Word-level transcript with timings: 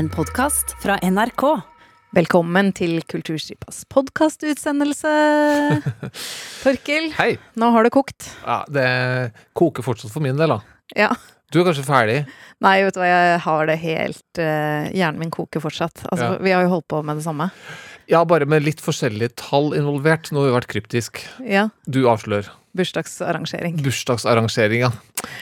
En 0.00 0.06
podkast 0.08 0.70
fra 0.80 0.94
NRK. 1.04 1.42
Velkommen 2.16 2.70
til 2.72 3.02
Kulturstripas 3.04 3.82
podkastutsendelse. 3.92 5.10
Torkil, 6.62 7.10
Hei. 7.18 7.34
nå 7.60 7.68
har 7.74 7.84
det 7.84 7.90
kokt. 7.92 8.30
Ja, 8.46 8.62
det 8.72 8.86
koker 9.60 9.84
fortsatt 9.84 10.14
for 10.14 10.24
min 10.24 10.40
del, 10.40 10.54
da. 10.54 10.56
Ja. 10.96 11.10
Du 11.52 11.60
er 11.60 11.68
kanskje 11.68 11.84
ferdig? 11.84 12.16
Nei, 12.64 12.78
vet 12.86 12.96
du 12.96 13.02
hva, 13.02 13.10
jeg 13.10 13.42
har 13.44 13.68
det 13.68 13.76
helt 13.82 14.40
uh, 14.40 14.88
Hjernen 14.88 15.20
min 15.20 15.34
koker 15.36 15.60
fortsatt. 15.66 16.06
Altså, 16.08 16.30
Ja. 16.30 16.40
Vi 16.48 16.56
har 16.56 16.64
jo 16.64 16.72
holdt 16.78 16.88
på 16.88 17.02
med 17.04 17.20
det 17.20 17.26
samme. 17.28 17.50
Ja, 18.08 18.24
bare 18.24 18.48
med 18.48 18.64
litt 18.64 18.80
forskjellige 18.80 19.34
tall 19.36 19.74
involvert. 19.76 20.32
Nå 20.32 20.40
har 20.40 20.48
vi 20.48 20.56
vært 20.62 20.70
kryptisk. 20.72 21.20
Ja. 21.44 21.68
Du 21.84 22.06
avslører. 22.08 22.48
Bursdagsarrangering. 22.76 23.76
Bursdagsarrangering, 23.82 24.80
ja. 24.86 24.90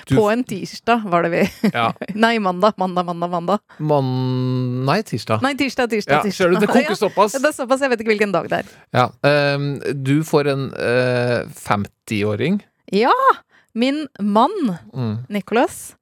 Du- 0.08 0.16
På 0.16 0.30
en 0.32 0.44
tirsdag 0.44 1.02
var 1.10 1.22
det 1.22 1.30
vi 1.34 1.70
ja. 1.74 1.92
Nei, 2.14 2.38
mandag, 2.38 2.74
mandag, 2.80 3.04
mandag, 3.06 3.30
mandag. 3.30 3.58
Man... 3.78 4.84
Nei, 4.88 5.02
tirsdag. 5.06 5.42
Nei, 5.44 5.54
tirsdag, 5.60 5.90
tirsdag, 5.92 6.14
Ja, 6.16 6.22
tirsdag. 6.24 6.50
du, 6.50 6.56
det 6.64 6.70
koker 6.72 6.94
såpass. 7.04 7.34
Ja, 7.36 7.42
det 7.44 7.52
er 7.52 7.58
såpass, 7.58 7.80
jeg 7.84 7.90
vet 7.92 8.00
ikke 8.04 8.14
hvilken 8.14 8.32
dag 8.34 8.48
det 8.50 8.62
er. 8.62 8.72
Ja. 8.96 9.06
um, 9.54 9.68
du 9.94 10.16
får 10.24 10.50
en 10.54 10.64
uh, 10.72 11.44
50-åring. 11.52 12.62
Ja! 12.92 13.12
Min 13.74 14.06
mann, 14.20 14.76
Mm. 14.94 15.18
Nicholas. 15.28 15.94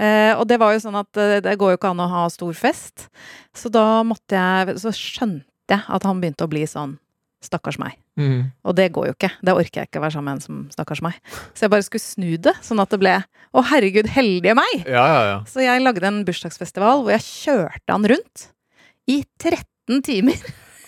Uh, 0.00 0.32
og 0.40 0.46
det 0.48 0.56
var 0.60 0.72
jo 0.74 0.80
sånn 0.82 0.96
at 0.98 1.16
uh, 1.20 1.38
det 1.44 1.52
går 1.60 1.74
jo 1.74 1.78
ikke 1.78 1.90
an 1.92 2.00
å 2.02 2.08
ha 2.10 2.22
stor 2.32 2.52
fest. 2.56 3.06
Så 3.54 3.68
da 3.72 4.02
måtte 4.02 4.34
jeg 4.36 4.78
Så 4.80 4.90
skjønte 4.96 5.44
jeg 5.76 5.84
at 5.88 6.04
han 6.08 6.20
begynte 6.20 6.44
å 6.44 6.50
bli 6.50 6.64
sånn 6.68 6.96
Stakkars 7.42 7.78
meg. 7.82 7.96
Mm. 8.18 8.52
Og 8.62 8.76
det 8.78 8.88
går 8.94 9.08
jo 9.08 9.14
ikke. 9.16 9.32
Det 9.42 9.54
orker 9.54 9.82
jeg 9.82 9.90
ikke 9.90 9.98
å 9.98 10.04
være 10.04 10.14
sammen 10.14 10.30
med 10.30 10.38
en 10.38 10.44
som 10.44 10.58
stakkars 10.70 11.02
meg. 11.04 11.18
Så 11.52 11.66
jeg 11.66 11.72
bare 11.74 11.86
skulle 11.86 12.04
snu 12.04 12.30
det, 12.38 12.54
sånn 12.62 12.82
at 12.82 12.92
det 12.94 13.00
ble 13.02 13.16
Å, 13.52 13.62
herregud, 13.68 14.08
heldige 14.08 14.54
meg! 14.56 14.74
Ja, 14.86 15.02
ja, 15.10 15.22
ja. 15.28 15.38
Så 15.50 15.60
jeg 15.60 15.82
lagde 15.82 16.06
en 16.08 16.22
bursdagsfestival 16.24 17.02
hvor 17.02 17.12
jeg 17.12 17.26
kjørte 17.26 17.92
han 17.92 18.06
rundt 18.08 18.46
i 19.10 19.18
13 19.42 20.00
timer. 20.06 20.38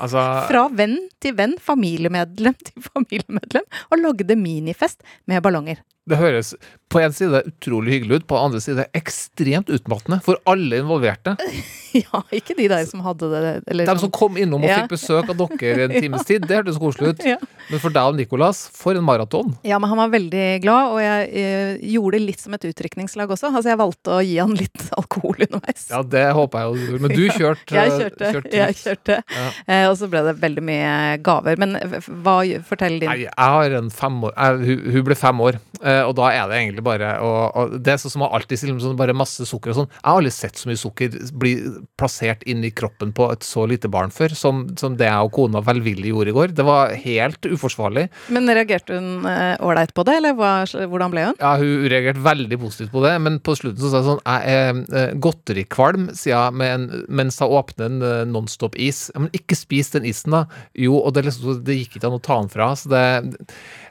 Altså 0.02 0.22
Fra 0.48 0.64
venn 0.74 0.96
til 1.22 1.36
venn, 1.38 1.58
familiemedlem 1.60 2.56
til 2.66 2.86
familiemedlem. 2.88 3.66
Og 3.90 4.00
lagde 4.00 4.38
minifest 4.38 5.04
med 5.30 5.44
ballonger. 5.44 5.82
Det 6.08 6.18
høres 6.20 6.54
på 6.92 7.00
en 7.02 7.14
side 7.16 7.40
utrolig 7.48 7.94
hyggelig 7.96 8.20
ut, 8.20 8.26
på 8.30 8.36
den 8.36 8.44
andre 8.50 8.60
side 8.62 8.84
ekstremt 8.94 9.70
utmattende 9.72 10.20
for 10.22 10.38
alle 10.50 10.82
involverte. 10.84 11.36
Ja, 11.94 12.24
ikke 12.34 12.56
de 12.58 12.64
der 12.66 12.82
som 12.90 13.04
hadde 13.06 13.28
det 13.30 13.50
eller 13.70 13.86
De 13.86 13.92
som 14.02 14.10
kom 14.10 14.34
innom 14.42 14.64
og 14.64 14.66
Ja. 14.66 14.80
fikk 14.82 14.96
besøk 14.96 15.28
av 15.30 15.36
dere 15.38 15.84
en 15.84 15.92
times 16.02 16.24
tid, 16.26 16.42
det 16.42 16.56
hørtes 16.58 16.78
koselig 16.82 17.12
ut. 17.14 17.20
Ja. 17.34 17.36
Men 17.70 17.78
for 17.80 17.94
deg 17.94 18.08
og 18.10 18.16
Nicolas, 18.18 18.64
for 18.74 18.98
en 18.98 19.04
maraton. 19.06 19.52
Ja, 19.62 19.78
men 19.78 19.88
han 19.92 20.00
var 20.02 20.10
veldig 20.10 20.46
glad, 20.64 20.90
og 20.90 20.98
jeg 21.00 21.28
eh, 21.38 21.76
gjorde 21.94 22.18
det 22.18 22.24
litt 22.26 22.42
som 22.42 22.56
et 22.58 22.66
utdrikningslag 22.66 23.30
også. 23.30 23.46
Altså, 23.52 23.70
jeg 23.70 23.78
valgte 23.78 24.10
å 24.10 24.18
gi 24.26 24.34
han 24.42 24.56
litt 24.58 24.88
alkohol 24.98 25.38
underveis. 25.46 25.86
Ja, 25.94 26.02
det 26.02 26.24
håper 26.34 26.64
jeg 26.66 26.90
jo. 26.90 26.98
Men 27.06 27.14
du 27.14 27.22
kjørte 27.30 27.78
Jeg 27.78 27.94
kjørte. 27.94 28.32
kjørte 28.34 28.58
jeg 28.58 28.78
kjørte. 28.82 29.20
Ja. 29.38 29.46
Eh, 29.70 29.84
og 29.92 29.94
så 30.02 30.10
ble 30.10 30.24
det 30.26 30.34
veldig 30.42 30.66
mye 30.66 30.90
gaver. 31.30 31.62
Men 31.62 31.78
hva 32.26 32.36
Fortell 32.66 32.98
din. 33.04 33.08
Nei, 33.14 33.20
jeg 33.28 33.38
har 33.38 33.78
en 33.78 33.94
fem 33.94 34.18
år 34.26 34.34
hun, 34.66 34.84
hun 34.98 35.06
ble 35.12 35.16
fem 35.22 35.44
år, 35.46 35.60
eh, 35.78 35.93
og 36.02 36.14
da 36.18 36.30
er 36.34 36.48
det 36.50 36.58
egentlig 36.60 36.84
bare 36.86 37.14
å, 37.22 37.30
og, 37.54 37.76
Det 37.84 37.94
er 37.94 38.00
sånn 38.02 38.14
som 38.16 38.26
alltid 38.26 38.60
sier, 38.60 38.72
med 38.74 38.84
sånn 38.84 38.98
bare 38.98 39.16
masse 39.16 39.46
sukker 39.48 39.72
og 39.72 39.78
sånn. 39.80 39.90
Jeg 39.92 40.06
har 40.06 40.20
aldri 40.20 40.32
sett 40.34 40.60
så 40.60 40.70
mye 40.70 40.80
sukker 40.80 41.18
bli 41.40 41.54
plassert 42.00 42.44
inn 42.50 42.64
i 42.66 42.72
kroppen 42.74 43.12
på 43.16 43.28
et 43.32 43.46
så 43.46 43.66
lite 43.70 43.90
barn 43.92 44.12
før, 44.14 44.34
som, 44.38 44.64
som 44.80 44.98
det 44.98 45.08
jeg 45.08 45.28
og 45.28 45.32
kona 45.36 45.62
velvillig 45.64 46.12
gjorde 46.12 46.32
i 46.32 46.36
går. 46.38 46.54
Det 46.58 46.66
var 46.66 46.94
helt 47.04 47.48
uforsvarlig. 47.48 48.06
Men 48.34 48.50
reagerte 48.50 48.98
hun 48.98 49.28
eh, 49.30 49.54
ålreit 49.64 49.94
på 49.96 50.06
det, 50.08 50.18
eller 50.20 50.36
hva, 50.38 50.52
hvordan 50.64 51.14
ble 51.14 51.28
hun? 51.28 51.38
Ja, 51.40 51.54
hun 51.60 51.86
reagerte 51.90 52.24
veldig 52.24 52.60
positivt 52.62 52.94
på 52.94 53.04
det, 53.04 53.14
men 53.24 53.40
på 53.44 53.56
slutten 53.58 53.82
så 53.82 53.92
sa 53.92 54.02
hun 54.02 54.10
sånn 54.14 54.24
Jeg 54.24 54.58
er 54.58 54.82
eh, 55.00 55.14
godterikvalm, 55.24 56.08
sier 56.16 56.36
jeg 56.36 56.58
med 56.60 56.74
en, 56.74 57.06
mens 57.22 57.40
jeg 57.40 57.58
åpner 57.60 57.90
en 57.90 58.08
eh, 58.08 58.24
Nonstop-is. 58.30 59.06
Men 59.16 59.30
ikke 59.36 59.58
spis 59.58 59.92
den 59.94 60.08
isen, 60.08 60.34
da. 60.34 60.44
Jo, 60.78 60.98
og 61.00 61.14
det, 61.16 61.26
liksom, 61.28 61.62
det 61.66 61.78
gikk 61.80 61.98
ikke 61.98 62.10
an 62.10 62.18
å 62.18 62.24
ta 62.24 62.40
den 62.40 62.52
fra. 62.52 62.72
Så 62.78 62.90
det 62.92 63.04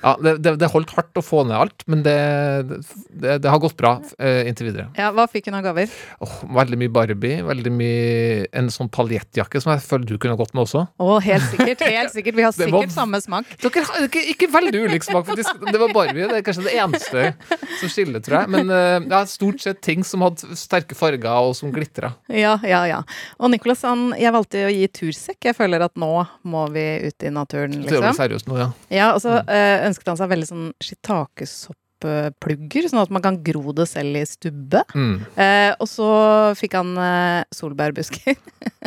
Ja, 0.03 0.17
det, 0.19 0.33
det, 0.43 0.55
det 0.59 0.67
holdt 0.73 0.91
hardt 0.97 1.15
å 1.19 1.23
få 1.23 1.45
ned 1.47 1.55
alt, 1.55 1.83
men 1.87 2.01
det, 2.03 2.13
det, 3.23 3.47
har 3.47 3.59
gått 3.63 3.77
bra 3.79 3.93
eh, 4.19 4.43
inntil 4.49 4.67
videre. 4.69 4.89
Ja, 4.99 5.11
Hva 5.15 5.25
fikk 5.31 5.47
hun 5.47 5.55
av 5.55 5.63
gaver? 5.63 5.91
Oh, 6.23 6.33
veldig 6.57 6.79
mye 6.81 6.91
Barbie, 6.93 7.39
veldig 7.45 7.71
mye 7.73 8.47
En 8.59 8.67
sånn 8.73 8.89
paljettjakke 8.93 9.61
som 9.63 9.71
jeg 9.73 9.83
føler 9.85 10.09
du 10.09 10.17
kunne 10.21 10.35
gått 10.39 10.51
med 10.55 10.65
også. 10.65 10.83
Å, 10.99 11.17
helt 11.23 11.45
sikkert. 11.53 11.85
helt 11.87 12.13
sikkert. 12.13 12.37
Vi 12.39 12.45
har 12.45 12.55
sikkert 12.57 12.75
var- 12.89 12.93
samme 12.95 13.21
smak. 13.23 13.47
Dere 13.63 13.85
har 13.87 14.07
ikke, 14.09 14.23
ikke 14.33 14.49
veldig 14.53 14.83
ulik 14.89 15.07
smak, 15.07 15.25
faktisk. 15.29 15.63
Det 15.69 15.79
var 15.81 15.93
Barbie. 15.95 16.27
Det 16.29 16.41
er 16.41 16.45
kanskje 16.45 16.65
det 16.67 16.75
eneste 16.83 17.25
som 17.79 17.93
skiller, 17.93 18.23
tror 18.25 18.41
jeg. 18.41 18.51
Men 18.57 18.73
eh, 18.73 18.97
ja, 19.13 19.23
stort 19.29 19.63
sett 19.63 19.81
ting 19.85 20.03
som 20.07 20.25
hadde 20.25 20.57
sterke 20.59 20.97
farger, 20.97 21.29
og 21.31 21.55
som 21.57 21.71
glitra. 21.73 22.13
Ja, 22.27 22.57
ja, 22.67 22.83
ja. 22.89 22.99
Og 23.39 23.53
Nicolas, 23.53 23.85
han, 23.87 24.09
jeg 24.19 24.33
valgte 24.35 24.65
å 24.67 24.73
gi 24.73 24.87
tursekk. 24.99 25.39
Jeg 25.49 25.57
føler 25.57 25.87
at 25.87 25.95
nå 25.99 26.11
må 26.49 26.65
vi 26.75 26.85
ut 27.07 27.23
i 27.27 27.31
naturen, 27.33 27.79
Det 27.83 27.95
er 27.95 28.01
liksom. 28.01 28.19
seriøst 28.19 28.51
nå, 28.51 28.59
ja. 28.59 28.69
Ja, 28.93 29.09
og 29.15 29.23
så 29.23 29.39
eh, 29.47 29.92
ønsket 29.93 30.09
han 30.11 30.19
seg 30.19 30.31
veldig 30.33 30.47
sånn 30.49 30.65
skitakesopplugger, 30.83 32.87
sånn 32.91 33.03
at 33.03 33.13
man 33.13 33.23
kan 33.23 33.37
gro 33.45 33.71
det 33.77 33.85
selv 33.91 34.17
i 34.19 34.23
stubbe. 34.27 34.81
Mm. 34.97 35.15
Eh, 35.39 35.71
og 35.77 35.87
så 35.89 36.07
fikk 36.59 36.73
han 36.79 36.89
eh, 36.99 37.43
solbærbusker 37.55 38.35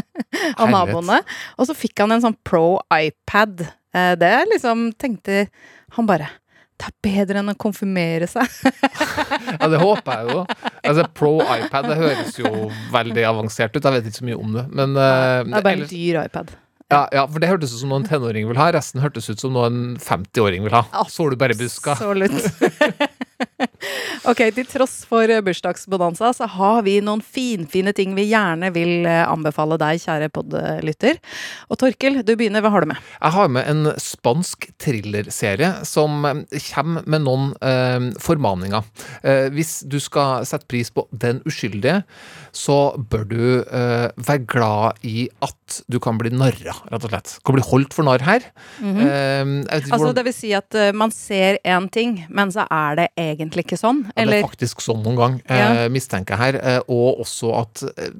av 0.60 0.66
naboene. 0.72 1.18
Og 1.56 1.64
så 1.70 1.74
fikk 1.78 1.96
han 2.04 2.12
en 2.16 2.24
sånn 2.26 2.36
pro 2.46 2.66
iPad. 2.92 3.54
Eh, 3.96 4.12
det 4.20 4.34
liksom 4.52 4.90
tenkte 5.00 5.46
han 5.96 6.06
bare 6.10 6.28
det 6.76 6.90
er 6.90 6.96
bedre 7.06 7.40
enn 7.40 7.48
å 7.48 7.54
konfirmere 7.56 8.26
seg. 8.28 8.44
ja, 9.60 9.64
det 9.72 9.78
håper 9.80 10.18
jeg 10.18 10.24
jo. 10.34 10.42
Altså, 10.84 11.06
Pro 11.16 11.38
iPad 11.40 11.86
det 11.88 11.96
høres 11.96 12.36
jo 12.36 12.50
veldig 12.92 13.24
avansert 13.30 13.72
ut. 13.72 13.80
Jeg 13.80 13.94
vet 13.96 14.04
ikke 14.10 14.18
så 14.20 14.26
mye 14.28 14.36
om 14.36 14.50
det. 14.58 14.64
Men 14.76 14.92
uh, 14.92 15.00
Det 15.00 15.56
er 15.56 15.64
bare 15.64 15.72
en 15.72 15.78
ellers- 15.80 15.94
dyr 15.94 16.18
iPad. 16.26 16.52
Ja, 16.92 17.02
ja, 17.12 17.24
for 17.26 17.42
det 17.42 17.50
hørtes 17.50 17.72
ut 17.74 17.80
som 17.82 17.90
noe 17.90 18.02
en 18.02 18.08
tenåring 18.08 18.46
vil 18.50 18.58
ha. 18.60 18.68
Resten 18.76 19.02
hørtes 19.02 19.26
ut 19.30 19.42
som 19.42 19.54
noe 19.56 19.66
en 19.70 19.80
50-åring 20.02 20.66
vil 20.66 20.76
ha. 20.76 20.84
Solbærbusker. 21.10 21.96
Absolutt. 21.96 23.10
ok, 24.30 24.40
til 24.56 24.66
tross 24.68 24.94
for 25.08 25.30
bursdagsbonanza, 25.46 26.32
så 26.34 26.48
har 26.50 26.82
vi 26.86 26.98
noen 27.04 27.22
finfine 27.22 27.92
ting 27.96 28.14
vi 28.16 28.26
gjerne 28.30 28.72
vil 28.74 29.06
eh, 29.06 29.22
anbefale 29.26 29.78
deg, 29.80 30.00
kjære 30.02 30.30
podlytter. 30.34 31.20
Og 31.70 31.78
Torkel, 31.80 32.20
du 32.26 32.34
begynner. 32.34 32.64
Hva 32.64 32.72
har 32.74 32.84
du 32.84 32.90
med? 32.90 33.02
Jeg 33.20 33.34
har 33.36 33.52
med 33.52 33.70
en 33.70 33.90
spansk 34.02 34.68
thrillerserie 34.82 35.72
som 35.86 36.26
eh, 36.26 36.42
kommer 36.72 37.06
med 37.06 37.26
noen 37.26 37.52
eh, 37.60 38.08
formaninger. 38.22 38.86
Eh, 39.22 39.46
hvis 39.54 39.78
du 39.86 39.98
skal 40.02 40.46
sette 40.48 40.68
pris 40.70 40.90
på 40.90 41.06
Den 41.12 41.42
uskyldige, 41.46 42.00
så 42.56 42.96
bør 42.98 43.26
du 43.30 43.42
eh, 43.62 44.08
være 44.16 44.46
glad 44.48 45.06
i 45.06 45.28
at 45.44 45.80
du 45.90 45.98
kan 46.02 46.18
bli 46.18 46.32
narra, 46.34 46.74
rett 46.90 47.06
og 47.06 47.12
slett. 47.12 47.36
Kan 47.46 47.58
bli 47.58 47.66
holdt 47.66 47.94
for 47.94 48.06
narr 48.06 48.22
her. 48.26 48.50
Mm 48.80 48.96
-hmm. 48.96 49.64
Altså, 49.70 50.12
det 50.12 50.24
vil 50.24 50.34
si 50.34 50.52
at 50.52 50.74
man 50.94 51.10
ser 51.10 51.58
én 51.64 51.88
ting, 51.90 52.26
men 52.28 52.52
så 52.52 52.66
er 52.70 52.96
det 52.96 53.08
egentlig 53.16 53.66
ikke 53.66 53.76
sånn? 53.76 54.04
Det 54.16 54.22
Eller? 54.24 54.38
er 54.40 54.46
faktisk 54.48 54.80
sånn 54.80 55.02
noen 55.04 55.16
gang, 55.18 55.34
eh, 55.44 55.58
Ja. 55.60 55.88
mistenker 55.92 56.32
jeg 56.32 56.38
her. 56.38 56.56
Eh, 56.56 56.80
og 56.88 57.20
også 57.20 57.50
at 57.60 57.82
eh, 58.00 58.10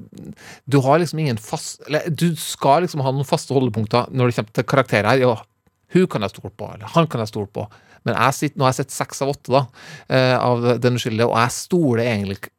du 0.68 0.76
har 0.84 0.98
liksom 1.00 1.18
ingen 1.22 1.38
fast 1.40 1.80
Eller 1.88 2.10
du 2.10 2.34
skal 2.36 2.82
liksom 2.84 3.00
ha 3.00 3.10
noen 3.16 3.24
faste 3.24 3.54
holdepunkter 3.56 4.10
når 4.12 4.28
det 4.28 4.36
kommer 4.36 4.52
til 4.52 4.64
karakterer 4.64 5.08
her. 5.08 5.18
Ja, 5.24 5.36
hun 5.94 6.06
kan 6.06 6.20
jeg 6.26 6.30
stole 6.34 6.50
på, 6.52 6.68
eller 6.74 6.86
han 6.92 7.06
kan 7.08 7.20
jeg 7.24 7.28
stole 7.32 7.46
på. 7.48 7.66
Men 8.04 8.14
jeg 8.14 8.34
sitter, 8.34 8.58
nå 8.58 8.64
har 8.66 8.72
jeg 8.74 8.84
sett 8.84 8.92
seks 8.92 9.22
av 9.22 9.32
åtte 9.32 9.50
da, 9.50 9.66
av 10.38 10.78
Den 10.80 10.94
uskyldige, 11.00 11.26
og 11.26 11.36
jeg 11.40 11.50
stoler 11.56 12.04
egentlig 12.04 12.50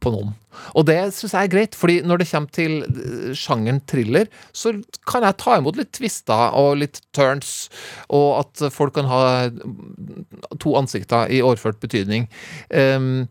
på 0.00 0.10
noen. 0.14 0.32
Og 0.74 0.86
det 0.88 0.98
syns 1.16 1.34
jeg 1.34 1.48
er 1.48 1.52
greit, 1.52 1.76
fordi 1.78 2.00
når 2.06 2.22
det 2.22 2.28
kommer 2.30 2.54
til 2.54 2.78
eh, 2.86 3.32
sjangeren 3.36 3.82
thriller, 3.88 4.30
så 4.56 4.74
kan 5.08 5.26
jeg 5.26 5.38
ta 5.42 5.58
imot 5.60 5.78
litt 5.78 5.92
twister 5.96 6.56
og 6.56 6.78
litt 6.82 7.00
turns, 7.16 7.68
og 8.12 8.42
at 8.42 8.66
folk 8.74 8.96
kan 8.96 9.08
ha 9.10 9.22
to 10.62 10.76
ansikter 10.78 11.30
i 11.32 11.42
overført 11.44 11.80
betydning. 11.82 12.26
Um, 12.70 13.26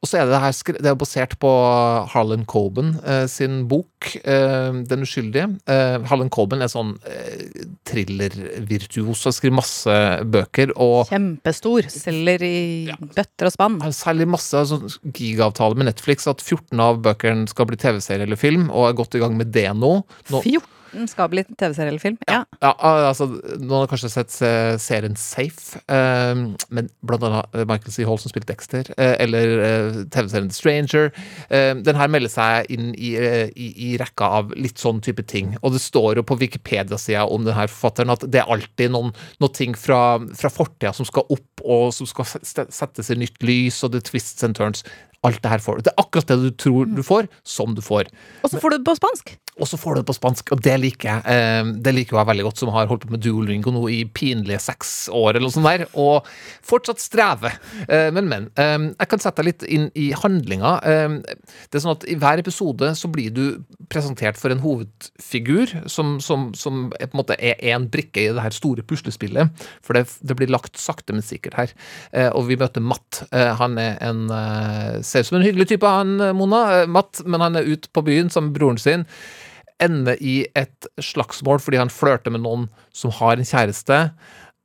og 0.00 0.08
så 0.08 0.20
er 0.20 0.28
det 0.28 0.40
her 0.42 0.54
Det 0.76 0.90
er 0.90 0.98
basert 0.98 1.36
på 1.42 1.50
Harlan 2.12 2.44
Coben 2.48 2.96
uh, 3.02 3.26
sin 3.30 3.66
bok 3.68 4.10
uh, 4.24 4.72
'Den 4.86 5.02
uskyldige'. 5.06 5.56
Uh, 5.66 6.04
Harlan 6.06 6.30
Coben 6.30 6.62
er 6.62 6.70
sånn 6.70 6.94
uh, 7.06 7.66
thrillervirtuos 7.88 9.24
og 9.26 9.36
skriver 9.36 9.56
masse 9.60 9.96
bøker. 10.24 10.72
og 10.76 11.08
Kjempestor. 11.10 11.88
Selger 11.92 12.44
i 12.46 12.56
bøtter 13.16 13.50
og 13.50 13.54
spann. 13.54 13.80
Han 13.84 13.94
selger 13.96 14.30
masse 14.30 14.56
altså, 14.56 14.80
gigaavtale 15.16 15.78
med 15.78 15.90
Netflix 15.90 16.26
at 16.30 16.42
14 16.42 16.65
av 16.72 17.02
bøkene 17.04 17.46
skal 17.50 17.68
bli 17.70 17.78
TV-serie 17.80 18.26
eller 18.26 18.40
film, 18.40 18.70
og 18.70 18.88
er 18.88 18.98
godt 18.98 19.18
i 19.18 19.22
gang 19.22 19.36
med 19.38 19.52
det 19.54 19.68
nå. 19.76 19.98
nå 20.32 20.42
14 20.42 21.08
skal 21.10 21.28
bli 21.32 21.42
TV-serie 21.44 21.90
eller 21.90 22.00
film. 22.00 22.16
Ja. 22.28 22.42
ja, 22.62 22.72
altså, 22.80 23.26
Noen 23.58 23.82
har 23.82 23.90
kanskje 23.90 24.10
sett 24.12 24.32
serien 24.82 25.16
Safe, 25.20 25.80
eh, 25.92 26.32
men 26.72 26.90
blant 27.06 27.26
annet 27.26 27.56
eh, 27.56 27.66
Michael 27.68 27.92
C. 27.92 28.06
Hall 28.08 28.20
som 28.22 28.32
spilte 28.32 28.48
Dexter, 28.52 28.88
eh, 28.96 29.16
eller 29.24 29.54
eh, 29.66 29.98
TV-serien 30.14 30.50
The 30.52 30.56
Stranger. 30.56 31.10
Eh, 31.50 31.72
den 31.86 32.00
her 32.00 32.12
melder 32.12 32.32
seg 32.32 32.70
inn 32.72 32.92
i, 32.94 33.12
i, 33.16 33.68
i 33.90 33.92
rekka 34.00 34.30
av 34.40 34.54
litt 34.56 34.80
sånn 34.82 35.02
type 35.04 35.26
ting. 35.28 35.54
Og 35.62 35.74
det 35.76 35.82
står 35.84 36.22
jo 36.22 36.26
på 36.26 36.38
Wikipedia-sida 36.40 37.26
om 37.26 37.44
denne 37.46 37.68
forfatteren 37.68 38.14
at 38.14 38.24
det 38.30 38.42
er 38.42 38.54
alltid 38.56 38.94
noen, 38.94 39.12
noen 39.42 39.56
ting 39.56 39.76
fra, 39.78 40.18
fra 40.38 40.52
fortida 40.52 40.94
som 40.96 41.08
skal 41.08 41.28
opp, 41.28 41.66
og 41.66 41.90
som 41.94 42.08
skal 42.08 42.28
settes 42.46 43.12
i 43.12 43.18
nytt 43.18 43.42
lys, 43.44 43.82
og 43.84 43.94
det 43.94 44.06
twists 44.08 44.46
and 44.46 44.56
turns. 44.58 44.86
Alt 45.26 45.42
det 45.42 45.52
her 45.52 45.64
får 45.64 45.78
du. 45.78 45.88
Det 45.88 45.94
er 45.94 46.04
akkurat 46.04 46.30
det 46.30 46.38
du 46.44 46.52
tror 46.64 46.92
du 46.92 47.02
får, 47.06 47.30
som 47.46 47.74
du 47.76 47.82
får. 47.84 48.10
Og 48.42 48.52
så 48.52 48.62
får 48.62 48.74
du 48.74 48.78
det 48.78 48.86
på 48.88 48.96
spansk. 48.98 49.36
Og 49.56 49.64
så 49.64 49.78
får 49.80 49.94
du 49.94 50.00
det 50.02 50.08
på 50.10 50.16
spansk, 50.16 50.50
og 50.52 50.60
det 50.64 50.74
liker 50.82 51.08
jeg. 51.08 51.22
Eh, 51.32 51.68
det 51.80 51.94
liker 51.96 52.18
jeg 52.18 52.28
veldig 52.28 52.44
godt, 52.44 52.60
som 52.60 52.70
har 52.74 52.88
holdt 52.90 53.06
på 53.06 53.14
med 53.14 53.22
duolingo 53.24 53.72
nå 53.72 53.86
i 53.88 54.02
pinlige 54.04 54.60
seks 54.66 54.90
år, 55.08 55.30
eller 55.30 55.46
noe 55.46 55.54
sånt 55.54 55.68
der, 55.70 55.86
og 55.96 56.28
fortsatt 56.66 57.00
strever. 57.00 57.56
Eh, 57.88 58.10
men, 58.12 58.28
men. 58.28 58.50
Eh, 58.60 58.90
jeg 58.92 59.10
kan 59.12 59.22
sette 59.22 59.40
deg 59.40 59.48
litt 59.48 59.64
inn 59.72 59.88
i 59.96 60.10
handlinga. 60.16 60.74
Det 60.76 61.78
er 61.78 61.82
sånn 61.82 61.94
at 61.94 62.04
i 62.10 62.18
hver 62.20 62.42
episode 62.42 62.90
så 62.98 63.08
blir 63.12 63.32
du 63.32 63.44
presentert 63.92 64.36
for 64.36 64.52
en 64.52 64.60
hovedfigur 64.60 65.72
som, 65.90 66.16
som, 66.20 66.50
som 66.58 66.90
på 66.92 67.08
en 67.08 67.16
måte 67.16 67.38
er 67.40 67.56
en 67.72 67.88
brikke 67.92 68.26
i 68.26 68.34
det 68.36 68.44
her 68.44 68.54
store 68.54 68.84
puslespillet. 68.86 69.64
For 69.84 69.96
det, 69.96 70.04
det 70.20 70.36
blir 70.36 70.52
lagt 70.52 70.76
sakte, 70.80 71.16
men 71.16 71.24
sikkert 71.24 71.56
her. 71.56 71.74
Og 72.36 72.46
vi 72.50 72.58
møter 72.60 72.84
Matt. 72.84 73.22
Han 73.32 73.78
er 73.80 73.96
en 74.04 74.26
Ser 75.16 75.24
ut 75.24 75.32
som 75.32 75.40
en 75.40 75.48
hyggelig 75.48 75.70
type, 75.72 75.88
han 75.88 76.18
Mona. 76.36 76.62
Eh, 76.82 76.86
Matt, 76.92 77.22
men 77.24 77.40
han 77.40 77.56
er 77.56 77.64
ute 77.64 77.88
på 77.88 78.04
byen 78.04 78.28
sammen 78.28 78.52
med 78.52 78.58
broren 78.60 78.80
sin 78.80 79.06
ender 79.82 80.16
i 80.24 80.46
et 80.56 80.88
slagsmål 81.02 81.60
fordi 81.60 81.80
han 81.80 81.92
flørter 81.92 82.32
med 82.32 82.44
noen 82.44 82.66
som 82.96 83.12
har 83.18 83.36
en 83.36 83.48
kjæreste. 83.48 83.98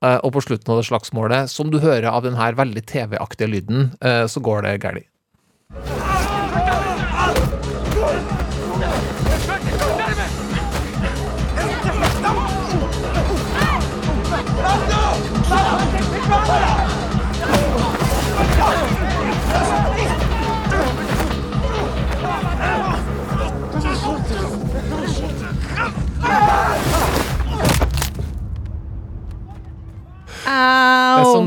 eh, 0.03 0.19
Og 0.23 0.33
på 0.33 0.43
slutten 0.43 0.71
av 0.71 0.81
det 0.81 0.87
slagsmålet, 0.87 1.49
som 1.49 1.71
du 1.71 1.79
hører 1.79 2.09
av 2.11 2.23
den 2.23 2.35
her 2.35 2.53
veldig 2.53 2.83
TV-aktige 2.85 3.51
lyden, 3.51 3.91
eh, 4.01 4.25
så 4.27 4.39
går 4.39 4.63
det 4.63 4.81
galt. 4.81 5.10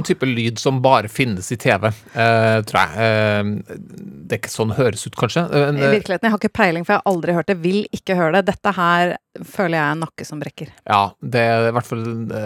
Sånn 0.04 0.10
type 0.12 0.28
lyd 0.28 0.60
som 0.60 0.80
bare 0.84 1.08
finnes 1.08 1.50
i 1.52 1.56
TV, 1.60 1.88
uh, 1.88 2.60
tror 2.68 2.80
jeg. 2.80 2.90
Uh, 2.98 3.78
det 4.24 4.36
er 4.36 4.42
ikke 4.42 4.52
sånn 4.52 4.74
høres 4.76 5.06
ut, 5.06 5.16
kanskje. 5.16 5.46
Men, 5.52 5.80
I 5.80 5.86
eh, 5.86 5.94
virkeligheten, 5.98 6.28
jeg 6.28 6.34
har 6.34 6.42
ikke 6.42 6.56
peiling, 6.60 6.84
for 6.84 6.94
jeg 6.94 7.02
har 7.02 7.14
aldri 7.14 7.36
hørt 7.36 7.48
det. 7.50 7.58
Vil 7.64 7.82
ikke 7.94 8.18
høre 8.18 8.38
det. 8.38 8.46
Dette 8.52 8.74
her 8.76 9.16
føler 9.42 9.78
jeg 9.78 9.84
er 9.84 9.96
en 9.96 10.04
nakke 10.04 10.28
som 10.28 10.42
brekker. 10.42 10.70
ja, 10.86 11.02
det 11.20 11.40
er 11.40 11.68
i 11.68 11.74
hvert 11.74 11.88
fall 11.88 12.04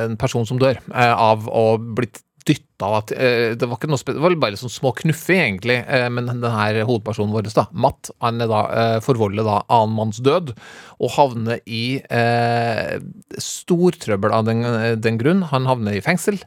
en 0.09 0.17
person 0.21 0.47
som 0.49 0.61
dør 0.61 0.79
eh, 0.79 1.13
av 1.13 1.49
å 1.49 1.67
blitt 1.79 2.23
dytta 2.49 2.68
at 2.87 3.11
eh, 3.11 3.55
Det 3.59 3.67
var 3.67 3.79
ikke 3.79 3.91
noe 3.91 4.01
spes 4.01 4.15
det 4.15 4.23
var 4.23 4.35
bare 4.39 4.55
liksom 4.55 4.71
små 4.71 4.93
knuffer, 5.01 5.35
egentlig. 5.35 5.79
Eh, 5.83 6.07
men 6.15 6.29
den 6.31 6.45
her 6.55 6.79
hovedpersonen 6.87 7.35
vår, 7.35 7.51
da, 7.55 7.67
Matt, 7.73 8.11
han 8.23 8.41
er 8.45 8.51
da 8.51 8.61
eh, 8.71 8.99
forvolder 9.05 9.47
da 9.47 9.57
annen 9.67 9.97
manns 9.97 10.21
død 10.23 10.55
og 10.99 11.13
havner 11.15 11.61
i 11.67 12.01
eh, 12.11 12.99
stortrøbbel 13.43 14.35
av 14.35 14.47
den, 14.49 14.63
den 15.03 15.19
grunn. 15.21 15.45
Han 15.53 15.67
havner 15.71 15.99
i 15.99 16.03
fengsel, 16.05 16.41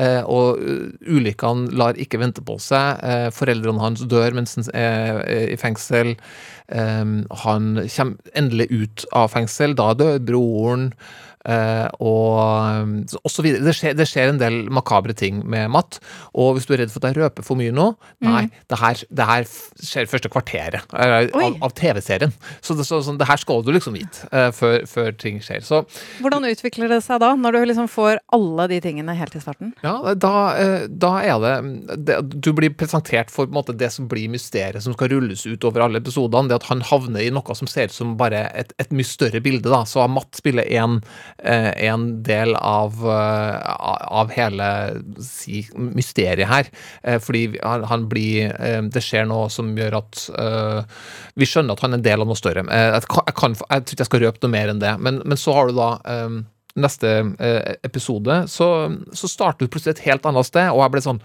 eh, 0.00 0.22
og 0.24 0.60
ulykkene 1.04 1.72
lar 1.76 2.00
ikke 2.00 2.20
vente 2.20 2.44
på 2.44 2.58
seg. 2.62 3.04
Eh, 3.04 3.28
foreldrene 3.36 3.82
hans 3.82 4.04
dør 4.08 4.36
mens 4.36 4.56
han 4.56 4.68
er 4.76 5.22
i 5.52 5.56
fengsel. 5.60 6.16
Han 6.66 7.64
kommer 7.86 8.34
endelig 8.36 8.66
ut 8.72 9.06
av 9.16 9.30
fengsel. 9.32 9.76
Da 9.78 9.92
dør 9.96 10.20
broren. 10.24 10.90
Uh, 11.46 11.86
og, 12.02 13.06
og 13.22 13.30
så 13.30 13.42
videre. 13.44 13.62
Det 13.68 13.74
skjer, 13.78 13.94
det 13.94 14.08
skjer 14.10 14.32
en 14.32 14.40
del 14.40 14.64
makabre 14.74 15.14
ting 15.14 15.44
med 15.46 15.65
Matt. 15.72 16.00
Og 16.36 16.56
hvis 16.56 16.68
du 16.68 16.74
er 16.74 16.84
redd 16.84 16.92
for 16.92 17.02
at 17.02 17.12
jeg 17.12 17.22
røper 17.22 17.46
for 17.46 17.58
mye 17.58 17.74
nå 17.74 17.88
Nei, 18.24 18.46
det, 18.70 18.78
her, 18.80 19.00
det 19.12 19.26
her 19.28 19.44
skjer 19.46 20.08
første 20.10 20.30
kvarteret 20.32 20.94
eh, 20.96 21.28
av, 21.36 21.56
av 21.64 21.74
TV-serien. 21.76 22.32
Så, 22.64 22.76
det, 22.78 22.86
så 22.88 23.00
sånn, 23.04 23.18
det 23.20 23.28
her 23.28 23.40
skal 23.40 23.62
du 23.64 23.72
liksom 23.74 23.96
vite 23.96 24.26
uh, 24.32 24.48
før, 24.54 24.86
før 24.88 25.12
ting 25.18 25.38
skjer. 25.44 25.62
Så 25.66 25.82
Hvordan 26.22 26.46
utvikler 26.48 26.90
det 26.90 27.00
seg 27.04 27.20
da, 27.22 27.32
når 27.38 27.58
du 27.58 27.60
liksom 27.70 27.90
får 27.92 28.20
alle 28.34 28.68
de 28.72 28.80
tingene 28.84 29.16
helt 29.18 29.36
i 29.36 29.42
starten? 29.42 29.72
Ja, 29.84 30.14
da, 30.14 30.34
uh, 30.56 30.86
da 30.90 31.12
er 31.22 31.42
det, 31.44 31.54
det 32.08 32.18
Du 32.34 32.52
blir 32.56 32.74
presentert 32.76 33.32
for 33.32 33.50
måte, 33.52 33.76
det 33.76 33.92
som 33.94 34.08
blir 34.10 34.30
mysteriet 34.32 34.84
som 34.84 34.96
skal 34.96 35.12
rulles 35.12 35.46
ut 35.46 35.66
over 35.68 35.86
alle 35.86 36.02
episodene. 36.02 36.50
Det 36.50 36.60
at 36.60 36.70
han 36.70 36.84
havner 36.86 37.26
i 37.26 37.32
noe 37.34 37.58
som 37.58 37.70
ser 37.70 37.90
ut 37.90 37.96
som 37.96 38.16
bare 38.18 38.46
et, 38.56 38.72
et 38.82 38.92
mye 38.94 39.06
større 39.06 39.42
bilde. 39.44 39.70
da, 39.70 39.84
Så 39.88 40.04
Matt 40.10 40.38
spiller 40.38 40.66
en, 40.80 41.00
en 41.42 42.08
del 42.26 42.56
av, 42.58 42.98
uh, 43.04 43.76
av 44.22 44.32
hele 44.34 44.68
si, 45.22 45.55
mysteriet 45.76 46.50
her. 46.50 46.70
Eh, 47.02 47.18
Fordi 47.22 47.44
han, 47.62 48.08
blir 48.10 48.52
eh, 48.52 48.82
Det 48.92 49.02
skjer 49.04 49.28
noe 49.28 49.48
som 49.52 49.72
gjør 49.76 49.98
at 50.00 50.26
eh, 50.42 50.98
vi 51.36 51.48
skjønner 51.48 51.76
at 51.76 51.84
han 51.84 51.94
er 51.94 52.00
en 52.00 52.06
del 52.08 52.24
av 52.24 52.30
noe 52.30 52.38
større. 52.38 52.66
Jeg, 52.66 53.06
kan, 53.10 53.24
jeg, 53.26 53.38
kan, 53.38 53.56
jeg 53.56 53.86
tror 53.86 53.96
ikke 53.96 54.04
jeg 54.04 54.10
skal 54.10 54.24
røpe 54.26 54.44
noe 54.44 54.54
mer 54.56 54.72
enn 54.72 54.82
det, 54.82 54.92
men, 55.02 55.22
men 55.24 55.40
så 55.40 55.56
har 55.56 55.70
du 55.70 55.76
da 55.78 55.90
neste 56.76 57.10
episode, 57.86 58.34
så, 58.52 58.66
så 59.16 59.28
starter 59.30 59.64
du 59.64 59.72
plutselig 59.72 59.94
et 59.96 60.06
helt 60.10 60.26
annet 60.28 60.48
sted, 60.48 60.68
og 60.68 60.82
jeg 60.82 60.92
ble 60.92 61.02
sånn 61.06 61.22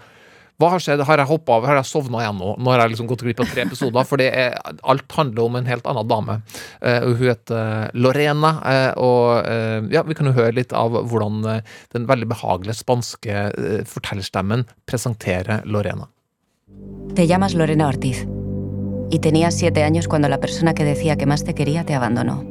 hva 0.62 0.72
har 0.76 0.82
skjedd? 0.82 1.02
Har 1.08 1.22
jeg 1.22 1.30
hoppa 1.30 1.58
av? 1.58 1.68
Har 1.68 1.80
jeg 1.80 1.90
sovna 1.90 2.22
igjen 2.22 2.38
nå? 2.38 2.54
Nå 2.62 2.74
har 2.74 2.84
jeg 2.84 2.94
liksom 2.94 3.10
gått 3.10 3.26
glipp 3.26 3.42
av 3.42 3.50
tre 3.50 3.66
episoder. 3.66 4.06
For 4.08 4.22
alt 4.22 5.18
handler 5.18 5.42
om 5.44 5.58
en 5.58 5.68
helt 5.68 5.88
annen 5.90 6.08
dame. 6.08 6.38
Uh, 6.78 7.10
hun 7.10 7.24
heter 7.26 7.92
Lorena. 7.98 8.54
uh, 8.62 8.92
og 9.02 9.26
uh, 9.42 9.82
ja, 9.92 10.04
vi 10.06 10.16
kan 10.16 10.28
jo 10.28 10.36
høre 10.36 10.54
litt 10.56 10.72
av 10.76 10.94
hvordan 10.94 11.44
eh, 11.48 11.62
den 11.94 12.06
veldig 12.08 12.28
behagelige 12.32 12.76
spanske 12.80 13.38
eh, 13.50 13.84
fortellerstemmen 13.88 14.64
presenterer 14.88 15.64
Lorena. 15.64 16.08
Te 17.16 17.26
llamas 17.26 17.54
Lorena 17.54 17.88
Ortiz 17.88 18.24
y 19.10 19.18
tenías 19.18 19.54
siete 19.54 19.82
años 19.82 20.08
cuando 20.08 20.28
la 20.28 20.40
persona 20.40 20.74
que 20.74 20.84
decía 20.84 21.16
que 21.16 21.26
más 21.26 21.44
te 21.44 21.54
quería 21.54 21.84
te 21.84 21.94
abandonó. 21.94 22.44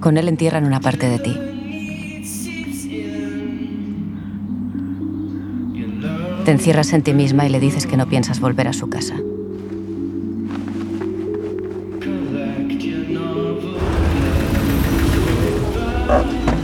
Con 0.00 0.16
él 0.16 0.28
entierran 0.28 0.64
una 0.64 0.80
parte 0.80 1.08
de 1.08 1.18
ti. 1.18 1.49
Te 6.50 6.54
encierras 6.54 6.92
en 6.94 7.02
ti 7.02 7.14
misma 7.14 7.46
y 7.46 7.48
le 7.48 7.60
dices 7.60 7.86
que 7.86 7.96
no 7.96 8.08
piensas 8.08 8.40
volver 8.40 8.66
a 8.66 8.72
su 8.72 8.88
casa. 8.88 9.14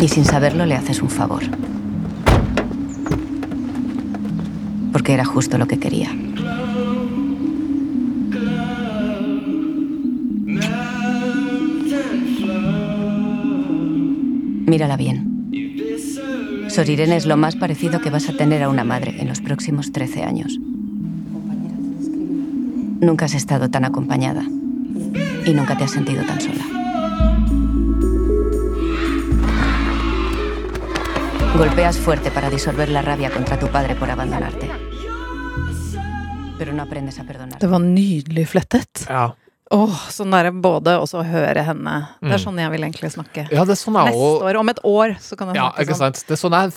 Y 0.01 0.09
sin 0.09 0.25
saberlo 0.25 0.67
le 0.67 0.75
haces 0.75 1.01
un 1.03 1.09
favor. 1.09 1.45
Porque 4.91 5.15
era 5.15 5.25
justo 5.25 5.57
lo 5.57 5.69
que 5.69 5.79
quería. 5.79 6.13
Mírala 14.67 14.97
bien. 14.97 15.26
Sor 16.77 16.91
Irene 16.91 17.17
es 17.17 17.25
lo 17.25 17.39
más 17.39 17.57
parecido 17.57 18.03
que 18.03 18.11
vas 18.11 18.29
a 18.29 18.35
tener 18.35 18.63
a 18.63 18.69
una 18.69 18.85
madre 18.85 19.19
en 19.19 19.29
los 19.29 19.41
próximos 19.41 19.93
13 19.93 20.25
años. 20.25 20.59
Nunca 23.01 23.25
has 23.25 23.33
estado 23.33 23.71
tan 23.71 23.87
acompañada 23.87 24.43
y 24.43 25.55
nunca 25.55 25.75
te 25.79 25.85
has 25.85 25.91
sentido 25.93 26.23
tan 26.25 26.39
sola. 26.39 26.63
Golpeas 31.57 31.97
fuerte 31.97 32.31
para 32.31 32.51
disolver 32.51 32.91
la 32.91 33.01
rabia 33.01 33.31
contra 33.31 33.59
tu 33.59 33.69
padre 33.69 33.95
por 33.95 34.11
abandonarte. 34.11 34.71
Pero 36.59 36.75
no 36.75 36.83
aprendes 36.83 37.19
a 37.19 37.25
perdonar. 37.25 37.59
Det 37.59 37.69
var 37.69 37.81
nydelig 37.81 38.49
flettet. 38.49 39.07
Ja, 39.09 39.35
Åh, 39.75 39.95
sånn 40.15 40.31
derre 40.31 40.53
både 40.55 40.93
og 41.01 41.09
så 41.11 41.25
høre 41.27 41.63
henne. 41.67 42.09
Det 42.23 42.31
er 42.31 42.39
Mm. 42.39 42.45
sånn 42.45 42.59
jeg 42.63 42.71
vil 42.71 42.85
egentlig 42.87 43.11
snakke. 43.13 43.49
ja 43.51 43.65
det 43.65 43.75
er 43.75 43.81
sånn 43.81 43.97
jeg 43.99 44.15
Neste 44.15 44.43
år, 44.47 44.57
om 44.61 44.69
et 44.69 44.79
år, 44.85 45.17
så 45.21 45.37
kan 45.37 45.49
jeg 45.49 45.57
Ja, 45.57 45.73
snakke 45.73 45.95
sånn. 45.97 46.13
Det 46.27 46.31
er 46.31 46.43
sånn 46.49 46.53
jeg 46.53 46.73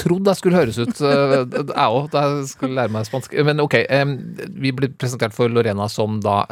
trodde 0.00 0.32
jeg 0.32 0.40
skulle 0.40 0.58
høres 0.58 0.78
ut, 0.80 1.00
eh, 1.06 1.32
jeg 1.54 1.70
òg, 1.70 2.08
da 2.10 2.22
jeg 2.26 2.48
skulle 2.50 2.74
lære 2.74 2.92
meg 2.92 3.06
spansk. 3.06 3.34
Men 3.46 3.62
ok, 3.62 3.76
vi 4.58 4.72
blir 4.74 4.90
presentert 4.98 5.34
for 5.36 5.52
Lorena 5.52 5.86
som 5.92 6.18
da 6.24 6.42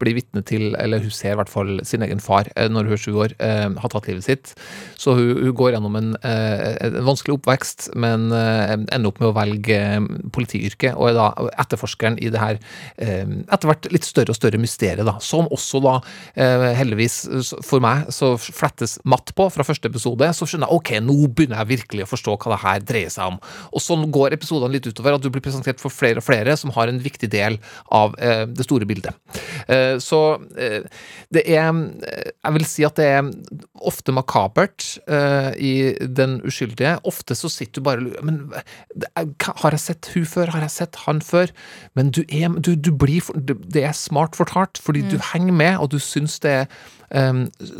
blir 0.00 0.16
vitne 0.16 0.42
til, 0.46 0.70
eller 0.80 1.04
hun 1.04 1.12
ser 1.14 1.34
i 1.34 1.40
hvert 1.40 1.52
fall 1.52 1.82
sin 1.86 2.04
egen 2.06 2.22
far 2.22 2.48
eh, 2.56 2.70
når 2.72 2.88
hun 2.88 2.96
er 2.96 3.02
sju 3.02 3.12
år, 3.26 3.34
har 3.40 3.92
tatt 3.92 4.08
livet 4.08 4.26
sitt. 4.26 4.54
Så 5.00 5.14
hun, 5.18 5.50
går 5.60 5.74
gjennom 5.74 5.98
en, 5.98 6.14
eh, 6.24 6.78
en 6.86 6.98
vanskelig 7.04 7.36
oppvekst, 7.36 7.90
men 8.00 8.30
ender 8.32 9.10
opp 9.10 9.20
med 9.20 9.30
å 9.30 9.36
velge 9.36 9.78
politiyrket, 10.32 10.96
og 10.96 11.10
er 11.10 11.18
da 11.18 11.28
etterforskeren 11.60 12.18
i 12.22 12.30
det 12.32 12.40
her 12.40 12.60
etter 13.00 13.68
hvert 13.68 13.88
litt 13.92 14.06
større 14.06 14.32
og 14.32 14.38
større 14.38 14.60
mysteriet, 14.62 15.04
da. 15.06 15.18
Som 15.22 15.50
også 15.52 15.82
da, 15.84 15.94
heldigvis 16.78 17.22
for 17.66 17.82
meg, 17.84 18.08
så 18.14 18.32
flettes 18.40 18.96
matt 19.08 19.34
på 19.36 19.48
fra 19.52 19.66
første 19.66 19.90
episode. 19.90 20.30
Så 20.36 20.48
skjønner 20.48 20.70
jeg 20.70 20.80
ok, 20.80 20.92
nå 21.04 21.18
begynner 21.28 21.60
jeg 21.62 21.72
virkelig 21.74 22.06
å 22.06 22.10
forstå 22.10 22.29
forstå 22.30 22.50
hva 22.50 22.56
det 22.56 22.64
her 22.64 22.84
dreier 22.86 23.10
seg 23.12 23.32
om. 23.32 23.38
Og 23.72 23.82
sånn 23.82 24.10
går 24.10 24.34
episodene 24.34 24.74
litt 24.74 24.86
utover, 24.86 25.14
at 25.14 25.22
du 25.22 25.30
blir 25.30 25.42
presentert 25.42 25.80
for 25.80 25.90
flere 25.90 26.20
og 26.20 26.26
flere 26.26 26.56
som 26.56 26.70
har 26.74 26.88
en 26.88 27.00
viktig 27.00 27.30
del 27.30 27.58
av 27.90 28.14
eh, 28.18 28.46
det 28.46 28.64
store 28.66 28.86
bildet. 28.86 29.14
Eh, 29.68 29.98
så 29.98 30.40
eh, 30.56 30.86
det 31.30 31.44
er 31.46 31.70
eh, 31.70 32.30
Jeg 32.42 32.54
vil 32.54 32.66
si 32.66 32.84
at 32.84 32.96
det 32.96 33.06
er 33.06 33.30
ofte 33.80 34.12
makabert 34.12 34.98
eh, 35.08 35.52
i 35.56 35.74
den 36.06 36.40
uskyldige. 36.46 36.98
Ofte 37.04 37.34
så 37.34 37.48
sitter 37.48 37.80
du 37.80 37.84
bare 37.84 38.00
og 38.00 38.08
lurer 38.08 38.24
Men 38.24 38.52
har 39.60 39.74
jeg 39.74 39.80
sett 39.80 40.10
hun 40.14 40.26
før? 40.26 40.52
Har 40.54 40.64
jeg 40.66 40.76
sett 40.76 41.02
han 41.06 41.20
før? 41.20 41.52
Men 41.94 42.10
du 42.10 42.22
er 42.28 42.48
du, 42.60 42.74
du 42.74 42.90
blir 42.92 43.22
det 43.40 43.84
er 43.84 43.92
smart 43.96 44.36
fortalt, 44.36 44.78
fordi 44.80 45.02
du 45.10 45.18
henger 45.32 45.52
med, 45.54 45.76
og 45.78 45.90
du 45.92 45.98
syns 46.02 46.38
det 46.42 46.50
er 46.50 46.66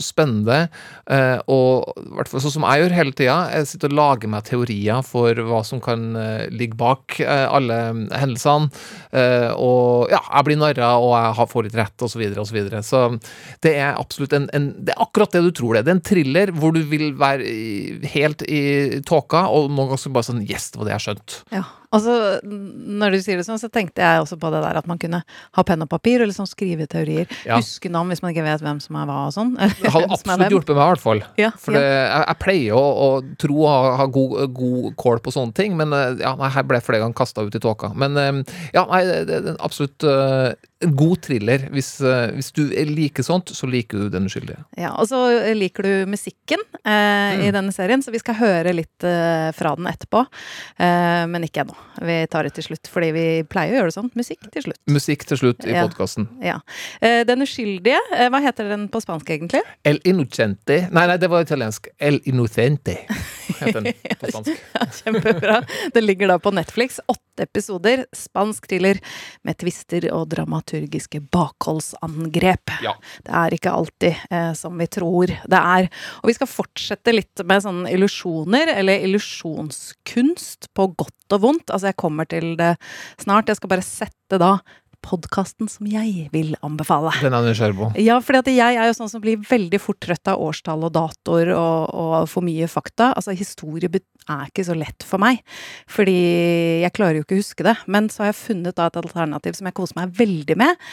spennende. 0.03 0.69
eh, 1.11 1.39
og 1.47 1.93
i 2.01 2.15
hvert 2.17 2.31
fall 2.31 2.43
sånn 2.43 2.55
som 2.57 2.67
jeg 2.67 2.83
gjør 2.83 2.97
hele 2.97 3.15
tida, 3.15 3.37
jeg 3.55 3.69
sitter 3.71 3.93
og 3.93 3.99
lager 3.99 4.33
meg 4.33 4.47
teorier 4.49 5.03
for 5.07 5.35
hva 5.35 5.63
som 5.67 5.81
kan 5.83 6.17
eh, 6.19 6.47
ligge 6.51 6.79
bak 6.81 7.21
eh, 7.23 7.47
alle 7.47 7.79
hendelsene. 8.11 8.71
og 9.57 10.11
ja, 10.11 10.21
jeg 10.21 10.47
blir 10.47 10.59
narra, 10.61 10.93
og 10.99 11.15
jeg 11.15 11.49
får 11.51 11.67
litt 11.67 11.79
rett, 11.79 11.97
osv., 12.03 12.21
osv. 12.31 12.49
Så, 12.51 12.55
videre, 12.55 12.81
og 12.81 12.85
så, 12.85 13.03
så 13.11 13.59
det 13.63 13.75
er 13.79 13.99
absolutt 13.99 14.33
en, 14.35 14.49
en 14.57 14.71
Det 14.85 14.95
er 14.95 15.03
akkurat 15.03 15.33
det 15.35 15.45
du 15.45 15.51
tror 15.55 15.75
det 15.75 15.83
er. 15.83 15.87
Det 15.87 15.93
er 15.93 15.99
en 15.99 16.09
thriller 16.11 16.55
hvor 16.57 16.75
du 16.75 16.81
vil 16.91 17.13
være 17.19 17.47
helt 18.15 18.43
i 18.51 19.01
tåka, 19.07 19.47
og 19.49 19.71
noen 19.71 19.93
ganger 19.93 20.17
bare 20.17 20.31
sånn 20.33 20.47
Yes, 20.51 20.73
det 20.73 20.81
var 20.81 20.89
det 20.89 20.97
jeg 20.97 21.07
skjønte. 21.07 21.45
Ja. 21.55 21.67
Altså, 21.91 22.39
når 22.45 23.17
du 23.17 23.19
sier 23.25 23.41
det 23.41 23.45
sånn, 23.49 23.59
så 23.59 23.67
tenkte 23.73 24.05
jeg 24.05 24.23
også 24.23 24.37
på 24.39 24.51
det 24.55 24.61
der 24.63 24.79
at 24.79 24.87
man 24.87 24.99
kunne 25.03 25.23
ha 25.27 25.65
penn 25.67 25.83
og 25.83 25.91
papir 25.91 26.23
og 26.23 26.31
liksom 26.31 26.47
skrive 26.47 26.87
teorier. 26.91 27.27
Ja. 27.49 27.59
Huske 27.59 27.91
navn 27.91 28.13
hvis 28.13 28.23
man 28.23 28.31
ikke 28.31 28.45
vet 28.47 28.63
hvem 28.63 28.79
som 28.83 28.99
er 29.01 29.09
hva 29.11 29.17
og 29.27 29.35
sånn. 29.35 29.57
Det 29.59 29.91
hadde 29.91 30.11
absolutt 30.15 30.55
hjulpet 30.55 30.77
meg, 30.77 30.85
i 30.85 30.93
hvert 30.93 31.03
fall. 31.03 31.25
Ja, 31.41 31.51
For 31.59 31.75
ja. 31.75 31.83
det, 31.83 31.91
jeg, 31.97 32.23
jeg 32.29 32.41
pleier 32.45 32.79
å, 32.79 32.85
å 32.87 33.37
tro 33.43 33.65
å 33.65 33.73
ha, 33.75 33.95
ha 33.99 34.07
god, 34.07 34.39
god 34.55 34.95
kål 35.03 35.23
på 35.25 35.35
sånne 35.35 35.57
ting, 35.59 35.75
men 35.81 35.97
eh, 35.97 36.23
ja, 36.23 36.37
her 36.39 36.69
ble 36.69 36.79
jeg 36.79 36.87
flere 36.87 37.03
ganger 37.03 37.19
kasta 37.25 37.47
ut 37.47 37.59
i 37.59 37.63
tåka. 37.63 37.91
Men 37.99 38.19
eh, 38.23 38.33
ja, 38.77 38.87
nei, 38.93 39.03
det 39.27 39.43
det 39.49 39.57
absolutt 39.59 40.07
eh, 40.07 40.53
en 40.83 40.95
god 40.97 41.21
thriller. 41.27 41.67
Hvis, 41.75 41.89
eh, 42.01 42.31
hvis 42.37 42.51
du 42.57 42.63
liker 42.89 43.23
sånt, 43.27 43.51
så 43.55 43.69
liker 43.69 43.99
du 43.99 44.09
Den 44.11 44.27
uskyldige. 44.31 44.63
Ja, 44.81 44.93
og 44.97 45.09
så 45.11 45.19
liker 45.57 45.83
du 45.85 46.07
musikken 46.11 46.63
eh, 46.85 47.43
i 47.47 47.51
denne 47.53 47.73
serien, 47.75 48.01
så 48.03 48.13
vi 48.15 48.21
skal 48.23 48.39
høre 48.41 48.73
litt 48.77 49.05
eh, 49.05 49.51
fra 49.57 49.75
den 49.77 49.87
etterpå. 49.91 50.23
Eh, 50.81 51.27
men 51.31 51.45
ikke 51.45 51.65
ennå. 51.67 51.77
Vi 52.01 52.17
tar 52.33 52.49
det 52.49 52.55
til 52.57 52.65
slutt, 52.71 52.89
fordi 52.91 53.11
vi 53.17 53.27
pleier 53.45 53.75
å 53.77 53.81
gjøre 53.81 53.93
det 53.93 53.97
sånn. 53.99 54.11
Musikk 54.17 54.49
til 54.55 54.67
slutt. 54.69 54.81
Musikk 54.91 55.27
til 55.29 55.41
slutt 55.43 55.67
i 55.69 55.75
Ja. 55.77 55.85
podkasten. 55.87 56.29
Ja. 56.45 56.59
Eh, 57.03 57.25
den 57.29 57.45
uskyldige, 57.45 58.01
eh, 58.17 58.29
hva 58.33 58.41
heter 58.41 58.69
den 58.73 58.89
på 58.89 59.03
spansk 59.05 59.29
egentlig? 59.37 59.63
El 59.85 60.01
innocente 60.05 60.89
Nei, 60.91 61.07
nei, 61.07 61.17
det 61.21 61.29
var 61.31 61.43
italiensk. 61.45 61.89
El 62.01 62.21
innocente 62.25 62.97
heter 63.61 63.85
den 63.85 63.93
på 64.21 64.31
spansk. 64.31 64.64
Ja, 64.75 64.87
kjempebra. 64.99 65.59
Den 65.95 66.07
ligger 66.07 66.33
da 66.33 66.38
på 66.43 66.52
Netflix. 66.55 67.00
Åtte 67.11 67.47
episoder. 67.47 68.05
Spansk 68.17 68.67
thriller 68.71 69.00
med 69.47 69.59
twister 69.61 70.07
og 70.14 70.29
dramaturgiske 70.33 71.23
bakholdsangrep. 71.33 72.75
Ja. 72.85 72.97
Det 73.26 73.37
er 73.43 73.57
ikke 73.57 73.75
alltid 73.76 74.26
eh, 74.31 74.52
som 74.59 74.76
vi 74.81 74.88
tror 74.90 75.33
det 75.33 75.62
er. 75.76 75.88
Og 76.23 76.33
vi 76.33 76.37
skal 76.37 76.50
fortsette 76.50 77.14
litt 77.14 77.45
med 77.47 77.64
sånne 77.64 77.95
illusjoner, 77.95 78.75
eller 78.76 79.07
illusjonskunst, 79.09 80.71
på 80.76 80.90
godt 80.93 81.37
og 81.37 81.45
vondt. 81.47 81.71
Altså, 81.71 81.90
jeg 81.90 82.00
kommer 82.00 82.29
til 82.31 82.55
det 82.61 82.75
snart. 83.21 83.50
Jeg 83.50 83.61
skal 83.61 83.75
bare 83.75 83.87
sette 83.87 84.40
da 84.40 84.57
podkasten 85.04 85.69
som 85.71 85.88
jeg 85.90 86.28
vil 86.35 86.54
anbefale. 86.66 87.12
Den 87.23 87.35
er 87.37 87.47
nysgjerrig 87.47 87.78
på. 87.78 87.90
Ja, 88.00 88.19
at 88.21 88.50
jeg 88.50 88.76
er 88.78 88.88
jo 88.88 88.97
sånn 88.97 89.11
som 89.12 89.23
blir 89.23 89.40
veldig 89.42 89.80
fort 89.83 90.00
trøtt 90.04 90.30
av 90.30 90.40
årstall 90.40 90.87
og 90.88 90.95
datoer 90.97 91.52
og, 91.57 91.90
og 91.95 92.14
for 92.30 92.47
mye 92.47 92.69
fakta. 92.71 93.11
Altså, 93.16 93.35
historie 93.37 93.90
er 94.30 94.47
ikke 94.50 94.64
så 94.66 94.76
lett 94.76 95.04
for 95.07 95.21
meg, 95.23 95.40
fordi 95.90 96.14
jeg 96.85 96.92
klarer 96.95 97.19
jo 97.19 97.25
ikke 97.25 97.37
å 97.38 97.40
huske 97.40 97.66
det. 97.66 97.75
Men 97.90 98.09
så 98.12 98.25
har 98.25 98.30
jeg 98.30 98.40
funnet 98.40 98.76
da 98.78 98.88
et 98.90 98.99
alternativ 99.00 99.57
som 99.59 99.69
jeg 99.69 99.76
koser 99.76 99.99
meg 99.99 100.14
veldig 100.19 100.57
med. 100.61 100.85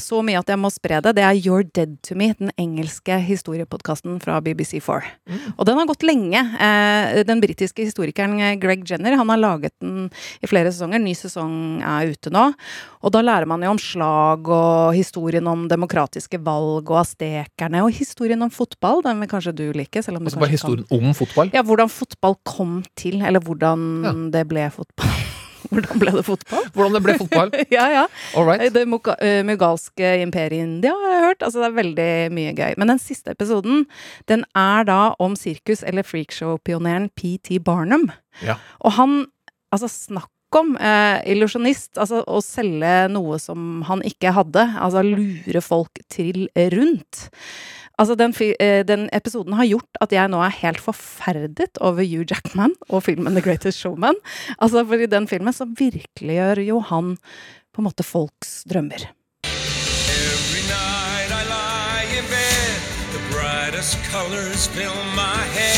Så 0.00 0.22
mye 0.24 0.40
at 0.40 0.52
jeg 0.52 0.60
må 0.62 0.70
spre 0.72 1.00
det. 1.04 1.16
Det 1.18 1.24
er 1.26 1.40
You're 1.40 1.66
Dead 1.66 1.96
To 2.08 2.16
Me, 2.18 2.30
den 2.38 2.52
engelske 2.60 3.18
historiepodkasten 3.26 4.20
fra 4.24 4.38
BBC4. 4.44 5.10
Og 5.56 5.66
den 5.68 5.80
har 5.80 5.90
gått 5.90 6.06
lenge. 6.06 6.40
Eh, 6.40 7.22
Den 7.26 7.42
britiske 7.42 7.84
historikeren 7.86 8.38
Greg 8.60 8.84
Jenner 8.88 9.16
han 9.18 9.30
har 9.32 9.40
laget 9.40 9.74
den 9.82 10.08
i 10.40 10.48
flere 10.48 10.72
sesonger. 10.72 11.02
Ny 11.02 11.14
sesong 11.18 11.82
er 11.84 12.12
ute 12.14 12.32
nå. 12.32 12.48
Og 13.02 13.12
da 13.14 13.22
lærer 13.24 13.48
man 13.48 13.55
jo 13.62 13.70
om 13.70 13.78
slag 13.78 14.48
og 14.48 14.94
historien 14.96 15.46
om 15.48 15.66
demokratiske 15.68 16.38
valg 16.44 16.90
og 16.90 16.98
aztekerne, 17.04 17.82
og 17.84 17.92
historien 17.96 18.42
om 18.42 18.50
fotball. 18.50 19.02
Den 19.06 19.20
vil 19.20 19.28
kanskje 19.28 19.54
du 19.54 19.72
like? 19.72 20.02
selv 20.02 20.16
om 20.18 20.24
du 20.24 20.30
Altså 20.30 20.38
bare 20.40 20.50
kanskje 20.50 20.86
kan- 20.88 20.98
om 21.08 21.14
fotball. 21.14 21.50
Ja, 21.54 21.62
hvordan 21.62 21.88
fotball 21.88 22.36
kom 22.44 22.84
til, 22.96 23.22
eller 23.22 23.40
hvordan 23.40 24.04
Ja. 24.04 24.12
det 24.30 24.48
ble 24.48 24.70
fotball. 24.70 25.12
hvordan 25.70 25.98
ble 25.98 26.12
det 26.12 26.24
fotball? 26.24 26.64
Hvordan 26.74 26.92
det 26.94 27.02
ble 27.02 27.14
fotball. 27.18 27.50
ja, 27.70 27.86
ja. 27.90 28.06
All 28.36 28.44
right. 28.46 28.72
Det 28.72 28.82
eh, 28.86 29.42
mugalske 29.42 30.22
imperiet 30.22 30.62
India 30.62 30.90
har 30.92 31.12
jeg 31.12 31.24
hørt. 31.28 31.42
Altså, 31.42 31.58
det 31.62 31.66
er 31.70 31.82
veldig 31.82 32.32
mye 32.32 32.52
gøy. 32.54 32.74
Men 32.78 32.88
den 32.88 32.98
siste 33.02 33.30
episoden, 33.34 33.86
den 34.28 34.44
er 34.54 34.84
da 34.84 35.14
om 35.18 35.34
sirkus- 35.34 35.82
eller 35.86 36.02
freakshow-pioneren 36.06 37.10
P.T. 37.16 37.58
Barnum. 37.64 38.10
Ja. 38.42 38.56
Og 38.84 38.92
han 38.92 39.26
Altså, 39.74 39.88
snakk 39.90 40.30
om 40.58 40.74
eh, 40.76 41.22
illusjonist. 41.32 41.94
Altså 42.00 42.22
å 42.26 42.42
selge 42.44 43.06
noe 43.12 43.40
som 43.42 43.82
han 43.88 44.04
ikke 44.06 44.34
hadde. 44.36 44.66
Altså 44.80 45.04
lure 45.06 45.62
folk 45.64 46.02
til 46.12 46.46
rundt. 46.74 47.28
Altså, 47.96 48.14
den, 48.14 48.34
eh, 48.60 48.84
den 48.84 49.08
episoden 49.12 49.56
har 49.56 49.64
gjort 49.64 50.00
at 50.04 50.12
jeg 50.12 50.28
nå 50.28 50.40
er 50.44 50.52
helt 50.60 50.82
forferdet 50.84 51.78
over 51.80 52.04
Hugh 52.04 52.26
Jackman 52.28 52.74
og 52.90 53.06
filmen 53.06 53.34
The 53.34 53.40
Greatest 53.40 53.80
Showman. 53.80 54.18
Altså, 54.60 54.84
for 54.84 55.00
i 55.00 55.08
den 55.08 55.28
filmen 55.28 55.52
så 55.56 55.64
virkeliggjør 55.64 56.60
jo 56.66 56.82
han 56.92 57.16
på 57.72 57.80
en 57.80 57.88
måte 57.88 58.04
folks 58.04 58.64
drømmer. 58.68 59.08
Every 59.48 60.62
night 60.68 61.32
I 61.32 61.42
lie 61.48 62.18
in 62.18 62.28
bed, 62.28 62.76
the 63.16 63.22
brightest 63.32 63.96
colors 64.12 64.68
fill 64.68 65.00
my 65.16 65.40
head. 65.56 65.75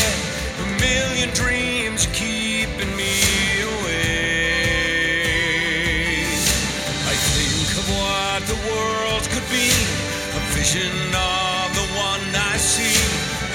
Vision 10.71 10.91
of 11.15 11.73
the 11.73 11.87
one 11.97 12.35
I 12.35 12.57
see. 12.57 12.97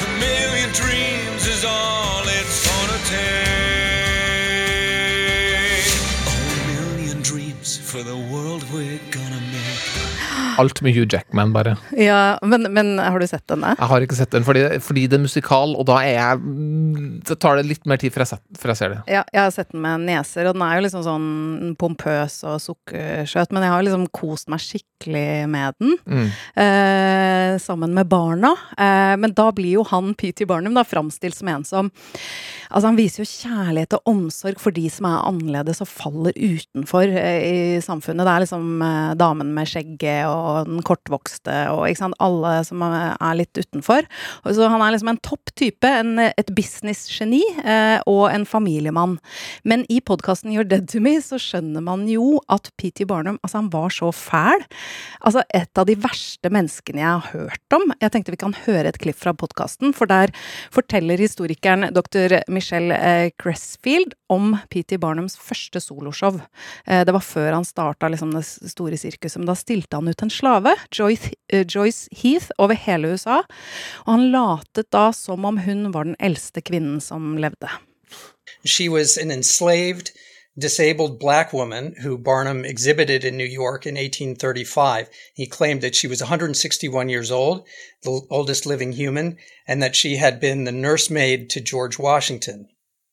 A 0.04 0.08
million 0.18 0.70
dreams 0.72 1.46
is 1.46 1.64
all 1.64 2.22
it's 2.26 2.66
gonna 2.66 2.98
take. 3.14 3.44
A 6.26 6.38
million 6.72 7.22
dreams 7.22 7.78
for 7.78 8.02
the 8.02 8.16
world 8.16 8.64
we're. 8.72 9.13
Alt 10.60 10.80
med 10.84 10.94
Hugh 10.96 11.08
Jackman, 11.10 11.52
bare. 11.54 11.76
Ja, 11.98 12.38
men, 12.42 12.68
men 12.74 12.94
har 12.98 13.18
du 13.20 13.26
sett 13.28 13.46
denne? 13.50 13.74
Jeg 13.78 13.90
har 13.90 14.06
ikke 14.06 14.18
sett 14.18 14.32
den 14.34 14.46
fordi, 14.46 14.64
fordi 14.84 15.06
det 15.10 15.18
er 15.18 15.24
musikal, 15.24 15.74
og 15.78 15.86
da 15.88 16.00
er 16.04 16.14
jeg 16.14 16.40
Det 17.26 17.38
tar 17.42 17.58
det 17.58 17.66
litt 17.68 17.86
mer 17.88 18.00
tid 18.00 18.14
før 18.14 18.26
jeg, 18.26 18.40
jeg 18.60 18.78
ser 18.78 18.94
det. 18.94 19.00
Ja, 19.10 19.24
jeg 19.32 19.42
har 19.42 19.54
sett 19.54 19.72
den 19.72 19.84
med 19.84 20.06
neser, 20.08 20.48
og 20.48 20.56
den 20.56 20.66
er 20.66 20.78
jo 20.78 20.86
liksom 20.86 21.04
sånn 21.06 21.28
pompøs 21.80 22.40
og 22.48 22.58
sukkersøt, 22.62 23.54
men 23.54 23.66
jeg 23.66 23.74
har 23.74 23.86
liksom 23.86 24.08
kost 24.14 24.50
meg 24.52 24.62
skikkelig 24.64 25.28
med 25.50 25.78
den. 25.80 25.96
Mm. 26.04 26.28
eh, 26.64 27.58
sammen 27.62 27.94
med 27.96 28.08
barna. 28.10 28.54
Eh, 28.78 29.14
men 29.20 29.34
da 29.36 29.50
blir 29.54 29.78
jo 29.78 29.86
han 29.90 30.14
P.T. 30.18 30.46
Barnum 30.48 30.76
da 30.76 30.84
framstilt 30.86 31.36
som 31.38 31.50
en 31.50 31.64
som 31.64 31.90
Altså, 32.74 32.88
han 32.88 32.96
viser 32.98 33.22
jo 33.22 33.28
kjærlighet 33.28 33.94
og 33.94 34.08
omsorg 34.10 34.58
for 34.58 34.74
de 34.74 34.88
som 34.90 35.06
er 35.06 35.26
annerledes 35.28 35.82
og 35.84 35.90
faller 35.90 36.34
utenfor 36.34 37.06
eh, 37.06 37.44
i 37.44 37.82
samfunnet. 37.84 38.24
Det 38.26 38.32
er 38.32 38.42
liksom 38.42 38.82
eh, 38.82 39.12
damen 39.20 39.52
med 39.54 39.70
skjegget 39.70 40.24
og 40.26 40.43
den 40.68 40.82
kortvokste 40.86 41.56
og 41.72 41.86
ikke 41.88 42.02
sant, 42.02 42.18
alle 42.22 42.56
som 42.66 42.82
er 42.84 43.38
litt 43.38 43.56
utenfor. 43.56 44.06
Og 44.44 44.56
Så 44.56 44.68
han 44.70 44.82
er 44.84 44.94
liksom 44.94 45.12
en 45.14 45.22
topp 45.24 45.52
type, 45.58 45.88
en, 45.88 46.18
et 46.24 46.52
businessgeni 46.54 47.42
eh, 47.64 47.98
og 48.10 48.26
en 48.30 48.46
familiemann. 48.48 49.18
Men 49.64 49.84
i 49.92 50.00
podkasten 50.04 50.52
You're 50.54 50.68
Dead 50.68 50.88
To 50.92 51.02
Me 51.04 51.16
så 51.24 51.38
skjønner 51.40 51.84
man 51.84 52.06
jo 52.10 52.40
at 52.52 52.70
P.T. 52.80 53.06
Barnum 53.10 53.38
altså 53.42 53.60
han 53.60 53.70
var 53.72 53.94
så 53.94 54.10
fæl. 54.14 54.64
Altså 55.24 55.44
et 55.54 55.80
av 55.80 55.88
de 55.88 55.96
verste 56.00 56.50
menneskene 56.52 57.02
jeg 57.02 57.10
har 57.10 57.30
hørt 57.32 57.76
om. 57.76 57.92
Jeg 58.00 58.14
tenkte 58.14 58.34
vi 58.34 58.40
kan 58.40 58.56
høre 58.64 58.90
et 58.90 59.00
klipp 59.00 59.18
fra 59.20 59.34
podkasten, 59.36 59.94
for 59.96 60.10
der 60.10 60.32
forteller 60.74 61.20
historikeren 61.20 61.88
dr. 61.94 62.40
Michelle 62.52 62.96
eh, 62.98 63.30
Cressfield 63.40 64.14
om 64.32 64.54
P.T. 64.72 64.98
Barnums 65.02 65.36
første 65.40 65.80
soloshow. 65.82 66.40
Eh, 66.86 67.04
det 67.06 67.14
var 67.14 67.24
før 67.24 67.52
han 67.58 67.66
starta 67.68 68.10
liksom, 68.12 68.34
det 68.34 68.44
store 68.44 68.98
sirkuset, 69.00 69.40
men 69.40 69.50
da 69.50 69.56
stilte 69.58 70.00
han 70.00 70.10
ut 70.10 70.24
en 70.24 70.33
slave, 70.34 70.76
Joyce, 70.90 71.30
eh, 71.50 71.64
Joyce 71.64 72.08
Heath, 72.12 72.50
over 72.58 72.74
hele 72.74 73.14
USA. 73.14 73.42
Og 74.06 74.12
han 74.12 74.30
latet 74.32 74.92
da 74.92 75.10
som 75.12 75.44
om 75.44 75.58
hun 75.58 75.92
var 75.94 76.04
den 76.04 76.16
eldste 76.20 76.60
kvinnen 76.60 77.00
som 77.00 77.36
levde. 77.36 77.70
She 78.64 78.88
was 78.88 79.16
an 79.18 79.30
enslaved, 79.30 80.10
disabled 80.56 81.18
black 81.18 81.52
woman 81.52 81.94
who 82.02 82.16
Barnum 82.16 82.64
exhibited 82.64 83.24
in 83.24 83.36
New 83.36 83.44
York 83.44 83.86
in 83.86 83.96
1835. 83.96 85.08
He 85.34 85.46
claimed 85.46 85.80
that 85.82 85.96
she 85.96 86.06
was 86.06 86.20
161 86.20 87.08
years 87.08 87.30
old, 87.30 87.66
the 88.02 88.20
oldest 88.30 88.66
living 88.66 88.92
human, 88.92 89.36
and 89.66 89.82
that 89.82 89.96
she 89.96 90.16
had 90.16 90.40
been 90.40 90.64
the 90.64 90.72
nursemaid 90.72 91.50
to 91.50 91.60
George 91.60 91.98
Washington. 91.98 92.68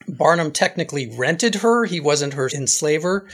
Barnum 0.07 0.51
technically 0.51 1.07
rented 1.17 1.55
her. 1.55 1.85
He 1.85 1.99
wasn't 1.99 2.33
her 2.33 2.49
enslaver, 2.49 3.27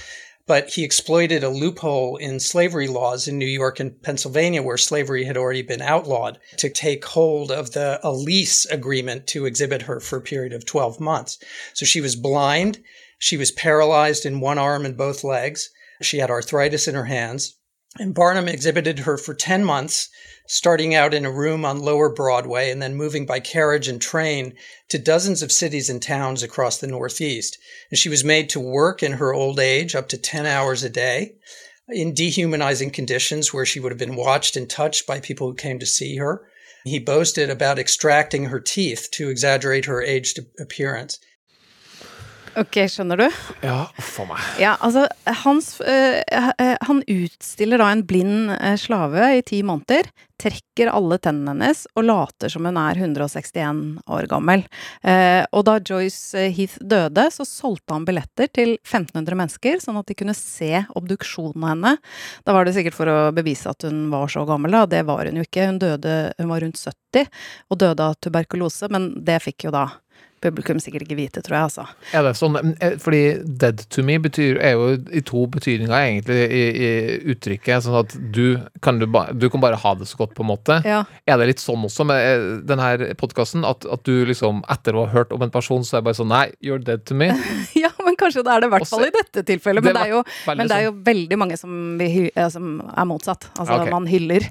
but 0.48 0.70
he 0.70 0.84
exploited 0.84 1.44
a 1.44 1.50
loophole 1.50 2.16
in 2.16 2.40
slavery 2.40 2.88
laws 2.88 3.28
in 3.28 3.38
New 3.38 3.46
York 3.46 3.80
and 3.80 4.02
Pennsylvania 4.02 4.64
where 4.64 4.78
slavery 4.78 5.26
had 5.26 5.38
already 5.38 5.62
been 5.62 5.82
outlawed 5.82 6.40
to 6.58 6.70
take 6.70 7.04
hold 7.04 7.52
of 7.52 7.74
the 7.74 8.00
a 8.02 8.12
lease 8.12 8.66
agreement 8.66 9.28
to 9.28 9.46
exhibit 9.46 9.84
her 9.84 10.00
for 10.00 10.18
a 10.18 10.22
period 10.22 10.54
of 10.54 10.66
12 10.66 11.00
months. 11.00 11.38
So 11.74 11.86
she 11.86 12.00
was 12.00 12.16
blind. 12.16 12.80
She 13.20 13.36
was 13.36 13.52
paralyzed 13.52 14.26
in 14.26 14.40
one 14.40 14.58
arm 14.58 14.86
and 14.86 14.96
both 14.96 15.24
legs. 15.24 15.70
She 16.02 16.20
had 16.20 16.32
arthritis 16.32 16.88
in 16.88 16.96
her 16.96 17.06
hands. 17.06 17.57
And 18.00 18.14
Barnum 18.14 18.48
exhibited 18.48 19.00
her 19.00 19.18
for 19.18 19.34
10 19.34 19.64
months, 19.64 20.10
starting 20.46 20.94
out 20.94 21.14
in 21.14 21.26
a 21.26 21.32
room 21.32 21.66
on 21.66 21.80
Lower 21.80 22.10
Broadway 22.10 22.70
and 22.70 22.82
then 22.82 22.96
moving 22.96 23.26
by 23.26 23.40
carriage 23.40 23.88
and 23.88 24.02
train 24.02 24.54
to 24.90 24.98
dozens 24.98 25.42
of 25.42 25.52
cities 25.52 25.90
and 25.90 26.02
towns 26.02 26.44
across 26.44 26.78
the 26.78 26.88
Northeast. 26.88 27.58
And 27.90 27.98
she 27.98 28.10
was 28.10 28.24
made 28.24 28.50
to 28.50 28.60
work 28.60 29.02
in 29.02 29.14
her 29.14 29.34
old 29.34 29.60
age 29.60 29.96
up 29.96 30.10
to 30.10 30.18
10 30.18 30.46
hours 30.46 30.84
a 30.84 30.90
day 30.90 31.36
in 31.90 32.14
dehumanizing 32.14 32.92
conditions 32.92 33.54
where 33.54 33.66
she 33.66 33.80
would 33.80 33.92
have 33.92 34.00
been 34.00 34.16
watched 34.16 34.56
and 34.56 34.70
touched 34.70 35.08
by 35.08 35.20
people 35.20 35.48
who 35.48 35.56
came 35.56 35.80
to 35.80 35.86
see 35.86 36.18
her. 36.18 36.48
He 36.84 37.00
boasted 37.00 37.50
about 37.50 37.80
extracting 37.80 38.46
her 38.46 38.60
teeth 38.60 39.10
to 39.12 39.30
exaggerate 39.30 39.86
her 39.86 40.02
aged 40.02 40.40
appearance. 40.60 41.20
Ok, 42.58 42.78
skjønner 42.90 43.20
du? 43.22 43.26
Ja, 43.62 43.84
for 44.02 44.26
meg. 44.26 44.42
Ja, 44.58 44.72
altså, 44.82 45.04
hans, 45.44 45.76
øh, 45.82 46.22
han 46.58 47.04
utstiller 47.06 47.78
da 47.78 47.92
en 47.94 48.02
blind 48.10 48.50
eh, 48.56 48.74
slave 48.82 49.28
i 49.38 49.44
ti 49.46 49.60
måneder, 49.66 50.10
trekker 50.42 50.90
alle 50.90 51.18
tennene 51.22 51.54
hennes 51.54 51.84
og 51.98 52.06
later 52.06 52.52
som 52.54 52.66
hun 52.66 52.78
er 52.82 52.98
161 52.98 53.82
år 54.14 54.28
gammel. 54.30 54.64
Eh, 55.06 55.44
og 55.52 55.68
da 55.70 55.78
Joyce 55.82 56.48
Heath 56.54 56.82
døde, 56.82 57.28
så 57.34 57.46
solgte 57.46 57.94
han 57.94 58.06
billetter 58.08 58.50
til 58.54 58.76
1500 58.80 59.38
mennesker, 59.38 59.78
sånn 59.84 60.02
at 60.02 60.10
de 60.10 60.18
kunne 60.18 60.38
se 60.38 60.84
obduksjonen 60.98 61.62
av 61.62 61.74
henne. 61.76 61.94
Da 62.46 62.58
var 62.58 62.66
det 62.66 62.74
sikkert 62.78 62.98
for 62.98 63.14
å 63.14 63.20
bevise 63.38 63.70
at 63.70 63.86
hun 63.86 64.08
var 64.14 64.34
så 64.34 64.46
gammel, 64.50 64.74
da. 64.74 64.86
Det 64.90 65.06
var 65.10 65.30
hun 65.30 65.38
jo 65.42 65.46
ikke. 65.46 65.70
Hun 65.70 65.82
døde, 65.84 66.18
hun 66.42 66.52
var 66.54 66.66
rundt 66.66 66.82
70 66.82 67.30
og 67.70 67.82
døde 67.86 68.10
av 68.10 68.18
tuberkulose, 68.22 68.90
men 68.94 69.12
det 69.26 69.42
fikk 69.46 69.70
jo 69.70 69.78
da 69.78 69.88
publikum 70.48 70.80
sikkert 70.84 71.06
ikke 71.08 71.20
vite, 71.20 71.44
tror 71.46 71.58
jeg, 71.58 71.68
altså. 71.70 71.86
Er 72.18 72.26
det 72.28 72.34
sånn, 72.40 72.58
eh, 72.80 72.96
fordi 73.04 73.22
'dead 73.44 73.86
to 73.94 74.04
me' 74.08 74.18
betyr, 74.24 74.58
er 74.64 74.76
jo 74.78 74.90
i 75.14 75.22
to 75.22 75.46
betydninger 75.54 75.94
egentlig 75.94 76.40
i, 76.48 76.64
i 76.88 76.92
uttrykket. 77.34 77.84
Sånn 77.86 78.00
at 78.00 78.16
du 78.34 78.58
kan, 78.82 79.00
du, 79.00 79.06
ba, 79.08 79.28
du 79.34 79.50
kan 79.54 79.62
bare 79.64 79.78
ha 79.80 79.94
det 80.00 80.08
så 80.10 80.18
godt, 80.24 80.34
på 80.38 80.44
en 80.46 80.52
måte. 80.54 80.80
Ja. 80.88 81.04
Er 81.28 81.38
det 81.38 81.48
litt 81.54 81.64
sånn 81.64 81.84
også 81.88 82.06
med 82.08 82.66
denne 82.68 83.14
podkasten, 83.20 83.66
at, 83.68 83.86
at 83.86 84.04
du 84.08 84.26
liksom 84.26 84.64
etter 84.72 84.96
å 84.98 85.06
ha 85.06 85.14
hørt 85.14 85.32
om 85.36 85.42
en 85.46 85.52
person, 85.54 85.84
så 85.84 85.98
er 85.98 86.02
det 86.02 86.10
bare 86.10 86.20
sånn 86.22 86.28
Nei, 86.28 86.52
you're 86.62 86.82
dead 86.84 87.06
to 87.08 87.16
me. 87.16 87.30
ja, 87.84 87.90
men 88.04 88.16
kanskje 88.20 88.44
det 88.44 88.52
er 88.54 88.62
det 88.66 88.68
i 88.68 88.74
hvert 88.76 88.90
fall 88.90 89.06
i 89.08 89.12
dette 89.16 89.44
tilfellet. 89.48 89.84
Men 89.84 89.94
Det 89.94 90.02
det 90.02 90.08
er 90.08 90.14
jo, 90.16 90.24
men 90.48 90.68
det 90.68 90.76
er 90.76 90.84
jo 90.88 90.92
sånn. 90.92 91.04
veldig 91.08 91.38
mange 91.40 91.58
som, 91.58 91.72
vi, 92.00 92.10
eh, 92.36 92.50
som 92.54 92.82
er 92.92 93.06
motsatt. 93.08 93.50
Altså 93.58 93.78
Ok. 93.78 93.88
Mm. 93.88 93.92
man 93.94 94.08
hyller. 94.10 94.46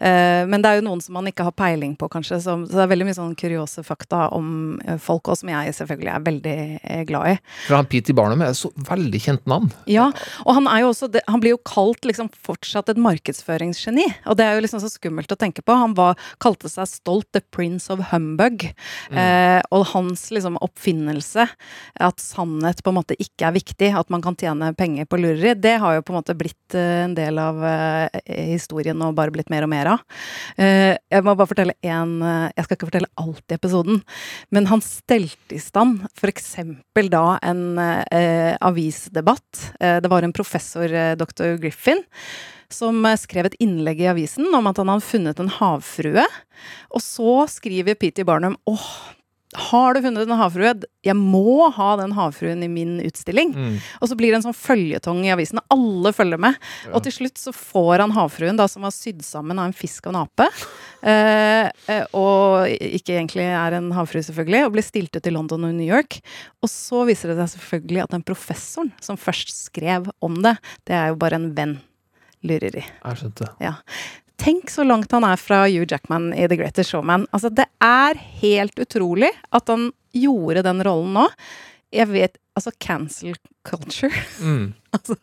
Eh, 0.00 0.42
men 0.50 0.62
det 0.62 0.68
er 0.70 0.80
jo 0.80 0.84
noen 0.88 1.00
som 1.04 1.14
man 1.14 1.26
ikke 1.30 1.44
har 1.46 1.54
peiling 1.56 1.94
på, 1.96 2.08
kanskje. 2.12 2.40
Så, 2.42 2.56
så 2.66 2.76
det 2.76 2.82
er 2.84 2.90
veldig 2.92 3.06
mye 3.08 3.16
sånn 3.16 3.34
kuriose 3.38 3.84
fakta 3.86 4.28
om 4.34 4.78
eh, 4.86 4.98
folk 5.02 5.28
også, 5.32 5.41
som 5.42 5.52
jeg 5.52 5.76
selvfølgelig 5.76 6.12
er 6.14 6.24
veldig 6.26 6.56
eh, 6.80 7.02
glad 7.08 7.34
i. 7.34 7.36
For 7.66 7.78
han 7.78 7.90
P.T. 7.90 8.14
Barnum 8.16 8.44
er 8.44 8.52
et 8.52 8.60
så 8.60 8.72
veldig 8.88 9.22
kjent 9.26 9.50
navn. 9.50 9.70
Ja, 9.90 10.08
og 10.46 10.56
han 10.58 10.68
er 10.70 10.84
jo 10.84 10.92
også 10.92 11.10
Han 11.28 11.42
blir 11.42 11.56
jo 11.56 11.60
kalt 11.66 12.06
liksom 12.08 12.30
fortsatt 12.32 12.92
et 12.92 13.00
markedsføringsgeni. 13.02 14.06
Og 14.30 14.38
det 14.38 14.46
er 14.46 14.56
jo 14.56 14.64
liksom 14.64 14.82
så 14.82 14.90
skummelt 14.92 15.32
å 15.34 15.38
tenke 15.38 15.64
på. 15.64 15.76
Han 15.76 15.96
var, 15.98 16.16
kalte 16.42 16.70
seg 16.72 16.88
stolt 16.90 17.28
The 17.34 17.42
Prince 17.54 17.92
of 17.92 18.00
Humbug. 18.12 18.68
Eh, 19.12 19.60
og 19.74 19.86
hans 19.92 20.26
liksom 20.34 20.58
oppfinnelse, 20.62 21.46
at 22.00 22.22
sannhet 22.22 22.82
på 22.84 22.92
en 22.92 22.98
måte 22.98 23.16
ikke 23.20 23.48
er 23.48 23.56
viktig, 23.56 23.90
at 23.98 24.10
man 24.12 24.24
kan 24.24 24.36
tjene 24.38 24.72
penger 24.78 25.08
på 25.08 25.20
lureri, 25.20 25.54
det 25.58 25.76
har 25.82 25.96
jo 25.96 26.04
på 26.06 26.14
en 26.14 26.20
måte 26.20 26.36
blitt 26.38 26.76
eh, 26.78 27.04
en 27.06 27.16
del 27.16 27.40
av 27.40 27.60
eh, 27.66 28.20
historien 28.52 29.00
og 29.04 29.16
bare 29.18 29.34
blitt 29.34 29.50
mer 29.52 29.66
og 29.66 29.72
mer 29.72 29.92
av. 29.94 30.04
Eh, 30.56 30.94
jeg 31.12 31.26
må 31.26 31.34
bare 31.36 31.50
fortelle 31.50 31.76
en 31.82 32.14
eh, 32.22 32.50
Jeg 32.56 32.66
skal 32.66 32.78
ikke 32.78 32.88
fortelle 32.90 33.10
alt 33.20 33.52
i 33.52 33.58
episoden, 33.58 34.02
men 34.54 34.68
han 34.70 34.82
stelte 35.28 35.56
i 35.56 35.60
stand 35.60 36.06
f.eks. 36.16 36.56
da 37.10 37.38
en 37.42 37.78
eh, 37.78 38.56
avisdebatt. 38.60 39.72
Eh, 39.80 40.00
det 40.00 40.10
var 40.10 40.22
en 40.22 40.32
professor, 40.32 40.84
eh, 40.92 41.14
dr. 41.16 41.56
Griffin, 41.60 42.02
som 42.68 43.04
eh, 43.06 43.16
skrev 43.16 43.46
et 43.46 43.58
innlegg 43.60 44.00
i 44.00 44.10
avisen 44.10 44.48
om 44.54 44.66
at 44.66 44.78
han 44.78 44.88
hadde 44.88 45.06
funnet 45.06 45.40
en 45.40 45.52
havfrue. 45.52 46.26
Og 46.92 47.02
så 47.02 47.46
skriver 47.48 47.98
Petey 47.98 48.24
Barnum 48.24 48.56
åh, 48.66 48.88
har 49.52 49.94
du 49.94 50.00
funnet 50.02 50.24
en 50.24 50.38
havfrue? 50.40 50.72
Jeg 51.04 51.16
må 51.18 51.66
ha 51.76 51.88
den 52.00 52.14
havfruen 52.16 52.62
i 52.64 52.70
min 52.72 52.94
utstilling. 53.04 53.52
Og 54.00 54.08
så 54.08 54.16
blir 54.16 54.32
det 54.32 54.40
en 54.40 54.46
sånn 54.46 54.56
føljetong 54.56 55.20
i 55.26 55.32
avisen. 55.34 55.60
Alle 55.72 56.12
følger 56.16 56.40
med. 56.40 56.56
Og 56.92 57.04
til 57.04 57.16
slutt 57.18 57.40
så 57.40 57.52
får 57.56 58.04
han 58.06 58.14
havfruen, 58.16 58.56
da, 58.56 58.68
som 58.70 58.86
var 58.86 58.94
sydd 58.96 59.20
sammen 59.26 59.60
av 59.60 59.68
en 59.68 59.76
fisk 59.76 60.08
og 60.08 60.14
en 60.14 60.22
ape. 60.22 60.48
Eh, 61.02 61.68
eh, 61.68 62.04
og 62.16 62.72
ikke 62.72 63.18
egentlig 63.18 63.44
er 63.50 63.76
en 63.76 63.92
havfrue, 63.96 64.24
selvfølgelig. 64.24 64.64
Og 64.66 64.74
blir 64.78 64.88
stilt 64.88 65.16
ut 65.18 65.28
i 65.28 65.34
London 65.34 65.68
og 65.68 65.76
New 65.76 65.88
York. 65.88 66.22
Og 66.64 66.72
så 66.72 67.04
viser 67.08 67.32
det 67.32 67.42
seg 67.42 67.58
selvfølgelig 67.58 68.06
at 68.06 68.16
den 68.16 68.26
professoren 68.26 68.92
som 69.04 69.20
først 69.20 69.52
skrev 69.52 70.08
om 70.24 70.40
det, 70.44 70.56
det 70.88 70.96
er 70.96 71.12
jo 71.12 71.20
bare 71.20 71.40
en 71.40 71.50
venn. 71.58 71.80
Lureri. 72.42 72.82
Jeg 72.82 73.18
skjønte. 73.20 73.46
Ja. 73.62 73.76
Tenk 74.42 74.70
så 74.70 74.82
langt 74.82 75.12
han 75.14 75.22
er 75.22 75.38
fra 75.38 75.60
Hugh 75.68 75.86
Jackman 75.86 76.32
i 76.34 76.48
The 76.50 76.56
Greatest 76.58 76.90
Showman. 76.90 77.28
Altså, 77.30 77.46
det 77.54 77.68
er 77.78 78.18
helt 78.40 78.74
utrolig 78.82 79.28
at 79.54 79.70
han 79.70 79.92
gjorde 80.18 80.64
den 80.66 80.82
rollen 80.82 81.12
nå. 81.14 81.28
Jeg 81.94 82.10
vet 82.10 82.40
Altså, 82.58 82.72
cancel 82.78 83.34
culture. 83.64 84.12
Mm. 84.40 84.72
Altså, 84.92 85.16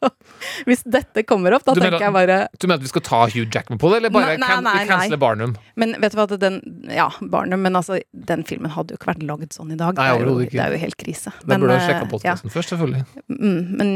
hvis 0.66 0.80
dette 0.90 1.22
kommer 1.30 1.54
opp, 1.54 1.62
da 1.68 1.76
Du 1.78 1.80
mener 1.84 1.94
tenker 1.94 2.08
jeg 2.08 2.14
bare 2.16 2.38
Du 2.58 2.66
mener 2.66 2.80
at 2.80 2.86
vi 2.88 2.90
skal 2.90 3.04
ta 3.06 3.20
Hugh 3.30 3.46
Jackman 3.54 3.78
på 3.78 3.92
det, 3.92 4.00
eller 4.00 4.14
bare 4.16 4.32
Nei, 4.32 4.38
nei, 4.42 4.48
can 4.50 4.64
nei, 4.66 4.72
nei. 4.80 4.86
cancele 4.90 5.20
Barnum? 5.22 5.52
Men 5.78 5.92
vet 6.02 6.16
du 6.16 6.18
hva, 6.18 6.26
den 6.42 6.56
Ja, 6.90 7.06
Barnum, 7.22 7.62
men 7.62 7.78
altså, 7.78 8.00
den 8.10 8.42
filmen 8.50 8.74
hadde 8.74 8.96
jo 8.96 8.98
ikke 8.98 9.12
vært 9.12 9.22
lagd 9.30 9.54
sånn 9.54 9.76
i 9.76 9.78
dag. 9.78 9.94
Nei, 10.00 10.08
det, 10.10 10.16
er 10.16 10.26
jo, 10.26 10.40
det 10.42 10.64
er 10.64 10.74
jo 10.74 10.80
helt 10.82 10.98
krise. 10.98 11.34
Da 11.44 11.60
burde 11.62 11.78
du 11.78 11.86
sjekka 11.86 12.08
podkasten 12.10 12.50
ja, 12.50 12.54
først, 12.56 12.74
selvfølgelig. 12.74 13.04
mm, 13.30 13.60
men 13.78 13.94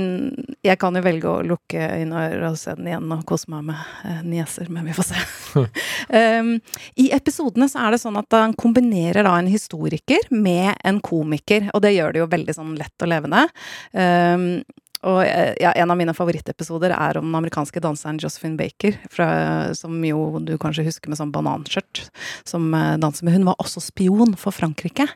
jeg 0.70 0.78
kan 0.84 1.00
jo 1.00 1.04
velge 1.08 1.32
å 1.32 1.42
lukke 1.56 1.90
øynene 1.90 2.22
og 2.22 2.36
ører 2.38 2.46
og 2.52 2.62
se 2.62 2.78
den 2.78 2.92
igjen 2.92 3.18
og 3.18 3.26
kose 3.34 3.50
meg 3.56 3.66
med 3.72 3.82
eh, 4.12 4.22
nieser, 4.30 4.70
men 4.78 4.86
vi 4.92 4.96
får 5.00 5.10
se. 5.10 5.26
um, 5.58 6.54
I 7.04 7.08
episodene 7.18 7.66
så 7.72 7.82
er 7.88 7.98
det 7.98 8.04
sånn 8.06 8.22
at 8.22 8.38
han 8.38 8.54
kombinerer 8.62 9.26
da 9.26 9.34
en 9.42 9.50
historiker 9.50 10.30
med 10.30 10.78
en 10.86 11.02
komiker, 11.02 11.72
og 11.74 11.82
det 11.82 11.96
gjør 11.98 12.14
det 12.14 12.24
jo 12.24 12.30
veldig 12.38 12.58
sånn 12.62 12.78
lett 12.78 12.94
og 13.02 13.10
levende. 13.24 13.48
Um, 13.92 14.64
og 15.04 15.20
eh, 15.26 15.52
ja, 15.60 15.74
en 15.76 15.92
av 15.92 15.98
mine 16.00 16.14
favorittepisoder 16.16 16.94
er 16.96 17.18
om 17.20 17.28
den 17.28 17.36
amerikanske 17.36 17.82
danseren 17.84 18.20
Josephine 18.22 18.56
Baker, 18.60 18.96
fra, 19.12 19.28
som 19.76 19.98
jo 20.08 20.40
du 20.44 20.54
kanskje 20.62 20.86
husker 20.88 21.12
med 21.12 21.20
sånn 21.20 21.34
bananskjørt, 21.34 22.06
som 22.48 22.70
eh, 22.78 22.96
danser 23.02 23.28
med. 23.28 23.36
Hun 23.36 23.50
var 23.50 23.60
også 23.60 23.84
spion 23.84 24.38
for 24.40 24.56
Frankrike, 24.56 25.10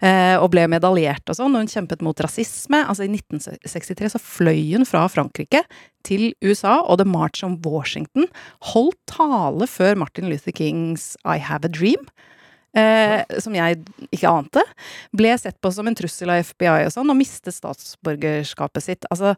eh, 0.00 0.36
og 0.40 0.48
ble 0.54 0.64
medaljert 0.72 1.28
og 1.28 1.36
sånn. 1.36 1.58
Hun 1.58 1.68
kjempet 1.68 2.04
mot 2.06 2.24
rasisme. 2.24 2.80
Altså 2.86 3.04
i 3.04 3.12
1963 3.12 4.14
så 4.16 4.22
fløy 4.22 4.72
hun 4.72 4.88
fra 4.88 5.04
Frankrike 5.12 5.66
til 6.06 6.30
USA, 6.44 6.78
og 6.86 7.02
The 7.02 7.08
March 7.08 7.44
on 7.44 7.58
Washington 7.66 8.30
holdt 8.72 8.98
tale 9.10 9.68
før 9.68 10.00
Martin 10.00 10.30
Luther 10.32 10.54
Kings 10.56 11.12
I 11.28 11.36
Have 11.44 11.68
a 11.68 11.72
Dream. 11.72 12.08
Eh, 12.76 13.22
som 13.40 13.54
jeg 13.56 13.78
ikke 14.12 14.28
ante, 14.28 14.60
ble 15.16 15.32
sett 15.40 15.56
på 15.64 15.70
som 15.72 15.88
en 15.88 15.96
trussel 15.96 16.32
av 16.34 16.42
FBI 16.44 16.84
og 16.84 16.92
sånn, 16.92 17.08
og 17.08 17.16
mistet 17.16 17.56
statsborgerskapet 17.56 18.84
sitt. 18.84 19.08
Altså, 19.08 19.32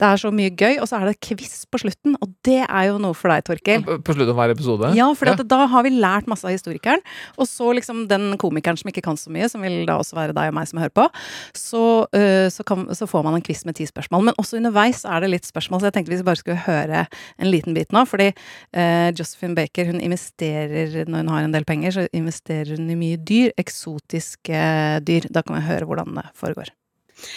det 0.00 0.06
er 0.08 0.18
så 0.18 0.30
mye 0.34 0.50
gøy, 0.50 0.80
og 0.82 0.88
så 0.90 0.98
er 0.98 1.10
det 1.10 1.20
quiz 1.22 1.62
på 1.70 1.78
slutten, 1.84 2.16
og 2.18 2.32
det 2.46 2.60
er 2.64 2.88
jo 2.88 2.96
noe 3.02 3.14
for 3.16 3.30
deg, 3.30 3.44
Torkel. 3.46 3.84
På 3.84 4.16
slutten 4.16 4.32
av 4.32 4.40
hver 4.40 4.54
episode? 4.54 4.90
Ja, 4.98 5.06
for 5.14 5.44
da 5.46 5.60
har 5.70 5.86
vi 5.86 5.92
lært 5.94 6.28
masse 6.30 6.46
av 6.48 6.54
historikeren. 6.54 7.02
Og 7.38 7.46
så 7.46 7.70
liksom 7.78 8.04
den 8.10 8.34
komikeren 8.40 8.78
som 8.80 8.90
ikke 8.90 9.04
kan 9.06 9.18
så 9.20 9.32
mye, 9.34 9.48
som 9.50 9.62
vil 9.62 9.84
da 9.88 10.00
også 10.02 10.18
være 10.18 10.34
deg 10.36 10.50
og 10.50 10.58
meg 10.58 10.70
som 10.70 10.82
hører 10.82 10.94
på, 10.98 11.06
så, 11.54 11.84
uh, 12.10 12.46
så, 12.50 12.66
kan, 12.66 12.86
så 12.96 13.08
får 13.10 13.26
man 13.26 13.38
en 13.38 13.46
quiz 13.46 13.64
med 13.68 13.78
ti 13.78 13.86
spørsmål. 13.88 14.28
Men 14.30 14.38
også 14.42 14.58
underveis 14.58 15.04
er 15.06 15.24
det 15.24 15.32
litt 15.36 15.48
spørsmål, 15.48 15.82
så 15.82 15.90
jeg 15.90 15.98
tenkte 15.98 16.14
vi 16.14 16.26
bare 16.26 16.42
skulle 16.42 16.66
høre 16.66 17.06
en 17.06 17.50
liten 17.50 17.78
bit 17.78 17.94
nå. 17.94 18.02
Fordi 18.10 18.32
uh, 18.34 19.10
Josephine 19.14 19.54
Baker 19.58 19.92
hun 19.92 20.02
investerer, 20.02 21.04
når 21.06 21.22
hun 21.22 21.34
har 21.36 21.46
en 21.46 21.54
del 21.54 21.68
penger, 21.68 22.00
så 22.00 22.08
investerer 22.10 22.74
hun 22.74 22.90
i 22.90 22.98
mye 22.98 23.20
dyr. 23.20 23.54
Eksotiske 23.60 24.64
dyr. 25.06 25.30
Da 25.30 25.46
kan 25.46 25.60
vi 25.60 25.68
høre 25.70 25.86
hvordan 25.86 26.18
det 26.18 26.32
foregår. 26.38 26.74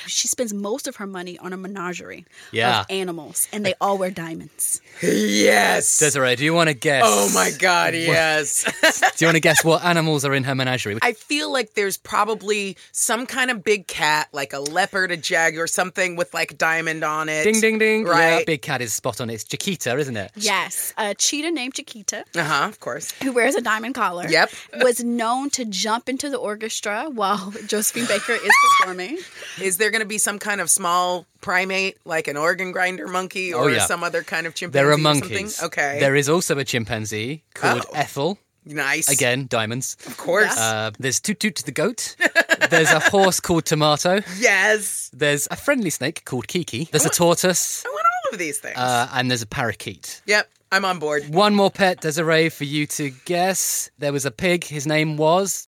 She 0.07 0.27
spends 0.27 0.53
most 0.53 0.87
of 0.87 0.97
her 0.97 1.07
money 1.07 1.37
on 1.39 1.53
a 1.53 1.57
menagerie 1.57 2.25
Yeah. 2.51 2.81
of 2.81 2.85
animals, 2.89 3.47
and 3.51 3.65
they 3.65 3.73
all 3.81 3.97
wear 3.97 4.11
diamonds. 4.11 4.81
Yes. 5.01 5.99
Desiree, 5.99 6.35
do 6.35 6.43
you 6.45 6.53
want 6.53 6.69
to 6.69 6.73
guess? 6.73 7.03
Oh 7.05 7.29
my 7.33 7.51
God, 7.57 7.93
yes. 7.93 8.63
Do 9.17 9.25
you 9.25 9.27
want 9.27 9.35
to 9.35 9.39
guess 9.41 9.63
what 9.63 9.83
animals 9.83 10.25
are 10.25 10.33
in 10.33 10.43
her 10.43 10.55
menagerie? 10.55 10.97
I 11.01 11.13
feel 11.13 11.51
like 11.51 11.73
there's 11.73 11.97
probably 11.97 12.77
some 12.91 13.25
kind 13.25 13.49
of 13.51 13.63
big 13.63 13.87
cat, 13.87 14.27
like 14.31 14.53
a 14.53 14.59
leopard, 14.59 15.11
a 15.11 15.17
jaguar, 15.17 15.67
something 15.67 16.15
with 16.15 16.33
like 16.33 16.51
a 16.51 16.53
diamond 16.55 17.03
on 17.03 17.29
it. 17.29 17.43
Ding, 17.43 17.59
ding, 17.59 17.77
ding. 17.79 18.03
Right. 18.05 18.39
Yeah, 18.39 18.43
big 18.45 18.61
cat 18.61 18.81
is 18.81 18.93
spot 18.93 19.19
on. 19.21 19.29
It's 19.29 19.43
Chiquita, 19.43 19.97
isn't 19.97 20.17
it? 20.17 20.31
Yes, 20.35 20.93
a 20.97 21.13
cheetah 21.15 21.51
named 21.51 21.73
Chiquita, 21.75 22.25
Uh 22.35 22.43
huh, 22.43 22.67
of 22.67 22.79
course. 22.79 23.11
who 23.23 23.31
wears 23.31 23.55
a 23.55 23.61
diamond 23.61 23.95
collar, 23.95 24.27
Yep. 24.27 24.51
was 24.81 25.03
known 25.03 25.49
to 25.51 25.65
jump 25.65 26.09
into 26.09 26.29
the 26.29 26.37
orchestra 26.37 27.09
while 27.09 27.51
Josephine 27.67 28.05
Baker 28.05 28.33
is 28.33 28.51
performing. 28.79 29.17
Is 29.61 29.76
there 29.77 29.91
going 29.91 30.01
to 30.01 30.07
be 30.07 30.17
some 30.17 30.39
kind 30.39 30.61
of 30.61 30.69
small 30.69 31.25
primate, 31.41 31.97
like 32.05 32.27
an 32.27 32.37
organ 32.37 32.71
grinder 32.71 33.07
monkey 33.07 33.53
or 33.53 33.65
Oh, 33.65 33.67
yeah. 33.67 33.85
some 33.85 34.03
other 34.03 34.23
kind 34.23 34.45
of 34.47 34.53
chimpanzee? 34.55 34.79
There 34.79 34.89
are 34.89 34.93
or 34.93 34.97
monkeys. 34.97 35.55
Something? 35.55 35.65
Okay. 35.83 35.99
There 35.99 36.15
is 36.15 36.29
also 36.29 36.57
a 36.57 36.63
chimpanzee 36.63 37.43
called 37.53 37.85
Oh. 37.89 37.93
Ethel. 37.95 38.37
nice. 38.65 39.09
Again, 39.09 39.47
diamonds. 39.49 39.95
Of 40.05 40.17
course. 40.17 40.57
Uh, 40.57 40.91
there's 40.99 41.19
Toot 41.19 41.39
Toot 41.39 41.55
the 41.65 41.71
goat. 41.71 42.15
There's 42.69 42.91
a 42.91 42.99
horse 42.99 43.39
called 43.39 43.63
Tomato. 43.65 44.19
yes. 44.39 45.09
There's 45.13 45.47
a 45.49 45.55
friendly 45.55 45.89
snake 45.89 46.25
called 46.25 46.47
Kiki. 46.49 46.89
There's 46.91 47.05
a 47.05 47.09
tortoise. 47.09 47.85
I 47.85 47.89
want 47.89 48.05
all 48.25 48.33
of 48.33 48.39
these 48.39 48.59
things. 48.59 48.75
Uh, 48.77 49.07
and 49.13 49.29
there's 49.31 49.41
a 49.43 49.47
parakeet. 49.47 50.21
yep. 50.25 50.49
I'm 50.69 50.83
on 50.83 50.99
board. 50.99 51.33
One 51.33 51.55
more 51.55 51.71
pet, 51.71 52.01
Desiree, 52.01 52.49
for 52.49 52.65
you 52.65 52.85
to 52.87 53.11
guess. 53.23 53.89
There 53.99 54.11
was 54.11 54.25
a 54.25 54.31
pig. 54.31 54.65
His 54.65 54.85
name 54.85 55.15
was 55.15 55.69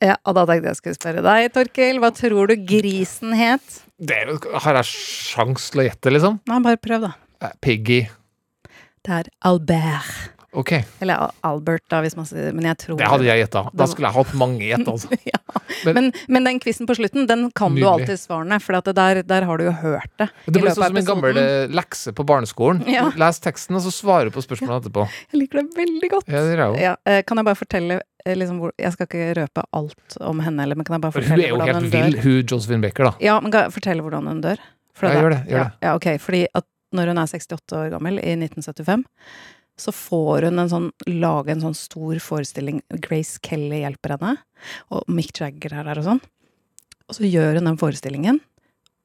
Ja, 0.00 0.16
og 0.24 0.36
da 0.38 0.46
tenkte 0.48 0.70
jeg 0.70 0.78
skulle 0.78 0.96
spørre 0.96 1.22
deg, 1.24 1.50
Torkil. 1.52 2.00
Hva 2.00 2.08
tror 2.16 2.48
du 2.48 2.56
grisen 2.64 3.34
het? 3.36 3.82
Det 4.00 4.16
er, 4.16 4.32
har 4.64 4.78
jeg 4.80 4.88
sjans 4.88 5.68
til 5.72 5.82
å 5.82 5.86
gjette, 5.90 6.12
liksom? 6.14 6.38
Nei, 6.48 6.60
bare 6.64 6.80
prøv, 6.80 7.04
da. 7.04 7.12
Eh, 7.44 7.56
Piggy. 7.60 8.00
Det 9.04 9.18
er 9.18 9.28
Albert. 9.48 10.39
Ok, 10.52 10.72
Eller 11.00 11.30
Albert, 11.46 11.84
da, 11.92 12.00
hvis 12.02 12.16
man 12.18 12.26
sier 12.26 12.50
Men 12.56 12.66
jeg 12.72 12.78
tror 12.82 12.96
det 12.98 13.06
hadde 13.06 13.26
jeg 13.28 13.38
gjetta. 13.44 13.60
Da 13.76 13.86
skulle 13.86 14.08
jeg 14.10 14.16
hatt 14.16 14.32
mange 14.38 14.64
gjett, 14.66 14.88
altså. 14.90 15.10
ja. 15.30 15.38
Men- 15.86 15.94
men, 15.94 16.08
men 16.26 16.48
den 16.48 16.58
quizen 16.62 16.88
på 16.88 16.96
slutten, 16.98 17.28
den 17.30 17.44
kan 17.54 17.74
du 17.76 17.84
alltid 17.86 18.18
svarene, 18.18 18.58
for 18.62 18.74
der, 18.90 19.22
der 19.22 19.46
har 19.46 19.60
du 19.60 19.64
jo 19.68 19.74
hørt 19.78 20.10
det. 20.18 20.26
Det 20.46 20.58
ble 20.58 20.72
sånn 20.74 20.88
som 20.90 20.98
en 20.98 21.06
gammel 21.06 21.38
eh, 21.38 21.70
lekse 21.70 22.14
på 22.16 22.26
barneskolen. 22.26 22.82
Ja. 22.90 23.04
Les 23.14 23.38
teksten, 23.38 23.76
og 23.78 23.84
så 23.84 23.92
svarer 23.94 24.28
du 24.28 24.34
på 24.34 24.42
spørsmålene 24.42 24.80
etterpå. 24.82 25.04
Jeg 25.30 25.44
liker 25.44 25.60
det 25.60 25.76
veldig 25.78 26.08
godt. 26.10 26.26
Ja, 26.32 26.40
det 26.42 26.56
jeg. 26.58 26.80
Ja, 26.82 26.94
eh, 27.06 27.20
kan 27.26 27.38
jeg 27.38 27.46
bare 27.46 27.58
fortelle 27.60 28.00
eh, 28.00 28.34
liksom, 28.34 28.58
hvor, 28.58 28.74
Jeg 28.80 28.92
skal 28.96 29.06
ikke 29.06 29.28
røpe 29.38 29.64
alt 29.78 30.16
om 30.26 30.42
henne 30.42 30.66
eller, 30.66 30.80
men 30.80 30.88
kan 30.88 30.98
jeg 30.98 31.04
bare 31.06 31.14
For 31.14 31.22
hun 31.22 31.30
fortelle 31.30 31.46
er 31.46 31.54
jo 31.54 31.60
helt 31.62 31.78
hun 31.78 31.88
vill, 31.94 32.18
hun 32.24 32.50
Josephine 32.50 32.82
Baker, 32.82 33.12
da. 33.12 33.14
Ja, 33.22 33.38
men 33.40 33.54
kan 33.54 33.68
jeg 33.68 33.76
fortelle 33.78 34.02
hvordan 34.04 34.26
hun 34.32 34.42
dør? 34.44 34.66
For 34.98 35.06
Ja, 35.06 35.14
det, 35.14 35.22
gjør 35.22 35.34
det, 35.36 35.40
gjør 35.52 35.62
ja, 35.62 35.64
det. 35.70 35.86
Ja, 35.86 35.94
ok, 36.00 36.08
fordi 36.26 36.42
at 36.58 36.66
når 36.98 37.12
hun 37.12 37.22
er 37.22 37.30
68 37.30 37.78
år 37.78 37.90
gammel, 37.94 38.18
i 38.18 38.34
1975, 38.34 39.06
så 39.80 39.92
får 39.96 40.46
hun 40.48 40.60
en 40.62 40.70
sånn, 40.72 40.88
lage 41.08 41.54
en 41.54 41.62
sånn 41.64 41.76
stor 41.78 42.20
forestilling. 42.22 42.82
Grace 43.02 43.40
Kelly 43.44 43.80
hjelper 43.82 44.16
henne, 44.18 44.34
og 44.92 45.08
Mick 45.08 45.40
Jagger 45.40 45.78
er 45.80 45.88
der 45.90 46.02
og 46.02 46.06
sånn. 46.10 46.22
Og 47.10 47.16
så 47.16 47.26
gjør 47.26 47.58
hun 47.58 47.66
den 47.72 47.80
forestillingen, 47.80 48.38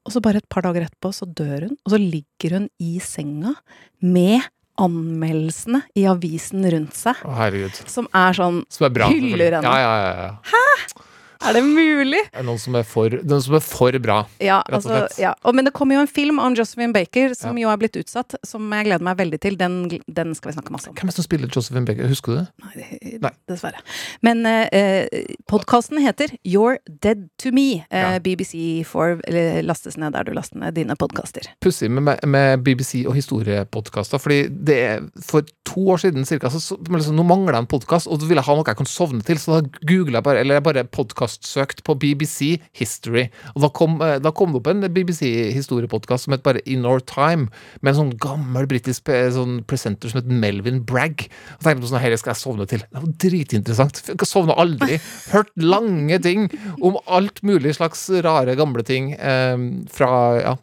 og 0.06 0.12
så 0.14 0.20
bare 0.22 0.38
et 0.38 0.48
par 0.52 0.62
dager 0.62 0.84
etterpå 0.86 1.10
så 1.16 1.26
dør 1.26 1.64
hun, 1.66 1.72
og 1.82 1.94
så 1.96 1.98
ligger 1.98 2.58
hun 2.60 2.68
i 2.78 2.92
senga 3.02 3.56
med 4.04 4.44
anmeldelsene 4.78 5.80
i 5.96 6.04
avisen 6.06 6.62
rundt 6.70 6.94
seg, 6.94 7.18
Å, 7.24 7.32
herregud. 7.38 7.78
som 7.88 8.06
er 8.14 8.36
sånn 8.36 8.58
Som 8.70 8.86
er 8.90 8.92
bra. 8.92 9.08
Hyller 9.10 9.56
henne. 9.58 9.72
Ja, 9.72 9.78
ja, 9.80 9.94
ja, 10.04 10.26
ja. 10.28 11.04
Er 11.44 11.52
det 11.52 11.62
mulig? 11.66 12.22
Det 12.32 12.40
er 12.40 12.46
noen 12.46 12.58
som 12.60 12.74
er 12.78 12.82
for, 12.88 13.10
noen 13.10 13.42
som 13.44 13.54
er 13.58 13.60
for 13.64 13.98
bra. 14.02 14.22
Ja, 14.40 14.62
Rett 14.64 14.70
og 14.70 14.76
altså, 14.78 14.94
slett. 14.96 15.18
ja. 15.20 15.34
Og, 15.44 15.54
men 15.54 15.64
det 15.68 15.72
kommer 15.76 15.96
jo 15.98 16.00
en 16.06 16.10
film 16.10 16.38
om 16.42 16.54
Josephine 16.56 16.92
Baker 16.96 17.34
som 17.36 17.56
Ja. 17.58 17.66
jo 17.66 17.72
er 17.74 17.76
blitt 17.82 17.96
utsatt, 18.00 18.34
som 18.46 18.70
jeg 18.72 18.86
gleder 18.88 19.04
meg 19.04 19.16
veldig 19.18 19.40
til. 19.40 19.56
Den, 19.60 19.76
den 20.08 20.34
skal 20.34 20.50
vi 20.52 20.56
snakke 20.56 20.72
masse 20.72 20.88
om. 20.88 20.94
Hvem 20.96 21.08
er 21.08 21.12
det 21.12 21.18
som 21.18 21.26
spiller 21.28 21.48
Josephine 21.52 21.84
Baker? 21.86 22.08
Husker 22.08 22.32
du 22.32 22.38
det? 22.40 22.46
Nei, 22.64 22.72
det- 22.76 23.20
Nei. 23.22 23.30
dessverre. 23.48 23.82
Men 24.22 24.44
eh, 24.46 25.06
podkasten 25.50 25.98
heter 26.02 26.32
You're 26.44 26.78
Dead 27.02 27.28
To 27.38 27.52
Me. 27.52 27.84
Eh, 27.90 28.00
Ja. 28.06 28.18
BBC 28.18 28.84
for 28.86 29.20
eller 29.26 29.62
lastes 29.62 29.96
ned 29.96 30.12
der 30.12 30.24
du 30.24 30.32
laster 30.32 30.58
ned 30.58 30.74
dine 30.74 30.94
podkaster. 30.96 31.42
Pussig 31.60 31.90
med, 31.90 32.18
med- 32.24 32.62
BBC 32.64 33.04
og 33.06 33.14
historiepodkaster, 33.14 34.18
fordi 34.18 34.48
det 34.48 34.76
er 34.78 35.00
for 35.22 35.42
to 35.66 35.80
år 35.92 35.98
siden 36.00 36.24
cirka, 36.26 36.48
så, 36.50 36.60
så 36.62 36.76
liksom, 36.88 37.16
nå 37.18 37.24
mangler 37.26 37.54
jeg 37.56 37.64
en 37.64 37.70
podkast, 37.70 38.06
og 38.08 38.20
så 38.20 38.26
vil 38.28 38.36
jeg 38.40 38.46
ha 38.46 38.54
noe 38.56 38.64
jeg 38.66 38.76
kan 38.78 38.86
sovne 38.88 39.22
til, 39.26 39.36
så 39.40 39.58
da 39.60 39.68
googler 39.86 40.18
jeg 40.20 40.26
bare, 40.26 40.40
eller 40.40 40.54
jeg 40.58 40.64
bare 40.66 40.84
podkastsøkte 41.26 41.82
på 41.86 41.94
BBC 41.98 42.58
History, 42.78 43.26
og 43.54 43.62
da 43.64 43.68
kom, 43.74 44.00
eh, 44.02 44.18
da 44.22 44.30
kom 44.32 44.52
det 44.52 44.60
opp 44.60 44.66
en 44.70 44.80
BBC 44.92 45.52
historiepodkast 45.54 46.24
som 46.26 46.32
het 46.32 46.42
bare 46.42 46.60
In 46.66 46.84
Our 46.86 47.00
Time, 47.00 47.48
med 47.82 47.94
en 47.94 47.98
sånn 48.10 48.18
gammel 48.18 48.66
britisk 48.66 49.04
sånn 49.06 49.64
presenter 49.66 50.08
som 50.10 50.20
het 50.22 50.28
Melvin 50.30 50.82
Bragg. 50.84 51.28
Og 51.58 51.62
tenkte 51.64 51.82
på 51.82 51.90
sånn, 51.90 52.00
her 52.00 52.16
skal 52.16 52.34
jeg 52.34 52.42
sovne 52.42 52.66
til. 52.68 52.78
Det 52.78 53.02
var 53.02 53.12
dritinteressant. 53.18 54.02
Jeg 54.08 54.26
sovna 54.26 54.54
aldri. 54.56 55.00
Hørt 55.32 55.50
lange 55.56 56.20
ting 56.22 56.48
om 56.82 56.96
alt 57.06 57.42
mulig 57.42 57.74
slags 57.76 58.08
rare, 58.22 58.56
gamle 58.56 58.84
ting 58.84 59.12
eh, 59.14 59.56
fra 59.90 60.40
ja, 60.40 60.56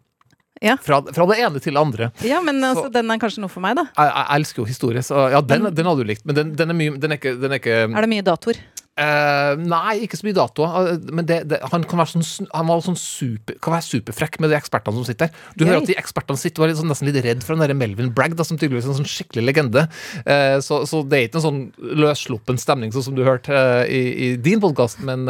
Ja. 0.64 0.78
fra, 0.78 1.02
fra 1.12 1.26
det 1.28 1.40
ene 1.44 1.60
til 1.60 1.74
det 1.74 1.80
andre. 1.82 2.12
Ja, 2.24 2.40
men 2.42 2.62
altså, 2.64 2.86
Så- 2.88 2.92
den 2.94 3.12
er 3.12 3.18
kanskje 3.20 3.40
noe 3.42 3.50
for 3.50 3.60
meg, 3.60 3.76
da. 3.76 3.84
Jeg, 3.98 4.14
jeg 4.16 4.40
elsker 4.40 4.56
jo 4.62 4.66
historie, 4.66 5.00
så 5.04 5.30
ja, 5.32 5.42
den, 5.42 5.64
den 5.76 5.86
hadde 5.86 5.98
du 6.00 6.08
likt. 6.08 6.26
Men 6.26 6.36
den, 6.36 6.56
den 6.56 6.70
er 6.70 6.74
mye 6.74 6.98
Den 7.00 7.12
er 7.12 7.18
ikke, 7.18 7.40
den 7.40 7.52
er 7.52 7.60
ikke 7.60 7.76
Er 7.96 8.02
det 8.02 8.10
mye 8.10 8.24
datoer? 8.24 8.56
Eh, 9.00 9.54
Nei, 9.60 9.94
ikke 10.06 10.20
så 10.20 10.28
mye 10.28 10.36
datoer. 10.38 10.76
eh, 10.94 11.12
Men 11.14 11.28
det, 11.30 11.38
det, 11.52 11.60
han 11.72 11.86
kan 11.90 12.02
være 12.02 12.14
sånn, 12.14 12.48
han 12.54 12.70
var 12.70 12.84
sånn 12.86 12.98
super, 13.00 13.58
kan 13.64 13.76
være 13.76 13.88
superfrekk 13.88 14.40
med 14.44 14.54
de 14.54 14.58
ekspertene 14.60 15.00
som 15.00 15.08
sitter 15.08 15.28
der. 15.32 15.42
Du 15.58 15.64
Yay. 15.64 15.72
hører 15.72 15.84
at 15.84 15.92
de 15.92 15.98
ekspertene 16.00 16.42
sitter 16.42 16.66
er 16.66 16.72
litt 16.74 16.80
sånn, 16.82 16.92
nesten 16.92 17.10
litt 17.10 17.20
redd 17.26 17.44
for 17.46 17.56
den 17.56 17.66
der 17.66 17.78
Melvin 17.78 18.14
Bragg, 18.14 18.38
da, 18.40 18.46
som 18.48 18.60
tydeligvis 18.60 18.88
er 18.90 18.94
en 18.94 19.00
sånn 19.02 19.10
skikkelig 19.10 19.46
legende. 19.48 19.86
Uh, 20.28 20.58
så, 20.64 20.84
så 20.90 21.02
det 21.08 21.20
er 21.20 21.28
ikke 21.28 21.42
en 21.42 21.48
sånn 21.48 21.62
løssluppen 22.04 22.62
stemning, 22.62 22.94
sånn 22.96 23.08
som 23.10 23.18
du 23.18 23.24
hørte 23.26 23.54
uh, 23.54 23.84
i, 23.88 24.02
i 24.30 24.32
din 24.42 24.62
podkast, 24.64 25.02
men, 25.06 25.26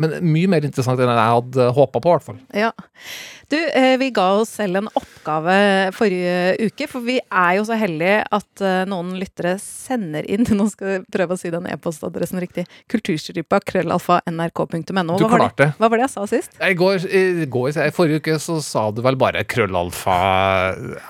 men 0.00 0.18
mye 0.24 0.50
mer 0.50 0.66
interessant 0.66 1.00
enn 1.02 1.10
jeg 1.12 1.32
hadde 1.36 1.70
håpa 1.76 2.00
på, 2.02 2.08
i 2.10 2.16
hvert 2.16 2.28
fall. 2.30 2.40
Ja. 2.56 2.72
Du, 3.52 3.58
eh, 3.68 3.98
vi 3.98 4.10
ga 4.10 4.30
oss 4.40 4.54
selv 4.56 4.78
en 4.80 4.86
oppgave 4.96 5.54
forrige 5.92 6.70
uke, 6.70 6.86
for 6.88 7.04
vi 7.04 7.18
er 7.20 7.58
jo 7.58 7.66
så 7.68 7.76
heldige 7.76 8.22
at 8.32 8.62
eh, 8.64 8.84
noen 8.88 9.10
lyttere 9.20 9.58
sender 9.60 10.24
inn 10.24 10.46
Nå 10.56 10.70
skal 10.72 10.88
jeg 10.88 11.02
prøve 11.12 11.36
å 11.36 11.40
si 11.40 11.50
den 11.52 11.66
e-postadressen 11.68 12.40
riktig. 12.40 12.64
Kulturstripa 12.88 13.60
krøllalfa 13.68 14.22
nrk.no. 14.30 15.18
Du 15.20 15.26
klarte 15.28 15.68
hva 15.76 15.90
var 15.90 16.00
det 16.00 16.06
jeg 16.06 16.12
sa 16.14 16.24
sist? 16.30 16.56
I 16.64 16.72
går, 16.78 17.04
i 17.04 17.44
går, 17.52 17.76
i 17.76 17.92
forrige 17.92 18.22
uke 18.22 18.38
så 18.40 18.56
sa 18.64 18.86
du 18.94 19.02
vel 19.04 19.20
bare 19.20 19.44
krøllalfa 19.44 20.16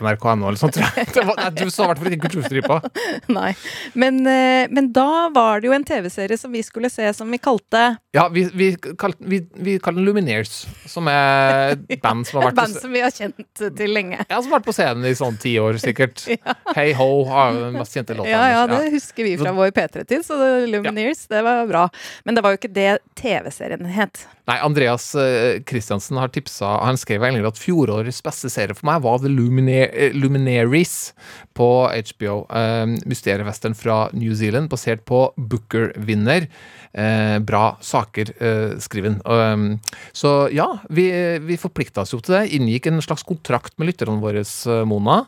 nrk.no 0.03 0.51
eller 0.51 0.59
sånt, 0.59 0.81
tror 0.81 0.99
jeg. 0.99 1.15
Var, 1.15 1.39
nei, 1.45 1.49
du 1.61 1.71
sa 1.71 1.87
i 1.87 1.93
hvert 1.93 2.03
fall 2.03 2.11
ikke 2.11 2.27
Kulturstripa. 2.27 2.81
Nei. 3.39 3.53
Men, 3.99 4.19
eh, 4.27 4.67
men 4.73 4.91
da 4.95 5.29
var 5.35 5.63
det 5.63 5.71
jo 5.71 5.77
en 5.79 5.87
TV-serie 5.87 6.41
som 6.41 6.51
vi 6.51 6.65
skulle 6.67 6.91
se, 6.91 7.07
som 7.15 7.31
vi 7.31 7.39
kalte 7.43 7.87
Ja, 8.17 8.27
vi, 8.35 8.49
vi, 8.51 8.73
kalte, 8.99 9.23
den 9.23 10.03
Lumineers, 10.03 10.65
som 10.91 11.07
er 11.13 11.79
bands 12.03 12.32
band 12.32 12.32
som 12.33 12.49
Et 12.49 12.59
band 12.59 12.77
på, 12.77 12.83
som 12.83 12.93
vi 12.97 13.05
har 13.05 13.15
kjent 13.15 13.63
til 13.63 13.95
lenge. 13.95 14.19
ja, 14.23 14.41
som 14.41 14.51
har 14.51 14.59
vært 14.59 14.69
på 14.69 14.77
scenen 14.77 15.09
i 15.09 15.15
sånn 15.19 15.39
ti 15.43 15.55
år, 15.63 15.81
sikkert. 15.83 16.25
Hey 16.77 16.95
Ho 16.97 17.25
har 17.29 17.55
den 17.57 17.77
mest 17.77 17.97
kjente 17.97 18.17
låta. 18.17 18.31
Ja, 18.31 18.45
ja, 18.53 18.67
det 18.71 18.93
husker 18.95 19.27
vi 19.27 19.37
fra 19.41 19.53
vår 19.57 19.75
P3-tid, 19.77 20.25
så 20.27 20.39
Lumineers, 20.67 21.27
det 21.31 21.43
var 21.45 21.67
bra. 21.69 21.89
Men 22.25 22.39
det 22.39 22.45
var 22.45 22.55
jo 22.55 22.63
ikke 22.63 22.73
det 22.73 22.93
TV-serien 23.19 23.85
het. 23.93 24.25
Nei, 24.51 24.57
Andreas 24.59 25.13
eh, 25.15 25.63
Christiansen 25.69 26.19
har 26.19 26.33
tipsa 26.35 26.67
Han 26.83 26.97
skrev 26.99 27.23
egentlig 27.23 27.47
at 27.53 27.61
fjorårets 27.63 28.19
beste 28.27 28.51
serie 28.51 28.75
for 28.75 28.89
meg 28.89 29.05
var 29.05 29.21
The 29.23 29.31
Lumine 29.31 29.85
eh, 29.87 30.17
Luminaries 30.19 31.13
på 31.55 31.69
HBO. 31.87 32.41
Um, 32.49 32.97
Mysteriewestern 33.07 33.77
fra 33.79 34.07
New 34.17 34.35
Zealand, 34.35 34.71
basert 34.73 35.05
på 35.07 35.27
Booker-vinner. 35.37 36.49
Eh, 36.93 37.39
bra 37.45 37.77
saker, 37.81 38.33
uh, 38.41 38.79
skriven. 38.81 39.21
Um, 39.25 39.79
så 40.13 40.49
ja, 40.53 40.67
vi, 40.89 41.07
vi 41.45 41.61
forplikta 41.61 42.03
oss 42.03 42.15
jo 42.17 42.22
til 42.27 42.37
det. 42.37 42.43
Inngikk 42.57 42.89
en 42.91 43.03
slags 43.05 43.25
kontrakt 43.27 43.75
med 43.79 43.91
lytterne 43.91 44.23
våre, 44.23 44.43
eh, 44.43 44.83
Mona. 44.89 45.23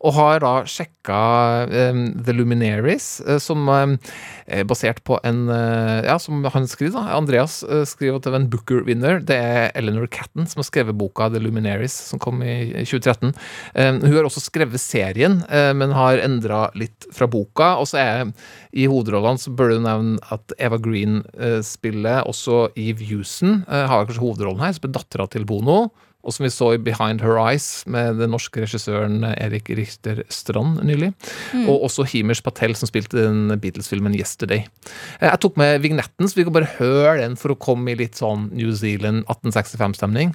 Og 0.00 0.14
har 0.16 0.42
da 0.44 0.52
sjekka 0.68 1.20
um, 1.70 2.02
The 2.26 2.34
Luminaries, 2.36 3.20
eh, 3.26 3.40
som 3.42 3.68
um, 3.68 3.96
er 4.46 4.66
basert 4.68 5.02
på 5.06 5.18
en 5.26 5.46
uh, 5.50 6.02
Ja, 6.06 6.18
som 6.22 6.44
han 6.52 6.68
skriver, 6.70 6.96
da. 6.98 7.16
Andreas 7.16 7.60
uh, 7.66 7.84
skriver 7.88 8.20
at 8.20 8.26
det 8.26 8.34
var 8.34 8.42
en 8.42 8.50
Booker-vinner. 8.52 9.22
Det 9.26 9.36
er 9.36 9.72
Eleanor 9.78 10.08
Catton 10.12 10.46
som 10.46 10.62
har 10.62 10.68
skrevet 10.68 10.98
boka 10.98 11.30
The 11.32 11.42
Luminaries, 11.42 11.94
som 12.10 12.22
kom 12.22 12.42
i 12.46 12.84
2013. 12.86 13.34
Um, 13.74 14.02
hun 14.04 14.14
har 14.18 14.28
også 14.28 14.44
skrevet 14.46 14.82
serien, 14.82 15.40
uh, 15.50 15.72
men 15.76 15.94
har 15.96 16.22
endra 16.24 16.66
litt 16.78 17.08
fra 17.14 17.28
boka. 17.30 17.74
Og 17.80 17.90
så 17.90 18.02
er 18.02 18.32
i 18.76 18.86
hovedrollene 18.90 19.40
så 19.40 19.52
bør 19.56 19.72
du 19.72 19.84
nevne 19.84 20.32
at 20.34 20.52
Eva 20.62 20.78
Green 20.82 21.22
eh, 21.40 21.60
spiller 21.64 22.26
også 22.28 22.70
Eve 22.76 23.06
Houston, 23.10 23.62
eh, 23.64 23.86
har 23.88 24.04
kanskje 24.04 24.24
hovedrollen 24.24 24.62
her, 24.64 24.74
som 24.76 24.88
er 24.88 24.96
dattera 24.98 25.28
til 25.32 25.46
Bono. 25.48 25.86
Og 26.26 26.34
som 26.34 26.42
vi 26.42 26.50
så 26.50 26.72
i 26.74 26.80
Behind 26.82 27.20
Her 27.22 27.36
Eyes 27.38 27.84
med 27.86 28.18
den 28.18 28.32
norske 28.34 28.64
regissøren 28.64 29.20
Erik 29.36 29.70
Richter 29.78 30.24
Strand 30.32 30.80
nylig. 30.82 31.12
Og 31.68 31.84
også 31.86 32.02
Himers 32.10 32.42
Patel, 32.42 32.74
som 32.74 32.90
spilte 32.90 33.20
den 33.28 33.54
Beatles-filmen 33.62 34.16
Yesterday. 34.18 34.64
Eh, 35.20 35.28
Jeg 35.30 35.38
tok 35.44 35.56
med 35.56 35.78
vignetten, 35.86 36.26
så 36.26 36.34
vi 36.40 36.44
kan 36.48 36.56
bare 36.56 36.72
høre 36.80 37.20
den 37.22 37.36
for 37.38 37.54
å 37.54 37.58
komme 37.58 37.92
i 37.94 37.98
litt 38.02 38.18
sånn 38.18 38.48
New 38.52 38.72
Zealand 38.74 39.22
1865-stemning. 39.30 40.34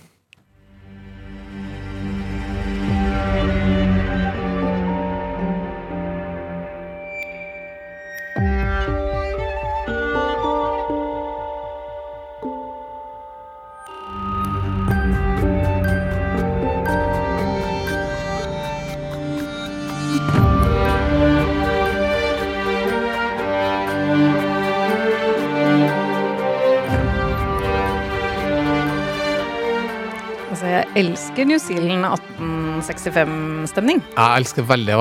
Elsker 30.99 31.45
New 31.47 31.59
Zealand 31.61 32.05
1865-stemning. 32.09 34.01
Jeg 34.15 34.41
elsker 34.41 34.67
veldig 34.69 34.97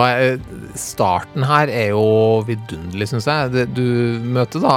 Starten 0.78 1.44
her 1.46 1.70
er 1.72 1.88
jo 1.92 2.04
vidunderlig, 2.46 3.08
syns 3.10 3.26
jeg. 3.30 3.66
Du 3.76 4.20
møter 4.24 4.62
da 4.62 4.76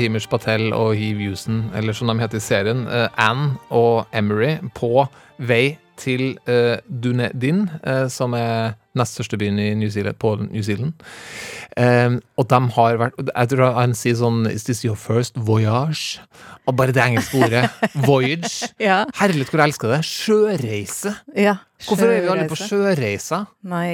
Himish 0.00 0.28
Patel 0.30 0.72
og 0.72 0.94
Heave 0.98 1.28
Houston, 1.28 1.66
eller 1.76 1.92
som 1.96 2.08
de 2.10 2.18
heter 2.22 2.40
i 2.40 2.44
serien, 2.44 2.86
eh, 2.88 3.08
Anne 3.18 3.56
og 3.70 4.06
Emery, 4.16 4.56
på 4.74 5.06
vei 5.38 5.78
til 5.98 6.38
uh, 6.48 6.78
Dunedin, 6.86 7.66
eh, 7.82 8.06
som 8.12 8.34
er 8.38 8.76
nest 8.98 9.18
største 9.18 9.38
byen 9.40 9.58
i 9.62 9.70
New 9.78 9.90
Zealand, 9.92 10.18
på 10.20 10.34
New 10.42 10.64
Zealand. 10.64 10.94
Um, 11.78 12.18
og 12.40 12.48
de 12.50 12.58
har 12.74 12.96
vært 12.98 13.18
Jeg 13.28 13.50
tror 13.52 13.76
han 13.76 13.92
sier 13.94 14.16
sånn 14.18 14.48
Is 14.50 14.64
this 14.66 14.80
your 14.86 14.96
first 14.98 15.36
voyage? 15.36 16.18
Og 16.66 16.74
bare 16.76 16.92
det 16.96 17.04
engelske 17.04 17.38
ordet. 17.44 17.64
Voyage. 18.08 18.72
Ja. 18.82 19.04
Herlighet, 19.20 19.52
hvor 19.52 19.62
jeg 19.62 19.72
elsker 19.72 19.94
det. 19.94 20.02
Sjøreise. 20.08 21.14
ja. 21.36 21.58
Hvorfor 21.86 22.10
er 22.10 22.24
vi 22.24 22.30
alle 22.32 22.46
på 22.50 22.56
sjøreise. 22.58 22.96
sjøreiser? 22.98 23.44
Nei, 23.70 23.90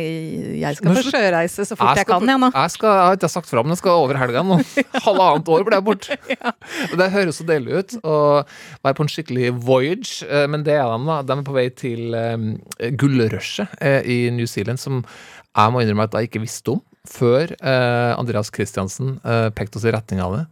jeg 0.62 0.78
skal 0.78 0.96
på 0.96 1.02
sjøreise 1.04 1.66
så 1.68 1.76
fort 1.76 1.90
jeg, 1.90 2.00
jeg 2.00 2.08
kan, 2.08 2.24
igjen, 2.24 2.40
nå. 2.40 2.48
Jeg, 2.54 2.72
skal, 2.72 2.94
jeg 2.96 3.08
har 3.10 3.18
ikke 3.18 3.30
sagt 3.34 3.50
fra, 3.50 3.64
men 3.64 3.74
jeg 3.74 3.80
skal 3.82 4.04
over 4.04 4.20
helga 4.22 4.44
nå. 4.46 4.56
Halvannet 5.06 5.50
år 5.52 5.66
ble 5.68 5.80
jeg 5.80 5.86
borte. 5.90 6.18
Det 7.04 7.10
høres 7.12 7.40
så 7.40 7.46
deilig 7.48 7.76
ut 7.76 7.96
å 8.00 8.16
være 8.86 8.96
på 8.96 9.04
en 9.04 9.12
skikkelig 9.12 9.52
voyage, 9.66 10.24
eh, 10.24 10.46
men 10.48 10.64
det 10.64 10.78
er 10.78 10.88
de, 10.88 10.98
da. 11.10 11.20
De 11.28 11.36
er 11.36 11.44
på 11.44 11.58
vei 11.58 11.66
til 11.76 12.16
um, 12.16 12.48
gullrushet 13.00 13.76
eh, 13.84 14.00
i 14.00 14.18
New 14.32 14.48
Zealand, 14.48 14.80
som 14.80 15.02
jeg 15.04 15.74
må 15.74 15.84
innrømme 15.84 16.08
at 16.08 16.16
jeg 16.16 16.32
ikke 16.32 16.44
visste 16.46 16.78
om. 16.78 16.82
Før 17.04 17.50
eh, 17.60 18.12
Andreas 18.16 18.48
Christiansen 18.54 19.18
eh, 19.28 19.50
pekte 19.52 19.76
oss 19.76 19.84
i 19.84 19.92
retning 19.92 20.22
av 20.24 20.32
det. 20.38 20.42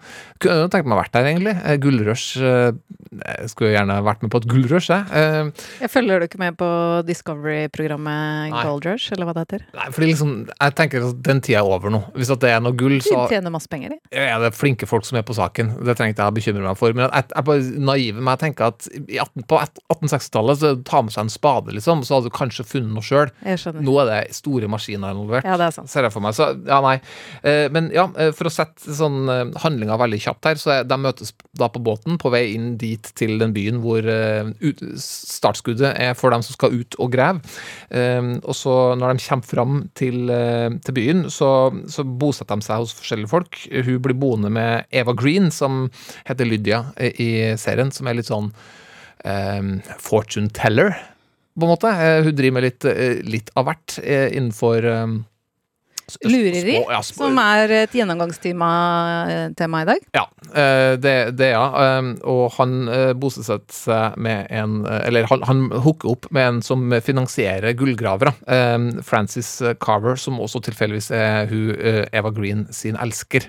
Kunne 0.45 0.67
tenkt 0.69 0.85
meg 0.85 0.99
å 0.99 1.01
vært 1.01 1.15
der, 1.17 1.29
egentlig. 1.31 1.55
Eh, 1.65 1.79
gullrush 1.81 2.43
eh, 2.45 2.75
Jeg 3.23 3.49
skulle 3.49 3.71
gjerne 3.73 3.97
vært 4.05 4.21
med 4.27 4.33
på 4.35 4.43
et 4.43 4.49
gullrush, 4.51 4.91
jeg. 4.93 5.07
Eh, 5.17 5.65
Jeg 5.81 5.91
følger 5.95 6.21
du 6.21 6.27
ikke 6.29 6.41
med 6.43 6.59
på 6.61 6.69
Discovery-programmet. 7.09 8.53
Gold 8.63 8.85
Rush, 8.85 9.13
eller 9.17 9.29
hva 9.29 9.35
det 9.39 9.47
heter? 9.47 9.65
nei, 9.77 9.87
fordi 9.97 10.11
liksom, 10.11 10.35
jeg 10.53 10.75
tenker 10.79 11.07
at 11.09 11.23
den 11.25 11.41
tida 11.45 11.63
er 11.63 11.71
over 11.73 11.93
nå. 11.95 12.03
Hvis 12.19 12.31
at 12.35 12.43
det 12.45 12.53
er 12.53 12.61
noe 12.65 12.77
gull, 12.77 12.99
De 13.01 13.07
så 13.09 13.25
tjener 13.33 13.55
masse 13.55 13.71
penger, 13.73 13.95
de. 13.97 13.99
Ja, 14.13 14.37
det 14.43 14.51
er 14.53 14.57
flinke 14.57 14.89
folk 14.91 15.09
som 15.09 15.19
er 15.21 15.25
på 15.29 15.37
saken. 15.39 15.73
Det 15.81 15.97
trenger 15.97 16.13
ikke 16.17 16.27
jeg 16.27 16.35
å 16.35 16.37
bekymre 16.41 16.67
meg 16.69 16.79
for. 16.81 16.93
Men 16.97 17.07
jeg, 17.09 17.27
jeg 17.33 17.39
er 17.41 17.49
bare 17.49 17.87
naiv 17.93 18.21
med 18.21 18.33
jeg 18.37 18.43
tenker 18.45 18.69
at 18.75 18.91
i 18.93 19.19
18, 19.25 19.47
på 19.49 19.61
1860-tallet 19.63 20.61
så 20.63 20.75
ta 20.89 21.03
med 21.05 21.17
seg 21.17 21.25
en 21.27 21.33
spade, 21.33 21.75
liksom, 21.81 22.05
så 22.05 22.19
hadde 22.19 22.29
du 22.29 22.37
kanskje 22.37 22.69
funnet 22.69 22.93
noe 22.93 23.05
sjøl. 23.09 23.33
Nå 23.81 23.97
er 24.05 24.13
det 24.13 24.21
store 24.37 24.69
maskiner 24.73 25.17
involvert. 25.17 25.49
Ja, 25.49 25.57
det 25.61 25.71
er 25.71 25.77
sant. 25.81 25.89
Ser 25.93 26.05
jeg 26.09 26.15
for 26.15 26.25
meg. 26.25 26.37
Så 26.37 26.42
ja, 26.67 26.79
nei. 26.85 26.97
Eh, 27.43 27.67
men 27.73 27.91
ja, 27.95 28.07
eh, 28.21 28.31
for 28.37 28.49
å 28.49 28.53
sette 28.53 28.95
sånn 28.97 29.31
eh, 29.31 29.45
handlinga 29.65 29.99
veldig 30.01 30.21
kjapt 30.25 30.49
her, 30.49 30.61
så 30.61 30.79
de 30.87 30.99
møtes 31.01 31.33
da 31.59 31.69
på 31.73 31.83
båten 31.85 32.19
på 32.21 32.33
vei 32.33 32.45
inn 32.55 32.75
dit 32.81 33.11
til 33.19 33.37
den 33.41 33.55
byen 33.57 33.81
hvor 33.83 34.07
startskuddet 34.99 35.97
er 36.01 36.15
for 36.19 36.33
dem 36.33 36.45
som 36.45 36.57
skal 36.57 36.75
ut 36.75 36.97
og 37.03 37.13
grave. 37.13 37.43
Og 38.41 38.57
så 38.57 38.75
når 38.99 39.19
de 39.19 39.25
kommer 39.27 39.49
fram 39.49 39.75
til, 39.99 40.33
til 40.85 40.97
byen, 40.97 41.25
så, 41.33 41.51
så 41.93 42.05
bosetter 42.07 42.59
de 42.59 42.67
seg 42.67 42.83
hos 42.83 42.95
forskjellige 42.97 43.33
folk. 43.33 43.59
Hun 43.69 44.01
blir 44.05 44.17
boende 44.19 44.53
med 44.53 44.89
Eva 44.95 45.15
Green, 45.19 45.51
som 45.53 45.87
heter 46.29 46.49
Lydia 46.49 46.85
i 46.97 47.53
serien, 47.61 47.93
som 47.93 48.09
er 48.09 48.19
litt 48.19 48.31
sånn 48.31 48.49
um, 48.49 49.75
fortune 50.01 50.53
teller, 50.57 50.97
på 51.53 51.69
en 51.69 51.75
måte. 51.75 51.93
Hun 52.25 52.33
driver 52.33 52.57
med 52.57 52.69
litt, 52.71 52.89
litt 53.29 53.53
av 53.61 53.69
hvert 53.69 53.99
innenfor 54.01 54.89
Lureri, 56.27 56.77
ja, 56.77 57.01
som 57.07 57.39
er 57.41 57.73
et 57.83 57.95
gjennomgangstema 57.97 58.71
eh, 59.31 59.45
tema 59.57 59.83
i 59.85 59.89
dag. 59.89 60.05
Ja, 60.17 60.25
det, 61.01 61.15
det, 61.39 61.47
er 61.49 61.55
ja. 61.55 61.99
Um, 61.99 62.13
Og 62.29 62.45
han 62.59 62.75
eh, 62.93 63.13
bosetter 63.17 63.73
seg 63.73 64.19
med 64.21 64.51
en 64.53 64.83
eh, 64.85 65.07
Eller 65.09 65.29
han, 65.31 65.45
han 65.49 65.63
hooker 65.85 66.13
opp 66.13 66.29
med 66.35 66.49
en 66.49 66.61
som 66.65 66.93
finansierer 67.05 67.73
gullgravere. 67.79 68.35
Um, 68.47 68.91
Frances 69.07 69.55
Carver, 69.81 70.19
som 70.21 70.41
også 70.43 70.61
tilfeldigvis 70.69 71.11
er 71.17 71.51
hun 71.51 71.73
eh, 71.79 72.05
Eva 72.13 72.33
Green 72.35 72.67
sin 72.75 72.99
elsker. 73.01 73.49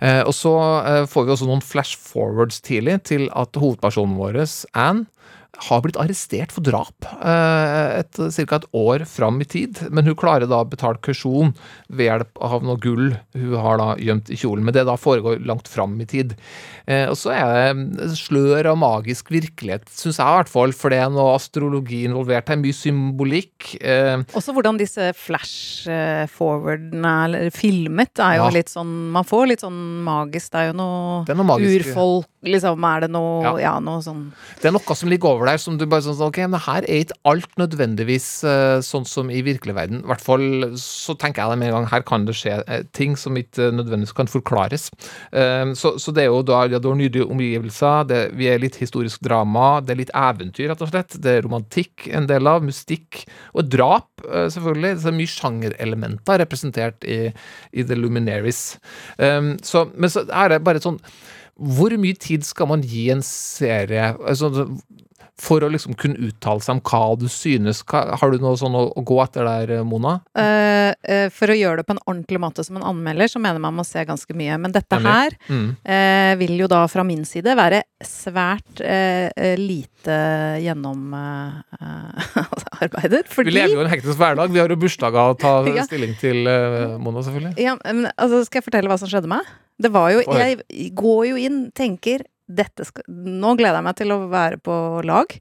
Eh, 0.00 0.22
Og 0.26 0.34
så 0.36 0.54
eh, 0.84 1.04
får 1.10 1.26
vi 1.26 1.34
også 1.34 1.48
noen 1.48 1.64
flash 1.64 1.98
forwards 1.98 2.60
tidlig 2.64 3.00
til 3.08 3.28
at 3.36 3.56
hovedpersonen 3.58 4.18
vår, 4.18 4.42
Anne, 4.78 5.06
har 5.58 5.80
blitt 5.82 5.96
arrestert 5.98 6.52
for 6.54 6.62
drap 6.62 7.04
eh, 7.18 7.98
et, 8.00 8.14
ca. 8.46 8.56
et 8.60 8.66
år 8.78 9.02
fram 9.10 9.40
i 9.42 9.46
tid. 9.48 9.80
Men 9.90 10.06
hun 10.06 10.14
klarer 10.18 10.46
da 10.46 10.60
å 10.62 10.68
betale 10.70 11.00
kausjon 11.02 11.50
ved 11.88 12.06
hjelp 12.06 12.38
av 12.46 12.62
noe 12.66 12.78
gull 12.82 13.16
hun 13.34 13.56
har 13.58 13.78
da 13.80 13.88
gjemt 13.98 14.30
i 14.30 14.38
kjolen. 14.38 14.62
Men 14.66 14.74
det 14.76 14.84
da 14.86 14.94
foregår 15.00 15.42
langt 15.48 15.66
fram 15.70 15.96
i 16.00 16.06
tid. 16.06 16.36
Eh, 16.86 17.06
og 17.10 17.16
så 17.18 17.32
er 17.34 17.74
det 17.74 18.10
slør 18.18 18.70
av 18.72 18.78
magisk 18.80 19.32
virkelighet, 19.34 19.88
syns 19.90 20.18
jeg 20.20 20.26
i 20.28 20.36
hvert 20.38 20.52
fall. 20.52 20.72
For 20.76 20.94
det 20.94 21.00
er 21.02 21.10
noe 21.12 21.34
astrologi 21.36 22.04
involvert. 22.06 22.46
Det 22.48 22.54
er 22.56 22.62
mye 22.62 22.78
symbolikk. 22.78 23.74
Eh, 23.82 24.22
Også 24.38 24.54
hvordan 24.56 24.78
disse 24.80 25.10
flash-forwardene 25.18 27.12
er 27.44 27.50
filmet, 27.54 28.14
er 28.22 28.36
jo 28.38 28.44
Ja. 28.46 28.50
litt 28.54 28.68
sånn 28.70 29.10
Man 29.12 29.24
får 29.24 29.48
litt 29.48 29.60
sånn 29.64 30.04
magisk. 30.04 30.50
Det 30.52 30.58
er 30.60 30.66
jo 30.72 30.76
noe, 30.78 31.24
Det 31.24 31.32
er 31.34 31.42
noe 31.42 31.58
urfolk, 31.58 32.26
liksom. 32.44 32.84
Er 32.84 33.00
det 33.00 33.10
noe 33.10 33.42
Ja. 33.42 33.56
Ja, 33.58 33.78
noe 33.80 34.00
sånn 34.02 34.32
Det 34.60 34.68
er 34.68 34.72
noe 34.72 34.94
som 34.94 35.08
ligger 35.08 35.28
over 35.34 35.47
der 35.48 35.60
som 35.60 35.78
du 35.78 35.84
bare 35.88 36.04
sånn 36.04 36.20
Ok, 36.28 36.40
men 36.50 36.60
her 36.64 36.84
er 36.84 37.04
ikke 37.04 37.16
alt 37.28 37.54
nødvendigvis 37.60 38.26
eh, 38.46 38.78
sånn 38.84 39.06
som 39.08 39.30
i 39.32 39.40
virkelig 39.46 39.74
verden. 39.76 40.02
I 40.02 40.10
hvert 40.10 40.24
fall 40.24 40.44
så 40.80 41.14
tenker 41.18 41.42
jeg 41.42 41.54
det 41.54 41.60
med 41.60 41.70
en 41.70 41.76
gang. 41.78 41.88
Her 41.92 42.04
kan 42.08 42.26
det 42.28 42.36
skje 42.38 42.58
eh, 42.66 42.84
ting 42.96 43.16
som 43.20 43.36
ikke 43.38 43.70
nødvendigvis 43.74 44.16
kan 44.18 44.30
forklares. 44.30 44.88
Eh, 45.32 45.72
så, 45.78 45.94
så 46.00 46.14
det 46.14 46.26
er 46.26 46.30
jo 46.30 46.42
da 46.46 46.64
ja, 46.68 46.80
du 46.82 46.90
har 46.90 46.98
nydelige 46.98 47.28
omgivelser, 47.30 48.08
det, 48.10 48.20
vi 48.38 48.50
er 48.50 48.62
litt 48.62 48.78
historisk 48.80 49.22
drama, 49.24 49.78
det 49.84 49.94
er 49.94 50.02
litt 50.02 50.14
eventyr, 50.16 50.68
rett 50.72 50.84
og 50.84 50.92
slett. 50.92 51.16
Det 51.22 51.38
er 51.38 51.46
romantikk 51.46 52.08
en 52.18 52.28
del 52.30 52.50
av, 52.50 52.66
mystikk 52.66 53.24
og 53.54 53.70
drap, 53.72 54.10
selvfølgelig. 54.26 54.94
Så 54.98 55.08
det 55.08 55.12
er 55.12 55.18
mye 55.18 55.34
sjangerelementer 55.34 56.42
representert 56.42 57.08
i, 57.08 57.20
i 57.72 57.86
The 57.86 57.98
Luminaries. 57.98 58.62
Så, 59.18 59.84
men 59.94 60.12
så 60.12 60.24
er 60.26 60.52
det 60.52 60.62
bare 60.66 60.82
sånn 60.82 61.00
hvor 61.58 61.90
mye 61.98 62.14
tid 62.14 62.46
skal 62.46 62.68
man 62.70 62.84
gi 62.86 63.08
en 63.10 63.22
serie 63.26 64.12
altså, 64.14 64.68
for 65.38 65.62
å 65.62 65.68
liksom 65.70 65.94
kunne 65.94 66.18
uttale 66.28 66.60
seg 66.64 66.74
om 66.76 66.80
hva 66.82 67.14
du 67.20 67.28
synes? 67.30 67.84
Har 67.88 68.30
du 68.34 68.38
noe 68.42 68.56
sånn 68.58 68.74
å, 68.74 68.88
gå 69.06 69.20
etter 69.22 69.46
der, 69.46 69.84
Mona? 69.86 70.16
Uh, 70.34 70.90
uh, 71.06 71.28
For 71.30 71.46
å 71.52 71.56
gjøre 71.56 71.78
det 71.80 71.86
på 71.86 71.94
en 71.94 72.02
ordentlig 72.10 72.40
måte 72.42 72.64
som 72.66 72.76
en 72.80 72.86
anmelder, 72.90 73.30
så 73.30 73.38
mener 73.42 73.62
man 73.62 73.76
må 73.78 73.84
se 73.86 74.02
ganske 74.08 74.34
mye. 74.34 74.58
Men 74.58 74.74
dette 74.74 74.98
her 75.04 75.36
Mm. 75.48 75.68
uh, 75.86 76.32
vil 76.40 76.56
jo 76.58 76.66
da 76.70 76.82
fra 76.90 77.04
min 77.06 77.22
side 77.24 77.54
være 77.56 77.82
svært 78.04 78.80
eh, 78.82 79.28
eh, 79.36 79.56
lite 79.70 80.16
gjennomarbeidet. 80.62 83.26
Vi 83.28 83.34
fordi 83.34 83.50
lever 83.54 83.74
jo 83.74 83.80
en 83.84 83.90
hektisk 83.92 84.18
hverdag. 84.20 84.50
Vi 84.54 84.60
har 84.62 84.68
jo 84.72 84.76
bursdager 84.80 85.32
å 85.32 85.36
ta 85.38 85.52
Ja. 85.78 85.84
stilling 85.86 86.14
til, 86.20 86.38
eh, 86.50 86.96
Mona, 86.98 87.22
selvfølgelig. 87.26 87.54
Ja, 87.62 87.76
men 87.86 88.06
altså, 88.16 88.42
skal 88.46 88.58
jeg 88.62 88.66
fortelle 88.70 88.90
hva 88.90 88.98
som 89.00 89.10
skjedde 89.10 89.30
meg? 89.30 89.42
Det 89.78 89.90
var 89.94 90.08
jo. 90.14 90.20
Jeg 90.34 90.90
går 90.98 91.22
jo 91.30 91.36
inn, 91.38 91.58
tenker 91.76 92.18
dette 92.48 92.86
skal, 92.88 93.04
Nå 93.08 93.54
gleder 93.58 93.80
jeg 93.80 93.88
meg 93.88 93.98
til 94.00 94.14
å 94.14 94.22
være 94.32 94.60
på 94.64 94.76
lag. 95.06 95.38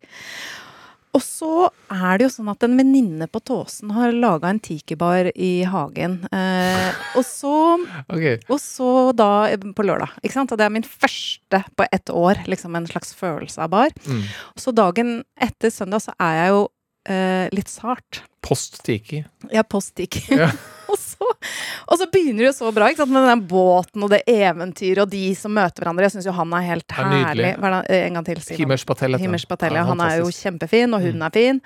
Og 1.17 1.23
så 1.23 1.69
er 1.89 2.19
det 2.19 2.27
jo 2.27 2.33
sånn 2.35 2.51
at 2.51 2.63
en 2.67 2.75
venninne 2.77 3.25
på 3.31 3.39
Tåsen 3.47 3.93
har 3.95 4.13
laga 4.13 4.51
en 4.51 4.59
tikibar 4.61 5.31
i 5.33 5.63
hagen. 5.65 6.19
Eh, 6.29 6.99
og 7.17 7.25
så 7.25 7.53
okay. 8.13 8.37
og 8.45 8.59
så 8.61 8.89
da 9.17 9.47
på 9.73 9.87
lørdag. 9.87 10.13
Ikke 10.21 10.35
sant? 10.35 10.53
Og 10.53 10.59
det 10.59 10.67
er 10.67 10.75
min 10.75 10.85
første 10.85 11.63
på 11.79 11.87
ett 11.89 12.13
år. 12.13 12.43
Liksom 12.51 12.77
en 12.77 12.89
slags 12.89 13.15
følelse 13.17 13.65
av 13.65 13.73
bar. 13.73 13.95
Mm. 14.05 14.25
Så 14.59 14.75
dagen 14.77 15.21
etter 15.41 15.73
søndag 15.73 16.05
så 16.05 16.13
er 16.21 16.41
jeg 16.41 16.53
jo 16.53 16.63
eh, 17.09 17.45
litt 17.55 17.71
sart. 17.71 18.21
Post 18.45 18.83
Tiki. 18.85 19.23
Ja, 19.51 19.65
post 19.67 19.95
tiki. 19.97 20.21
Ja. 20.29 20.51
og, 20.91 20.99
så, 21.01 21.26
og 21.87 21.99
så 21.99 22.07
begynner 22.11 22.45
det 22.45 22.49
jo 22.51 22.55
så 22.57 22.71
bra, 22.75 22.89
ikke 22.91 23.03
sant? 23.03 23.13
med 23.13 23.27
den 23.29 23.43
båten 23.47 24.03
og 24.03 24.09
det 24.11 24.21
eventyret 24.27 25.03
og 25.05 25.11
de 25.11 25.23
som 25.37 25.53
møter 25.55 25.83
hverandre. 25.83 26.07
Jeg 26.07 26.15
syns 26.17 26.27
jo 26.29 26.33
han 26.35 26.53
er 26.57 26.65
helt 26.67 26.95
Ja, 26.97 27.05
herlig. 27.27 27.51
Hva 27.61 27.71
er 27.87 28.05
en 28.07 28.17
gang 28.19 28.25
til, 28.27 28.41
Simon. 28.41 28.59
Himers 28.63 28.85
Patel. 28.89 29.17
Himmers 29.21 29.45
han. 29.47 29.51
Patel, 29.55 29.73
Ja, 29.77 29.83
ja. 29.83 29.87
Han 29.91 30.01
er 30.03 30.17
jo 30.21 30.31
kjempefin, 30.33 30.93
og 30.97 31.01
hun 31.05 31.21
er 31.21 31.33
fin. 31.35 31.61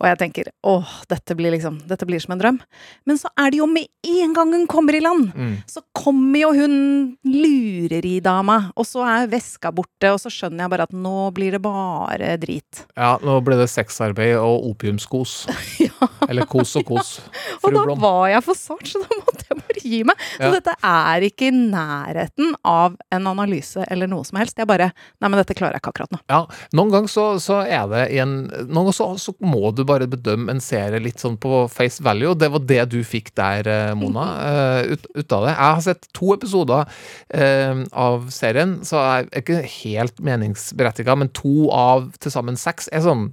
Og 0.00 0.08
jeg 0.10 0.18
tenker 0.24 0.50
åh, 0.64 0.88
dette 1.10 1.36
blir 1.38 1.52
liksom 1.54 1.80
Dette 1.90 2.06
blir 2.08 2.20
som 2.22 2.32
en 2.36 2.40
drøm. 2.42 2.60
Men 3.06 3.18
så 3.20 3.28
er 3.38 3.50
det 3.52 3.58
jo 3.60 3.66
med 3.70 3.86
en 4.06 4.32
gang 4.36 4.52
hun 4.52 4.66
kommer 4.70 4.94
i 4.96 5.00
land, 5.04 5.32
Mm. 5.34 5.56
så 5.68 5.80
kommer 5.94 6.38
jo 6.40 6.50
hun 6.56 7.16
lureridama, 7.24 8.72
og 8.76 8.86
så 8.88 9.04
er 9.06 9.28
veska 9.32 9.70
borte, 9.74 10.10
og 10.12 10.18
så 10.22 10.30
skjønner 10.32 10.64
jeg 10.64 10.72
bare 10.72 10.86
at 10.88 10.92
nå 10.96 11.30
blir 11.36 11.52
det 11.56 11.62
bare 11.62 12.34
drit. 12.42 12.84
Ja, 12.96 13.16
nå 13.22 13.38
ble 13.44 13.58
det 13.60 13.68
sexarbeid 13.70 14.36
og 14.40 14.66
opiumskos. 14.72 15.46
Eller 16.28 16.46
kos 16.50 16.72
og 16.80 16.86
kos. 16.88 17.10
Og 17.62 17.68
Fru 17.68 17.74
da 17.76 17.94
var 18.00 18.28
jeg 18.32 18.44
for 18.46 18.58
sart, 18.58 18.86
så 18.88 19.00
da 19.02 19.18
måtte 19.20 19.44
jeg 19.50 19.58
bare 19.60 19.82
gi 19.84 20.00
meg. 20.08 20.22
Så 20.36 20.46
Ja. 20.46 20.50
dette 20.56 20.74
er 20.90 21.26
ikke 21.26 21.48
i 21.50 21.54
nærheten 21.56 22.54
av 22.64 22.96
en 23.12 23.26
analyse 23.30 23.84
eller 23.90 24.08
noe 24.10 24.24
som 24.24 24.38
helst. 24.40 24.56
Jeg 24.60 24.68
bare 24.70 24.90
Nei, 25.20 25.28
men 25.28 25.36
dette 25.40 25.54
klarer 25.58 25.76
jeg 25.76 25.82
ikke 25.84 25.92
akkurat 25.92 26.14
nå. 26.14 26.20
Ja, 26.32 26.40
noen 26.76 26.90
ganger 26.94 27.10
så, 27.12 27.24
så 27.42 27.60
er 27.66 27.86
det 27.90 28.04
i 28.14 28.20
en 28.22 28.34
Noen 28.48 28.86
ganger 28.86 28.96
så, 28.96 29.08
så 29.20 29.34
må 29.44 29.70
du 29.76 29.82
bare 29.88 30.08
bedømme 30.10 30.54
en 30.54 30.62
serie 30.64 31.00
litt 31.02 31.20
sånn 31.22 31.36
på 31.40 31.64
face 31.72 32.02
value, 32.04 32.30
og 32.32 32.38
det 32.40 32.50
var 32.54 32.64
det 32.70 32.82
du 32.94 32.98
fikk 33.06 33.32
der, 33.38 33.68
eh, 33.70 33.94
Mona, 33.98 34.26
eh, 34.50 34.92
ut, 34.94 35.06
ut 35.16 35.32
av 35.36 35.44
det. 35.46 35.52
Jeg 35.54 35.60
har 35.76 35.82
sett 35.84 36.08
to 36.16 36.32
episoder 36.36 36.86
eh, 37.34 37.82
av 37.92 38.28
serien, 38.34 38.78
så 38.86 39.00
jeg 39.00 39.28
er 39.30 39.42
ikke 39.44 39.60
helt 39.84 40.20
meningsberettiga, 40.24 41.16
men 41.20 41.32
to 41.36 41.68
av 41.74 42.10
til 42.20 42.32
sammen 42.34 42.58
seks 42.60 42.88
er 42.94 43.04
sånn 43.04 43.30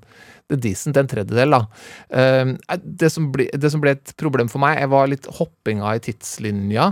decent, 0.55 0.97
en 0.97 1.09
tredjedel, 1.09 1.55
da. 1.55 1.61
Eh, 2.09 2.53
det, 2.83 3.11
som 3.13 3.31
ble, 3.33 3.49
det 3.51 3.71
som 3.73 3.83
ble 3.83 3.97
et 3.97 4.13
problem 4.19 4.51
for 4.51 4.63
meg, 4.63 4.79
jeg 4.81 4.93
var 4.93 5.11
litt 5.11 5.27
hoppinga 5.39 5.95
i 5.97 6.03
tidslinja. 6.07 6.91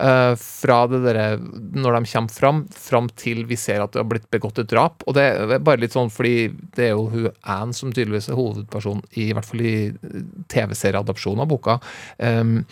Eh, 0.00 0.34
fra 0.38 0.78
det 0.90 1.00
derre 1.04 1.26
Når 1.38 1.96
de 1.98 2.10
kommer 2.12 2.32
fram, 2.32 2.62
fram 2.72 3.08
til 3.18 3.44
vi 3.48 3.58
ser 3.58 3.82
at 3.82 3.94
det 3.94 4.02
har 4.02 4.08
blitt 4.08 4.28
begått 4.32 4.60
et 4.62 4.70
drap. 4.70 5.04
Og 5.06 5.16
det 5.18 5.24
er 5.24 5.62
bare 5.64 5.82
litt 5.82 5.96
sånn 5.96 6.12
fordi 6.12 6.50
det 6.76 6.88
er 6.88 6.94
jo 6.94 7.08
hun 7.12 7.28
Anne 7.48 7.76
som 7.76 7.92
tydeligvis 7.92 8.30
er 8.30 8.38
hovedpersonen, 8.38 9.04
i, 9.14 9.28
i 9.28 9.34
hvert 9.36 9.48
fall 9.48 9.64
i 9.64 9.74
eh, 9.90 10.22
TV-serieadopsjonen 10.52 11.44
av 11.44 11.50
boka. 11.50 11.78
Um, 12.18 12.62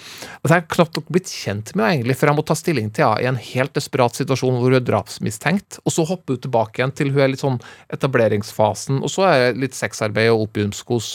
og 0.43 0.49
jeg 0.49 0.55
har 0.55 0.67
knapt 0.73 0.99
nok 0.99 1.11
blitt 1.13 1.31
kjent 1.33 1.75
med 1.75 1.85
henne, 1.85 1.93
egentlig, 1.97 2.19
for 2.19 2.31
jeg 2.31 2.39
må 2.39 2.47
ta 2.47 2.57
stilling 2.59 2.91
til 2.95 3.07
henne 3.07 3.25
i 3.25 3.31
en 3.31 3.41
helt 3.41 3.75
desperat 3.77 4.19
situasjon 4.19 4.59
hvor 4.59 4.71
hun 4.71 4.79
er 4.79 4.87
drapsmistenkt, 4.87 5.81
og 5.85 5.95
så 5.95 6.07
hopper 6.09 6.37
hun 6.37 6.45
tilbake 6.47 6.81
igjen 6.81 6.95
til 6.97 7.13
hun 7.15 7.25
er 7.25 7.33
litt 7.33 7.45
sånn 7.45 7.61
etableringsfasen, 7.95 9.03
og 9.03 9.13
så 9.13 9.27
er 9.29 9.39
det 9.45 9.65
litt 9.67 9.79
sexarbeid 9.79 10.33
og 10.33 10.47
opiumskos. 10.49 11.11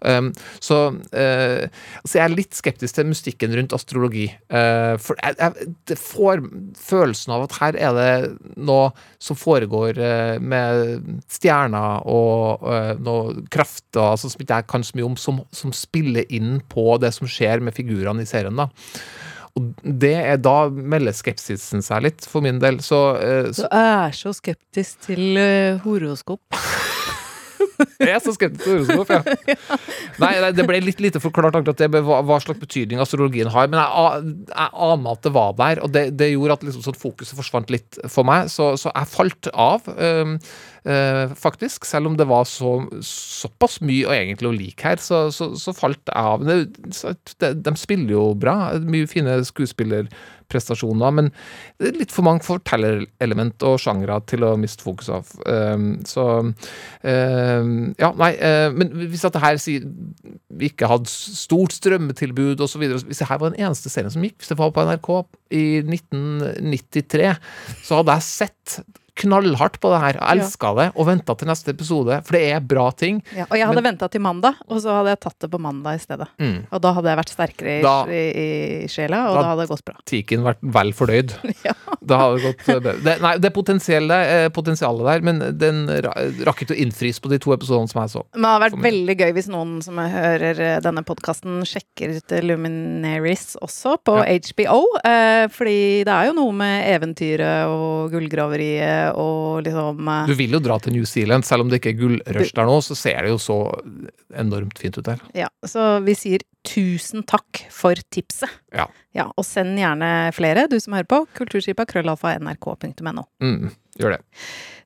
Um, 0.00 0.32
så 0.62 0.80
uh, 0.94 1.64
så 2.04 2.18
jeg 2.18 2.24
er 2.24 2.34
litt 2.34 2.56
skeptisk 2.56 2.98
til 2.98 3.08
mystikken 3.08 3.54
rundt 3.56 3.74
astrologi. 3.76 4.26
Uh, 4.52 4.94
for 5.02 5.18
jeg, 5.20 5.36
jeg 5.40 5.53
det 5.88 5.96
får 6.00 6.42
følelsen 6.78 7.34
av 7.36 7.44
at 7.46 7.56
her 7.60 7.78
er 7.78 7.96
det 7.96 8.54
noe 8.66 8.90
som 9.22 9.38
foregår 9.38 9.98
eh, 10.00 10.36
med 10.42 11.20
stjerner 11.30 12.06
og 12.10 12.64
eh, 12.70 12.92
noe 13.04 13.44
krefter 13.52 14.14
altså, 14.14 14.30
som 14.32 14.42
ikke 14.42 14.60
jeg 14.60 14.68
kan 14.70 14.86
så 14.86 14.98
mye 14.98 15.08
om, 15.12 15.18
som, 15.20 15.42
som 15.54 15.74
spiller 15.76 16.26
inn 16.34 16.58
på 16.70 16.96
det 17.02 17.14
som 17.16 17.30
skjer 17.30 17.64
med 17.64 17.76
figurene 17.76 18.24
i 18.24 18.28
serien. 18.28 18.58
da. 18.58 18.68
Og 19.54 19.70
det 19.86 20.16
er 20.18 20.40
Da 20.42 20.66
melder 20.68 21.14
skepsisen 21.14 21.84
seg 21.86 22.08
litt, 22.08 22.24
for 22.26 22.42
min 22.42 22.58
del. 22.62 22.80
Så, 22.82 23.04
eh, 23.22 23.50
Du 23.52 23.62
så 23.62 23.70
er 23.70 24.16
så 24.16 24.34
skeptisk 24.34 25.06
til 25.10 25.38
horoskop. 25.84 26.42
Jeg 27.80 28.10
er 28.12 28.22
så 28.22 28.34
skeptisk 28.34 28.64
til 28.64 28.82
horoskop, 28.84 29.10
ja. 29.14 29.78
Nei, 30.22 30.32
nei, 30.42 30.50
det 30.54 30.66
ble 30.68 30.80
litt 30.84 31.02
lite 31.02 31.22
forklart 31.22 31.58
akkurat 31.58 31.80
det 31.80 32.02
hva, 32.06 32.20
hva 32.26 32.38
slags 32.42 32.60
betydning 32.62 33.02
astrologien 33.02 33.50
har. 33.52 33.70
Men 33.72 33.80
jeg, 33.82 34.34
jeg 34.52 34.70
aner 34.88 35.16
at 35.16 35.24
det 35.26 35.34
var 35.34 35.56
der, 35.58 35.82
og 35.84 35.94
det, 35.94 36.04
det 36.18 36.30
gjorde 36.32 36.58
at 36.58 36.68
liksom 36.68 36.86
sånn 36.86 37.00
fokuset 37.00 37.38
forsvant 37.38 37.74
litt 37.74 37.98
for 38.12 38.26
meg. 38.28 38.50
Så, 38.52 38.74
så 38.80 38.92
jeg 38.92 39.12
falt 39.14 39.50
av, 39.52 39.90
øh, 39.94 40.36
faktisk. 40.84 41.86
Selv 41.88 42.10
om 42.10 42.16
det 42.18 42.26
var 42.28 42.44
så, 42.48 42.76
såpass 43.04 43.80
mye 43.80 44.04
og 44.08 44.14
egentlig 44.16 44.50
å 44.50 44.54
like 44.54 44.84
her, 44.84 45.00
så, 45.00 45.26
så, 45.32 45.52
så 45.56 45.72
falt 45.76 46.12
av. 46.12 46.44
Det, 46.44 46.58
så, 46.92 47.14
de, 47.40 47.54
de 47.64 47.74
spiller 47.80 48.16
jo 48.16 48.24
bra. 48.36 48.74
Mye 48.84 49.08
fine 49.08 49.38
skuespillerprestasjoner. 49.48 51.14
Men 51.16 51.30
det 51.80 51.90
er 51.90 52.00
litt 52.02 52.14
for 52.14 52.26
mange 52.26 52.44
fortellerelement 52.44 53.64
og 53.64 53.80
sjangre 53.82 54.20
til 54.28 54.44
å 54.44 54.54
miste 54.60 54.84
fokus 54.84 55.08
av. 55.12 55.32
Um, 55.48 55.88
så 56.08 56.26
um, 56.44 57.72
Ja, 58.00 58.12
nei. 58.20 58.32
men 58.76 58.92
hvis 59.08 59.24
at 59.24 59.34
det 59.36 59.44
her 59.44 59.60
sier 59.62 59.88
vi 60.54 60.70
ikke 60.70 60.88
hadde 60.90 61.10
stort 61.10 61.74
strømmetilbud 61.74 62.60
osv. 62.64 62.84
Hvis 63.08 63.22
det 63.22 63.28
her 63.28 63.40
var 63.40 63.52
den 63.52 63.64
eneste 63.64 63.90
serien 63.92 64.12
som 64.12 64.24
gikk, 64.24 64.38
hvis 64.40 64.52
det 64.52 64.58
var 64.60 64.72
på 64.74 64.84
NRK 64.86 65.10
i 65.54 65.64
1993, 65.82 67.32
så 67.84 68.00
hadde 68.00 68.18
jeg 68.18 68.28
sett 68.28 68.76
knallhardt 69.20 69.76
på 69.82 69.90
det 69.92 70.00
her. 70.02 70.16
Jeg 70.18 70.40
elska 70.42 70.72
det 70.78 70.86
og 70.98 71.06
venta 71.06 71.34
til 71.38 71.48
neste 71.50 71.70
episode, 71.74 72.16
for 72.26 72.34
det 72.36 72.42
er 72.54 72.60
bra 72.60 72.88
ting. 72.90 73.20
Ja, 73.36 73.46
og 73.48 73.56
jeg 73.58 73.66
hadde 73.68 73.82
Men- 73.82 73.92
venta 73.94 74.08
til 74.10 74.20
mandag, 74.24 74.54
og 74.68 74.80
så 74.82 74.90
hadde 74.98 75.12
jeg 75.14 75.20
tatt 75.20 75.38
det 75.44 75.50
på 75.52 75.60
mandag 75.62 75.94
i 75.94 76.02
stedet. 76.02 76.28
Mm. 76.40 76.66
Og 76.72 76.80
da 76.82 76.92
hadde 76.96 77.08
jeg 77.12 77.18
vært 77.20 77.32
sterkere 77.34 77.78
i, 77.78 77.82
Da- 77.82 78.06
i, 78.10 78.22
i 78.84 78.88
sjela, 78.90 79.28
og 79.30 79.36
da- 79.36 79.42
da, 79.42 79.48
hadde 79.52 79.60
det 79.62 79.68
gått 79.70 79.84
bra. 79.84 79.94
Tiken 80.04 80.42
vært 80.42 80.58
vel 80.62 80.92
fornøyd. 80.92 81.34
Ja. 81.64 81.72
Da 82.04 82.18
hadde 82.18 82.36
det 82.36 82.44
gått 82.44 82.68
uh, 82.68 82.80
bedre. 82.80 83.00
det, 83.04 83.12
Nei, 83.22 83.32
det 83.38 83.48
eh, 83.48 84.48
potensialet 84.52 85.06
der, 85.08 85.20
men 85.24 85.38
den 85.56 85.86
ra- 86.04 86.16
rakk 86.44 86.60
ikke 86.66 86.74
å 86.74 86.80
innfris 86.82 87.20
på 87.22 87.30
de 87.30 87.38
to 87.40 87.54
episodene 87.54 87.88
som 87.88 88.02
jeg 88.02 88.10
så. 88.12 88.22
Men 88.34 88.42
det 88.42 88.50
hadde 88.50 88.64
vært 88.66 88.84
veldig 88.84 89.16
gøy 89.22 89.32
hvis 89.38 89.48
noen 89.48 89.78
som 89.82 89.96
hører 89.96 90.60
eh, 90.60 90.80
denne 90.84 91.04
podkasten, 91.06 91.62
sjekker 91.64 92.18
ut 92.18 92.34
Luminaries 92.44 93.54
også 93.64 93.96
på 94.04 94.18
Ja. 94.18 94.26
HBO. 94.50 94.82
Eh, 95.04 95.46
fordi 95.54 96.04
det 96.04 96.12
er 96.12 96.26
jo 96.28 96.36
noe 96.36 96.52
med 96.52 96.84
eventyret 96.92 97.70
og 97.70 98.12
gullgraveriet 98.12 99.03
og 99.12 99.62
liksom 99.66 100.08
eh, 100.08 100.26
Du 100.30 100.34
vil 100.38 100.56
jo 100.56 100.60
dra 100.64 100.78
til 100.82 100.94
New 100.96 101.04
Zealand, 101.08 101.44
selv 101.44 101.64
om 101.64 101.70
det 101.72 101.80
ikke 101.80 101.92
er 101.92 102.00
gullrush 102.00 102.54
der 102.56 102.68
nå, 102.68 102.78
så 102.84 102.96
ser 102.98 103.22
det 103.26 103.32
jo 103.34 103.38
så 103.42 103.58
enormt 104.40 104.78
fint 104.80 104.96
ut 104.98 105.06
der. 105.06 105.22
Ja, 105.36 105.48
så 105.66 105.98
vi 106.04 106.14
sier 106.18 106.44
tusen 106.64 107.24
takk 107.28 107.64
for 107.74 107.98
tipset. 108.14 108.50
Ja. 108.74 108.86
Ja, 109.14 109.28
og 109.36 109.44
send 109.46 109.76
gjerne 109.78 110.30
flere, 110.34 110.66
du 110.70 110.78
som 110.82 110.96
hører 110.96 111.06
på. 111.10 111.20
Kulturskipa 111.36 111.84
krøllalfa 111.86 112.32
nrk.no. 112.40 113.26
Mm, 113.44 113.68
gjør 114.00 114.16
det. 114.16 114.22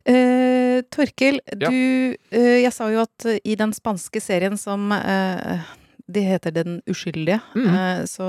Uh, 0.09 0.81
Torkil, 0.95 1.41
Ja. 1.53 1.69
du 1.69 2.15
uh, 2.33 2.59
Jeg 2.63 2.73
sa 2.73 2.89
jo 2.93 3.03
at 3.05 3.27
i 3.45 3.55
den 3.61 3.75
spanske 3.77 4.21
serien 4.25 4.57
som 4.61 4.91
eh, 4.95 5.61
de 6.09 6.23
heter 6.25 6.55
Den 6.57 6.79
uskyldige, 6.89 7.41
eh, 7.57 8.05
så 8.09 8.27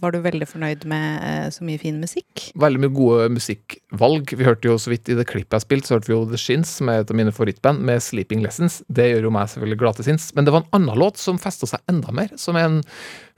var 0.00 0.12
du 0.12 0.20
veldig 0.24 0.48
fornøyd 0.50 0.86
med 0.90 1.22
eh, 1.22 1.46
så 1.54 1.64
mye 1.66 1.78
fin 1.78 2.00
musikk. 2.02 2.48
Veldig 2.58 2.82
mye 2.82 2.94
gode 2.96 3.28
musikkvalg. 3.36 4.34
Vi 4.34 4.46
hørte 4.46 4.70
jo 4.70 4.76
så 4.80 4.90
vidt 4.92 5.08
i 5.12 5.16
det 5.18 5.28
klippet 5.30 5.60
jeg 5.60 5.66
spilte, 5.66 5.88
så 5.88 5.96
hørte 5.98 6.10
vi 6.10 6.16
jo 6.16 6.24
The 6.30 6.40
Shins, 6.40 6.74
som 6.80 6.90
er 6.90 7.04
et 7.04 7.12
av 7.12 7.18
mine 7.20 7.34
favorittband, 7.34 7.84
med 7.86 8.02
Sleeping 8.02 8.42
Lessons. 8.42 8.80
Det 8.90 9.06
gjør 9.12 9.28
jo 9.28 9.34
meg 9.38 9.50
selvfølgelig 9.52 9.82
glad 9.84 10.00
til 10.00 10.10
sinns. 10.10 10.30
Men 10.34 10.46
det 10.48 10.56
var 10.56 10.64
en 10.64 10.80
annen 10.80 11.02
låt 11.02 11.22
som 11.22 11.38
festa 11.40 11.70
seg 11.70 11.84
enda 11.92 12.14
mer, 12.14 12.34
som 12.40 12.58
er 12.58 12.66
en 12.66 12.80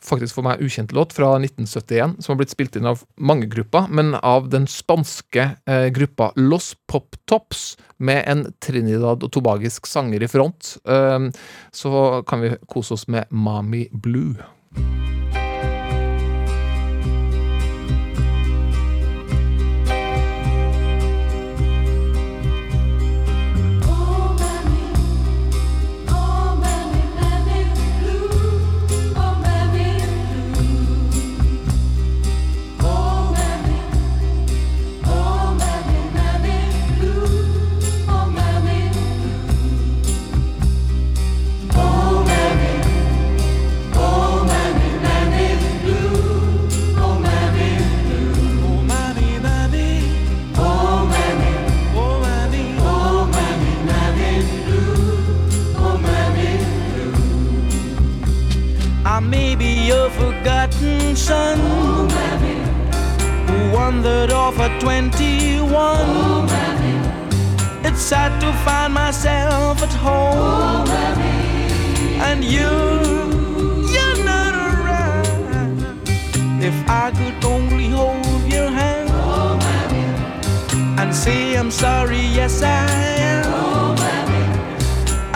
faktisk 0.05 0.37
for 0.39 0.47
meg 0.47 0.63
ukjent 0.65 0.93
låt 0.93 1.15
fra 1.17 1.35
1971, 1.39 2.19
som 2.23 2.33
har 2.33 2.41
blitt 2.43 2.55
spilt 2.55 2.77
inn 2.79 2.89
av 2.91 3.05
mange 3.21 3.49
grupper, 3.53 3.89
men 3.91 4.15
av 4.19 4.49
den 4.53 4.67
spanske 4.71 5.49
eh, 5.67 5.89
gruppa 5.95 6.33
Los 6.37 6.73
Pop 6.91 7.17
Tops, 7.31 7.73
med 8.03 8.25
en 8.27 8.49
Trinidad 8.59 9.23
og 9.23 9.31
tobagisk 9.31 9.87
sanger 9.87 10.25
i 10.25 10.31
front. 10.31 10.77
Eh, 10.83 11.31
så 11.71 12.23
kan 12.27 12.43
vi 12.43 12.57
kose 12.67 12.99
oss 12.99 13.07
med 13.09 13.31
Mami 13.31 13.87
Blue. 13.93 14.43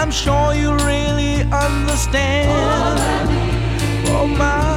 I'm 0.06 0.12
sure 0.12 0.54
you 0.54 0.70
really 0.86 1.42
understand. 1.50 2.46
Oh, 4.06 4.24
my, 4.28 4.75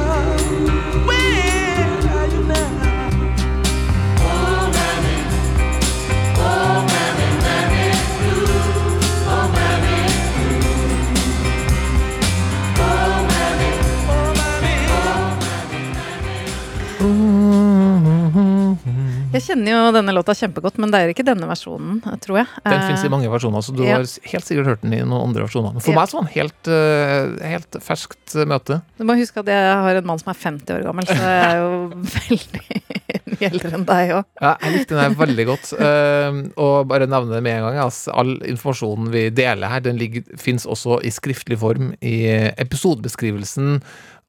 Jeg 19.40 19.46
kjenner 19.48 19.72
jo 19.72 19.80
denne 19.96 20.12
låta 20.14 20.34
kjempegodt, 20.36 20.76
men 20.82 20.92
det 20.92 21.00
er 21.00 21.12
ikke 21.14 21.24
denne 21.26 21.48
versjonen, 21.48 21.98
tror 22.22 22.42
jeg. 22.42 22.48
Den 22.66 22.84
fins 22.86 23.04
i 23.06 23.10
mange 23.12 23.30
versjoner, 23.32 23.64
så 23.64 23.72
du 23.74 23.82
ja. 23.86 23.96
har 23.98 24.04
helt 24.04 24.46
sikkert 24.46 24.68
hørt 24.70 24.84
den 24.84 24.94
i 24.98 25.00
noen 25.02 25.30
andre 25.30 25.46
versjoner. 25.48 25.72
Men 25.74 25.84
for 25.84 25.94
Ja. 25.94 25.98
meg 26.00 26.12
så 26.12 26.18
var 26.20 26.26
den 26.28 26.34
helt, 26.36 26.70
eh, 26.70 27.48
helt 27.54 27.80
ferskt 27.84 28.36
eh, 28.36 28.44
møte. 28.50 28.80
Du 29.00 29.04
må 29.08 29.16
huske 29.18 29.40
at 29.40 29.50
jeg 29.50 29.74
har 29.80 30.00
en 30.02 30.06
mann 30.12 30.20
som 30.20 30.30
er 30.34 30.38
50 30.38 30.76
år 30.76 30.84
gammel, 30.90 31.08
så 31.08 31.16
jeg 31.16 31.40
er 31.48 31.56
jo 31.58 31.70
veldig 32.20 33.48
eldre 33.50 33.72
enn 33.78 33.86
deg 33.88 34.10
òg. 34.18 34.24
Ja, 34.42 34.52
jeg 34.60 34.74
likte 34.76 34.94
den 34.94 35.02
her 35.06 35.16
veldig 35.24 35.46
godt. 35.48 35.72
eh, 35.80 36.40
og 36.60 36.88
bare 36.92 37.08
nevne 37.08 37.32
det 37.38 37.42
med 37.46 37.56
en 37.56 37.66
gang. 37.70 37.80
Altså, 37.86 38.12
all 38.12 38.36
informasjonen 38.44 39.08
vi 39.14 39.26
deler 39.32 39.72
her, 39.72 39.80
den 39.80 39.98
fins 40.38 40.66
også 40.68 41.00
i 41.02 41.10
skriftlig 41.14 41.58
form 41.58 41.94
i 42.04 42.16
episodebeskrivelsen. 42.60 43.80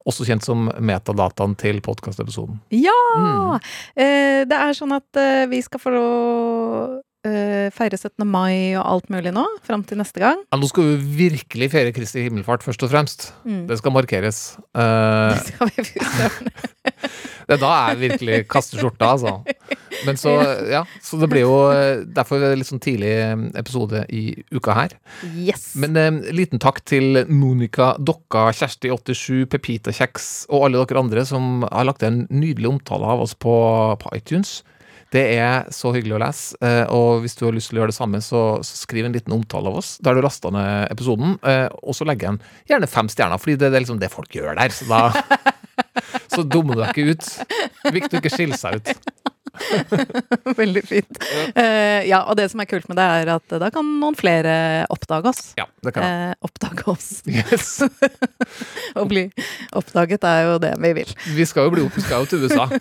Også 0.09 0.25
kjent 0.25 0.45
som 0.45 0.65
metadataen 0.81 1.53
til 1.61 1.77
podkastepisoden. 1.85 2.57
Ja! 2.73 2.97
Mm. 3.17 3.71
Eh, 3.95 4.41
det 4.49 4.57
er 4.57 4.73
sånn 4.77 4.95
at 4.97 5.19
eh, 5.21 5.43
vi 5.51 5.59
skal 5.61 5.81
få 5.83 5.91
eh, 7.27 7.67
feire 7.75 7.99
17. 7.99 8.25
mai 8.25 8.73
og 8.79 8.81
alt 8.81 9.11
mulig 9.13 9.33
nå, 9.35 9.43
fram 9.67 9.83
til 9.85 10.01
neste 10.01 10.23
gang. 10.23 10.41
Ja, 10.49 10.57
nå 10.57 10.69
skal 10.71 10.89
vi 10.89 11.27
virkelig 11.29 11.69
feire 11.75 11.93
Kristi 11.95 12.25
himmelfart, 12.25 12.65
først 12.65 12.81
og 12.87 12.91
fremst. 12.93 13.29
Mm. 13.45 13.65
Det 13.69 13.77
skal 13.81 13.95
markeres. 13.97 14.41
Eh, 14.81 15.35
Det 15.35 15.51
skal 15.51 15.69
vi 15.69 17.57
Da 17.61 17.69
er 17.91 17.97
virkelig 17.99 18.45
kasteskjorta, 18.49 19.09
altså. 19.17 19.33
Men 20.07 20.17
så, 20.19 20.33
ja, 20.71 20.81
så 21.03 21.19
det 21.21 21.29
blir 21.31 21.45
jo 21.45 21.55
Derfor 22.15 22.39
er 22.39 22.53
det 22.53 22.61
litt 22.61 22.69
sånn 22.69 22.81
tidlig 22.83 23.11
eh, 23.13 23.35
episode 23.59 24.03
i 24.09 24.23
uka 24.53 24.75
her. 24.77 24.95
Yes! 25.35 25.71
Men 25.79 25.97
eh, 25.99 26.33
liten 26.35 26.61
takk 26.61 26.81
til 26.87 27.23
Monica 27.29 27.93
Dokka, 27.99 28.49
Kjersti87, 28.57 29.45
Pepita 29.51 29.93
Kjeks 29.95 30.31
og 30.51 30.67
alle 30.67 30.81
dere 30.81 31.03
andre 31.03 31.25
som 31.27 31.65
har 31.67 31.87
lagt 31.87 32.05
en 32.07 32.25
nydelig 32.31 32.69
omtale 32.75 33.07
av 33.13 33.23
oss 33.25 33.35
på, 33.37 33.55
på 34.01 34.13
iTunes. 34.17 34.61
Det 35.11 35.23
er 35.35 35.65
så 35.75 35.91
hyggelig 35.91 36.15
å 36.15 36.19
lese, 36.21 36.57
eh, 36.63 36.85
og 36.87 37.23
hvis 37.23 37.35
du 37.35 37.43
har 37.43 37.55
lyst 37.55 37.71
til 37.71 37.79
å 37.79 37.81
gjøre 37.81 37.91
det 37.91 37.97
samme, 37.97 38.21
så, 38.23 38.43
så 38.63 38.77
skriv 38.85 39.07
en 39.07 39.15
liten 39.15 39.33
omtale 39.35 39.67
av 39.67 39.81
oss 39.81 39.97
der 39.99 40.15
du 40.15 40.23
lasta 40.23 40.51
ned 40.55 40.85
episoden, 40.93 41.35
eh, 41.43 41.67
og 41.83 41.97
så 41.97 42.07
legger 42.07 42.29
jeg 42.29 42.37
en 42.37 42.71
gjerne 42.71 42.89
fem 42.93 43.11
stjerner, 43.11 43.41
fordi 43.41 43.57
det, 43.59 43.73
det 43.73 43.79
er 43.79 43.83
liksom 43.83 43.99
det 43.99 44.11
folk 44.13 44.37
gjør 44.37 44.55
der. 44.55 44.71
Så 44.71 44.87
da 44.87 45.01
så 46.33 46.45
dummer 46.47 46.79
du 46.79 46.85
deg 46.85 46.95
ikke 46.95 47.17
ut. 47.17 47.27
Viktig 47.91 48.17
å 48.17 48.21
ikke 48.23 48.31
skille 48.37 48.59
seg 48.59 48.79
ut. 48.79 48.93
Veldig 50.61 50.83
fint. 50.87 51.19
Eh, 51.55 52.07
ja, 52.09 52.23
og 52.29 52.37
det 52.39 52.47
som 52.51 52.61
er 52.63 52.69
kult 52.69 52.87
med 52.91 52.97
det, 52.99 53.05
er 53.21 53.31
at 53.35 53.55
da 53.61 53.69
kan 53.73 53.87
noen 54.01 54.17
flere 54.19 54.53
oppdage 54.93 55.31
oss. 55.31 55.41
Ja, 55.59 55.65
det 55.85 55.93
kan 55.95 56.05
jeg. 56.05 56.29
Eh, 56.31 56.35
oppdage 56.47 56.87
oss. 56.91 57.09
Yes. 57.29 57.81
Å 58.99 59.05
bli 59.09 59.27
oppdaget 59.77 60.25
er 60.27 60.45
jo 60.49 60.57
det 60.63 60.73
vi 60.81 60.93
vil. 61.01 61.13
Vi 61.37 61.47
skal 61.49 61.67
jo 61.69 61.75
bli 61.75 61.85
opp, 61.87 61.97
vi 61.97 62.05
skal 62.05 62.25
jo 62.25 62.31
til 62.31 62.47
USA. 62.47 62.67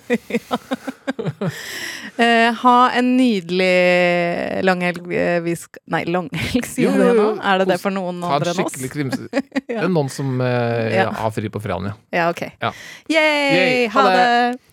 Eh, 2.20 2.51
ha 2.61 2.91
en 2.99 3.07
nydelig 3.16 4.64
langhelg. 4.66 5.07
Vi 5.45 5.55
skal 5.57 5.81
Nei, 5.95 6.03
langhelg, 6.11 6.66
sier 6.68 6.91
jeg 6.91 7.01
det 7.01 7.14
nå? 7.16 7.28
Er 7.41 7.62
det 7.62 7.66
det 7.70 7.78
for 7.81 7.95
noen 7.95 8.18
andre 8.26 8.53
enn 8.53 8.61
oss? 8.66 8.76
Det 8.76 9.76
er 9.78 9.89
noen 9.89 10.11
som 10.12 10.35
Ja. 10.43 11.07
har 11.16 11.33
fri 11.33 11.49
på 11.49 11.62
fredagen, 11.62 11.91
ja. 11.91 11.95
Ja, 12.18 12.26
ok. 12.35 12.43
Ja. 12.61 12.72
Yay! 13.09 13.57
Yay, 13.57 13.87
ha 13.95 14.05
det! 14.11 14.70